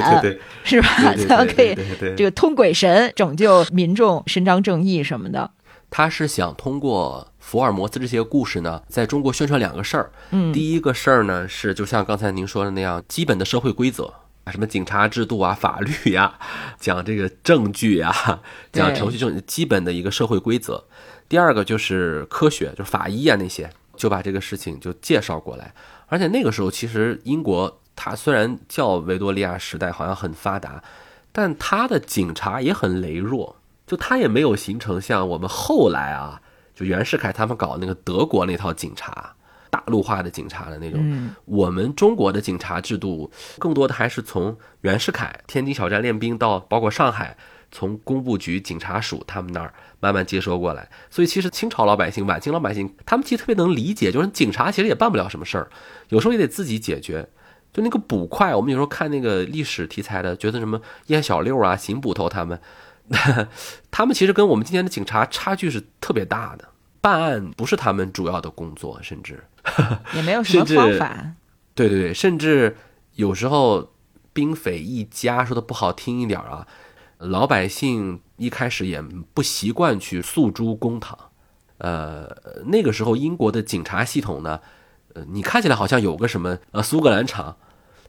[0.63, 0.89] 是吧？
[1.29, 1.75] 咱们可以
[2.17, 5.51] 这个通鬼神拯救民众、伸张正义什么的。
[5.91, 10.11] 他是想通过福尔摩斯这些故事呢，在中国宣传两个事儿。
[10.31, 14.11] 嗯，第一个事儿呢是，就像刚才您说的那样，基本的社会规则
[14.45, 16.33] 啊，什么警察制度啊、法律呀，
[16.79, 18.11] 讲这个证据呀，
[18.71, 20.85] 讲程序正基本的一个社会规则。
[21.33, 25.73] 第二个就是科学，就是法医啊那些，就把这个事情就介绍过来。
[26.05, 30.83] 而且那个时候，其实英国它虽然叫维多利亚时代，好像很发达，
[31.31, 33.55] 但它的警察也很羸弱，
[33.87, 36.39] 就它也没有形成像我们后来啊，
[36.75, 39.33] 就袁世凯他们搞那个德国那套警察，
[39.71, 41.33] 大陆化的警察的那种。
[41.45, 47.35] 我们中国的警察制度，更多的还是从袁世凯天津小站练兵到包括上海。
[47.73, 55.67] 从工部局、警察署他们那儿慢慢接收过来，所以其实清朝老百姓、晚清老百姓，他们其实特别能理解，就是警察其实也办不了什么事儿，
[56.07, 57.27] 有时候也得自己解决。
[57.73, 62.61] 就那个捕快，我们有时候看那个历史题材的，觉得什么燕小六啊、邢捕头他们，
[63.89, 66.69] 他们其实跟我们今天的警察差距是特别大的，
[67.01, 69.43] 办案不是他们主要的工作，甚至
[70.13, 71.33] 也没有什么方法。
[71.73, 72.77] 对对对，甚至
[73.15, 73.91] 有时候
[74.33, 76.67] 兵匪一家，说的不好听一点啊，
[77.23, 79.01] 老百姓一开始也
[79.33, 81.17] 不习惯去诉诸公堂。
[81.77, 82.29] 呃，
[82.67, 84.61] 那个时候英国的警察系统呢，
[85.13, 87.57] 呃，你看起来好像有个什么呃苏格兰场，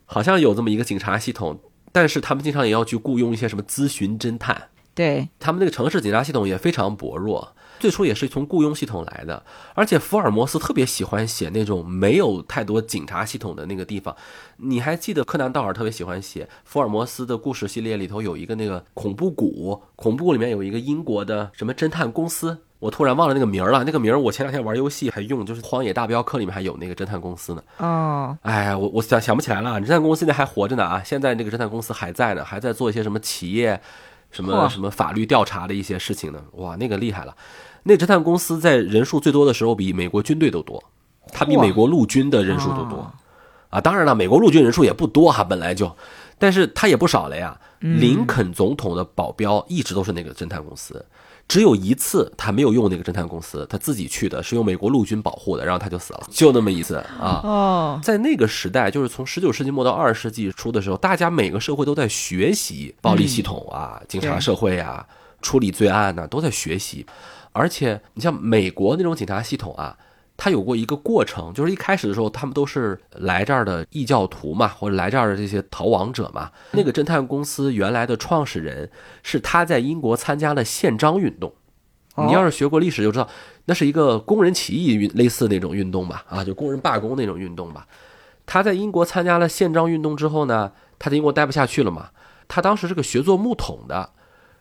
[0.04, 1.58] 好像有这么一个警察系统，
[1.90, 4.68] 但是他们经常也要去雇佣一些什么咨询侦探。
[4.94, 9.42] 对他们那个城市警察系统也非常薄弱，最初也是从雇佣系统来的。
[9.74, 14.16] 而且福尔摩斯特别喜欢写那种没有太多警察系统的那个地方。
[14.56, 23.84] 你还记得柯南道尔特别喜欢写福尔摩斯的故事系列里头有一个那个恐怖谷，恐怖谷里面有一个英国的什么侦探公司，我突然忘了那个名儿了。
[23.84, 27.62] 那个名儿我前两天玩游戏还用，就是《荒野大镖客》里面还有那个侦探公司呢。
[27.76, 29.78] 哦，哎，我我想想不起来了。
[29.82, 31.02] 侦探公司现在还活着呢啊！
[31.04, 33.78] 现在那个侦探公司还在呢，还在做一些什么企业。
[34.30, 36.42] 什么什么法律调查的一些事情呢？
[36.54, 37.36] 哇，那个厉害了！
[37.84, 40.82] 那侦探公司在人数最多的时候比美国军队都多，
[41.32, 43.10] 它比美国陆军的人数都多
[43.70, 43.80] 啊！
[43.80, 45.94] 当然了，美国陆军人数也不多哈，本来就，
[46.38, 47.58] 但是他也不少了呀。
[47.80, 51.04] 林肯总统的保镖一直都是那个侦探公司。
[51.46, 57.42] 只有一次，他没有用那个侦探公司，他自己去的，是用美国陆军保护的，然后他就死了，就那么一次啊。
[57.44, 65.06] 哦，在那个时代，就是从十九世纪末到二十世纪初的时候，大家每个社会都在学习暴力系统啊，警察社会啊，
[65.42, 67.04] 处理罪案呢，都在学习。
[67.54, 69.96] 而且，你像美国那种警察系统啊。
[70.36, 76.50] 它有过一个过程，就是一开始的时候，他们都是来这儿的异教徒嘛，或者来这儿的这些逃亡者嘛。
[76.72, 78.90] 那个侦探公司原来的创始人
[79.22, 81.54] 是他在英国参加了宪章运动。
[82.16, 83.28] 你要是学过历史就知道，
[83.66, 87.86] 那是一个工人起义运，类似那种运动吧，啊，就工人罢工那种运动吧。
[88.44, 92.08] 他在英国参加了宪章运动之后呢，他在英国待不下去了嘛。
[92.48, 94.10] 他当时是个学做木桶的，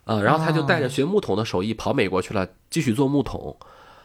[0.05, 3.55] 啊，然后他就带着学木桶的手艺跑美国去了，继续做木桶。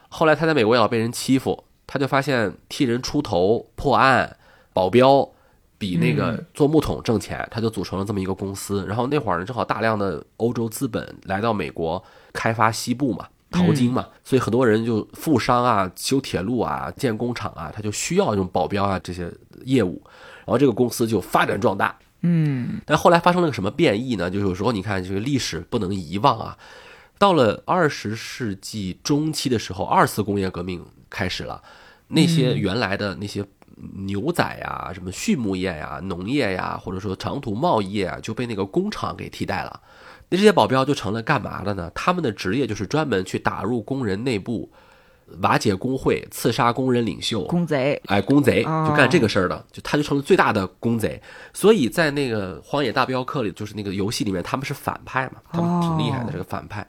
[0.08, 4.36] 后来他在美国也老被人欺负，他就发现替人出头破案
[4.72, 5.28] 保镖
[5.76, 8.86] 比那个做木桶挣钱，他就组成了这么一个公司。
[8.86, 12.02] 然后那会儿呢，正好大量的欧洲资本来到美国
[12.32, 19.32] 开发西部嘛，淘金嘛，所以很多人就富商啊、修铁路啊、建工厂啊，他就需要这种保镖啊这些
[19.64, 20.00] 业务，
[20.44, 21.98] 然后这个公司就发展壮大。
[22.22, 24.30] 嗯，但后来发生了个什么变异呢？
[24.30, 26.58] 就有时候你看这个历史不能遗忘啊。
[27.18, 31.60] 到了二十世纪中期的时候，二次工业革命开始了，
[32.06, 33.44] 那些原来的那些
[34.06, 39.80] 牛仔呀、什么畜牧业呀、农业呀，或者说长途贸易业啊，就被那个工厂给替代了。
[40.28, 41.90] 那这些保镖就成了干嘛的呢？
[41.94, 44.70] 他们的职业就是专门去打入工人内部，
[45.40, 48.00] 瓦解工会，刺杀工人领袖，工贼。
[48.06, 51.20] 哎，工贼就干这个事儿的，就他就成了最大的工贼。
[51.52, 56.86] 所以在那个《荒野大镖客》里，就是那个游戏里面，他们是反派嘛，他们挺厉害的，这个反派。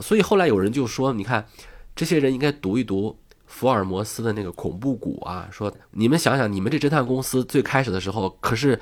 [0.00, 1.46] 所以后来有人就说：“你看，
[1.94, 3.16] 这些人应该读一读
[3.46, 5.48] 福尔摩斯的那个恐怖谷啊。
[5.50, 8.78] 说你们想想，你们这侦探公司最开始的时候可是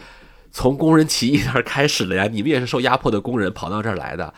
[0.51, 4.33] 从工人起义那儿开始了呀，你们也是受压迫的工人跑到这儿来的，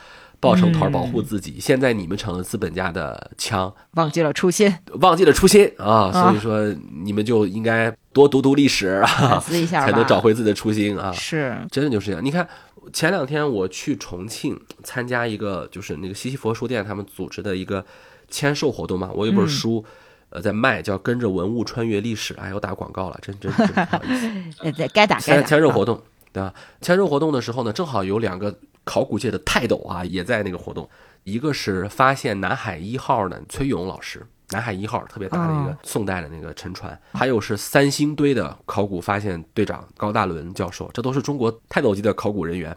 [0.44, 1.56] 抱成团保护自己。
[1.58, 6.12] 现在你们成了资本家的枪，忘记了初心，忘记了初心啊！
[6.12, 6.72] 所以说
[7.02, 11.10] 你们就应该多读读历史啊， 思一下，才能找回自己的初心啊！
[11.12, 12.24] 是，真的就是这样。
[12.24, 12.46] 你看。”
[12.92, 17.82] 前两天我去重庆参加一个，就是那个西西佛书店他们组织的一个
[18.28, 19.10] 签售活动嘛。
[19.14, 19.82] 我有本书，
[20.28, 22.34] 呃，在卖，叫《跟着文物穿越历史》。
[22.38, 24.70] 哎，我打广告了，真真真不好意思。
[24.76, 25.42] 在该打该打。
[25.42, 25.98] 签签售活动，
[26.30, 26.52] 对吧？
[26.82, 28.54] 签售活动的时候呢，正好有两个
[28.84, 30.88] 考古界的泰斗啊，也在那个活动。
[31.24, 34.24] 一个是发现南海一号的崔勇老师。
[34.50, 42.76] 南海一号特别大的一个宋代的那个沉船，还有是三星堆的考古发现队长高大伦教授，这都是中国泰斗级的考古人员。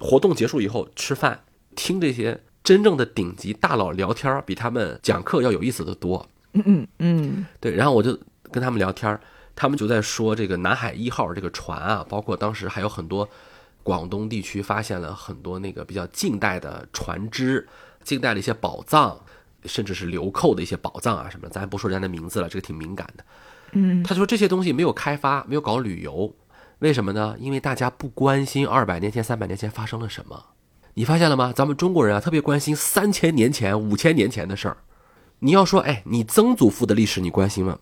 [0.00, 1.38] 活动结束以后吃饭，
[1.76, 6.26] 听这些真正的顶级大佬聊天，比他们讲课要有意思的多。
[6.54, 7.76] 嗯嗯嗯，对。
[7.76, 8.18] 然后我就
[8.50, 9.20] 跟他们聊天，
[9.54, 13.28] 他们就在说这个南海一号这个船啊，包括当时还有很多
[13.84, 17.68] 广东地区发现了很多那个比较近代的船只，
[18.02, 19.16] 近代的一些宝藏。
[19.66, 23.24] 甚至是流寇的一些宝藏啊什么的，咱不说人家的名字了，这个挺敏感的。
[23.72, 26.34] 嗯，他说这些东西没有开发，没有搞旅游，
[26.80, 27.34] 为什么呢？
[27.38, 30.48] 因为大家不关心二百年前、三百年前发生了什么。
[30.92, 31.50] 你发现了吗？
[31.50, 34.76] 咱们中国人啊，特别关心三千年前、五千年前的事儿。
[35.38, 37.78] 你要说，哎，你曾祖父的历史你关心吗？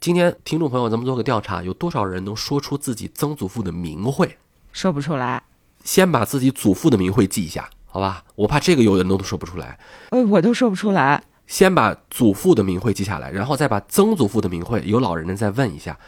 [0.00, 4.36] 今天听众朋友，咱们做个调查，有多少人能说出自己曾祖父的名讳？
[4.72, 5.42] 说不出来。
[5.82, 7.68] 先把自己祖父的名讳记一下。
[7.92, 9.76] 好吧，我怕这个有人都说不出来，
[10.10, 11.20] 呃，我都说不出来。
[11.48, 15.98] 先把祖父的名讳记下来，然后再把曾祖父的名讳，有老人的再问一下。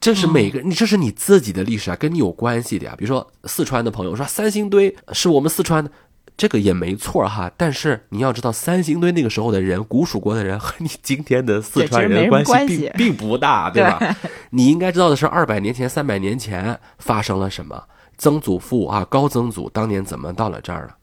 [0.00, 2.94] 这是每个你，这是你自己的历史啊，跟你有关系的呀。
[2.96, 5.90] 比如说四川的朋友说三星堆是我们四川的，
[6.34, 7.52] 这个也没错哈。
[7.58, 14.16] 但是你要知道，三星堆那个时候的人，古蜀国的人和你今天的四川人关系并并不大，对吧？
[14.52, 17.84] 你应该知道的是，二百年前、三百年前发生了什么，
[18.18, 20.96] 曾祖父啊、高曾祖当年怎么到了这儿了，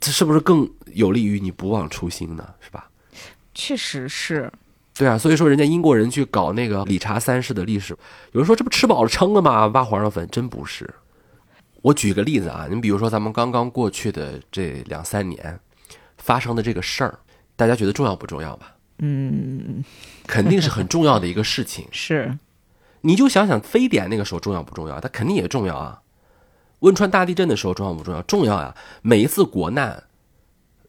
[0.00, 2.48] 这是不是更有利于你不忘初心呢？
[2.60, 2.88] 是吧？
[3.54, 4.50] 确实是，
[4.94, 7.92] 对啊，所以说人家英国人去搞那个理查三世的历史，
[8.32, 9.66] 有人说这不吃饱了撑的吗？
[9.66, 10.88] 挖皇上坟，真不是。
[11.82, 15.58] 我举个例子啊，你比如说咱们刚刚过去的这两三年
[16.18, 17.18] 发生的这个事儿，
[17.56, 18.74] 大家觉得重要不重要吧？
[18.98, 19.84] 嗯，
[20.26, 21.86] 肯定是很重要的一个事情。
[21.92, 22.36] 是
[23.00, 25.00] 你就想想非典那个时候重要不重要？
[25.00, 26.00] 它肯定也重要啊。
[26.80, 28.22] 汶川大地震的时候重要不重要？
[28.22, 28.74] 重要呀！
[29.02, 30.04] 每一次国难，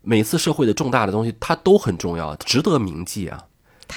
[0.02, 3.46] 每一次社会的重大的东西，它都很重要，值得铭记啊。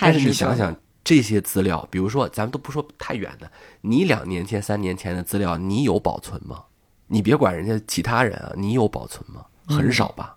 [0.01, 0.75] 但是你想想
[1.05, 3.51] 这些资料，比如说咱们都不说太远的，
[3.83, 6.65] 你两年前、三年前的资料，你有保存吗？
[7.09, 9.45] 你别管人家其他人啊，你有保存吗？
[9.67, 10.37] 很少吧。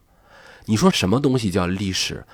[0.66, 2.26] 你说什么东西叫历史？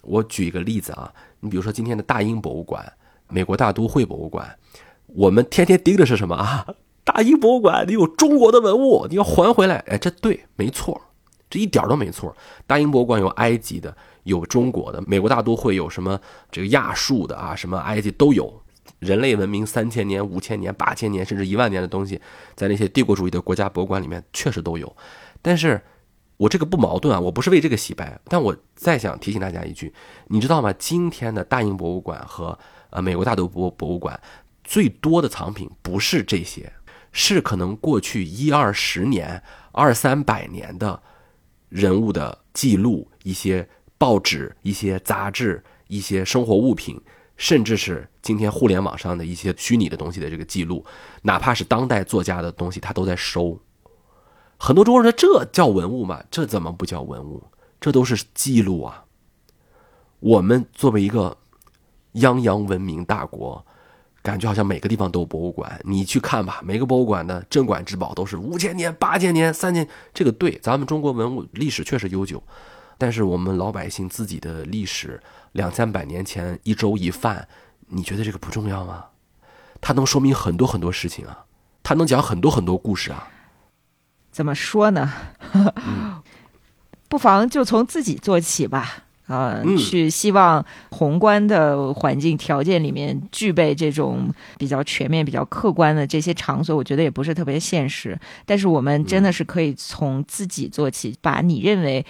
[0.00, 2.90] 我举一个例子啊，你比如说今天的大英博物馆、
[3.28, 4.58] 美国大都会博物馆，
[5.06, 6.66] 我们天天盯着是什么啊？
[7.04, 9.76] 大英博物馆，你有中国的文物，你要还回来。
[9.88, 11.00] 哎，这对，没错，
[11.50, 12.34] 这一点都没错。
[12.66, 16.20] 大英博物馆有埃及的，有中国的，美国大都会有什么
[16.50, 18.62] 这个亚述的啊，什么埃及都有。
[18.98, 22.20] 人类文明三千年、五千年、八千年，甚至一万年的东西，
[22.54, 24.96] 在那些帝国主义的国家博物馆里面确实都有。
[25.40, 25.80] 但是，
[26.36, 29.92] 我这个不矛盾啊，我不是为这个洗白，但我再想提醒大家一句，
[30.28, 30.72] 你知道吗？
[30.78, 32.56] 今天的大英博物馆和
[32.90, 34.20] 呃美国大都博博物馆
[34.62, 36.72] 最多的藏品不是这些，
[37.12, 41.00] 是可能过去一二十年、二三百年的
[41.68, 43.68] 人物的记录，一些
[43.98, 47.00] 报纸、一些杂志、一些生活物品，
[47.36, 50.84] 甚至是今天互联网上的一些虚拟的东西的这个记录，
[51.22, 53.58] 哪怕是当代作家的东西，他都在收。
[54.58, 56.22] 很多中国人说这叫文物吗？
[56.30, 57.42] 这怎么不叫文物？
[57.80, 59.04] 这都是记录啊。
[60.20, 61.36] 我们作为一个
[62.14, 63.66] 泱泱文明大国，
[64.22, 65.80] 感觉好像每个地方都有博物馆。
[65.84, 69.86] 你去看吧，每个博物馆的镇馆之宝都是五千年、八千年、三千。
[70.14, 72.42] 这个对，咱们中国文物历史确实悠久，
[72.96, 75.20] 但是我们老百姓自己的历史
[75.52, 77.48] 两三百年前一粥一饭，
[77.88, 79.06] 你觉得这个不重要吗？
[79.80, 81.44] 它能说明很多很多事情啊，
[81.82, 83.28] 它能讲很多很多故事啊。
[84.30, 85.12] 怎么说呢？
[87.08, 89.01] 不妨就从自己做起吧。
[89.28, 94.28] 呃，嗯去希望宏观的环境条件里面具备这种
[94.58, 98.18] 比较全面、比较客观的这些场所，我觉得也不是特别现实。
[98.44, 102.04] 但是我们真的是可以从自己做起，把你认为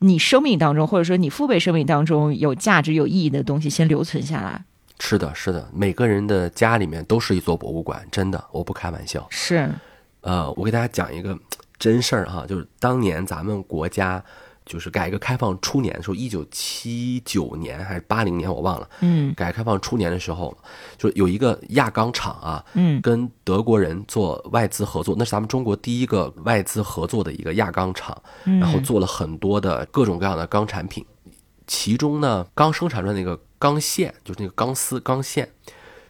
[0.00, 4.64] 你生命当中，或者说你父辈生命当中有价值、有意义的东西，先留存下来。
[4.98, 9.26] 是的，是的，每个人的家里面都是一座博物馆，真的，我不开玩笑。
[9.30, 9.68] 是，
[10.20, 11.36] 呃，我给大家讲一个
[11.78, 14.22] 真事儿哈，就是当年咱们国家
[14.70, 19.34] 就是改革开放初年的时候，一九七九年还是八零年我忘了，嗯。
[19.34, 20.56] 改革开放初年的时候，
[20.96, 23.00] 就有一个轧钢厂啊，嗯。
[23.02, 31.04] 跟德国人做外资合作，那是咱们中国第一个外资合作的一个轧钢厂，嗯，然后做了很多的各种各样的钢产品，
[31.66, 35.48] 其中呢，刚生产出来那个钢线，就是那个钢丝钢线，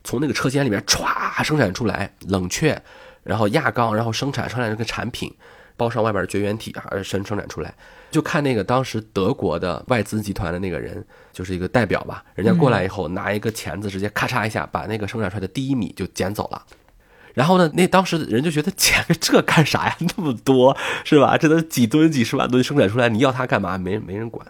[0.05, 2.83] 从那个车间里面歘生产出来，冷却，
[3.23, 5.35] 然后轧钢，然后生产生产这个产品，
[5.81, 7.75] 包上外边的绝缘体，还生生产出来。
[8.11, 11.03] 就看那个当时德国的外资集团的那个人，
[11.33, 16.63] 就是一个代表吧，人家过来以后拿一个钳子，直接咔嚓一下把那个生产出来的第一米就捡走了。
[17.33, 19.97] 然后呢，那当时人就觉得捡个这干啥呀？
[20.01, 21.39] 那么多是吧？
[21.39, 23.79] 这都几吨、几十万吨生产出来，你要它干嘛？
[23.79, 24.47] 没没人管。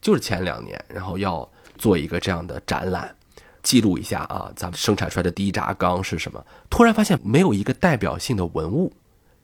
[0.00, 1.46] 就是前两年，然后要
[1.76, 3.14] 做一个这样的展览，
[3.62, 6.42] 记录一下啊，咱们生产出来的第一轧钢是什么？
[6.70, 8.94] 突然发现没有一个代表性的文物，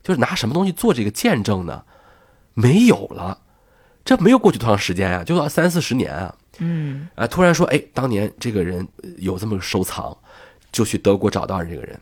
[0.06, 1.82] 就是拿什么东西做这个见证呢？
[2.54, 3.36] 没有了，
[4.04, 6.32] 这没有过去多长时间呀、就要三四十年啊。
[6.58, 10.16] 嗯啊，突然说，哎，当年这个人呃有这么个收藏，
[10.70, 11.98] 就去德国找到这个人。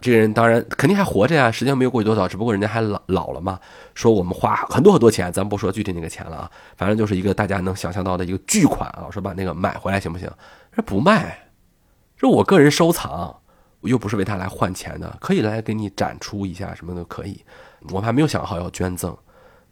[0.00, 3.58] 这个人当然肯定还活着呀，时间没有过去多少，只不过人家还老老了嘛。
[3.96, 10.30] 说我们花很多很多钱，咱不说具体那个钱了啊，反正就是一个大家能想象到的一个巨款啊，说把那个买回来行不行？
[10.72, 11.48] 说不卖，
[12.16, 13.40] 说我个人收藏，
[13.80, 17.40] 我又不是为他来换钱的，可以来给你展出一下，什么都可以。
[17.90, 19.16] 我们还没有想好要捐赠。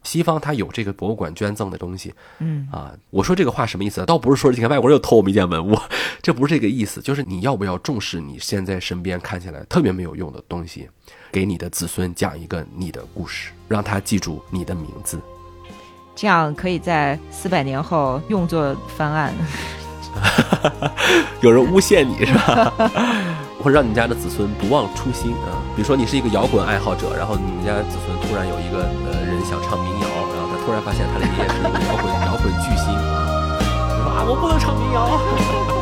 [0.03, 4.07] 西方他有这个博物馆捐赠的东西，嗯啊，我说这个话什么意思？
[4.07, 5.77] 倒不是说你看外国人又偷我们一件文物，
[6.23, 10.89] 这不是这个意思，就是你要不要重视你现在身边看起来特别没有用的东西，
[11.33, 15.21] 给你的子孙讲一个你的故事，让他记住你的名字。
[16.15, 19.35] 这样可以在四百年后用作翻案。
[21.43, 22.73] 有人诬陷你是吧？
[23.63, 25.61] 会让你家的子孙不忘初心啊。
[25.75, 33.59] 比如说你是一个摇滚爱好者，然后你们家子孙突然有一个呃人想唱民谣，然后他突然发现他的爷爷是一个摇滚摇滚巨星啊，
[33.97, 35.76] 说啊我不能唱民谣。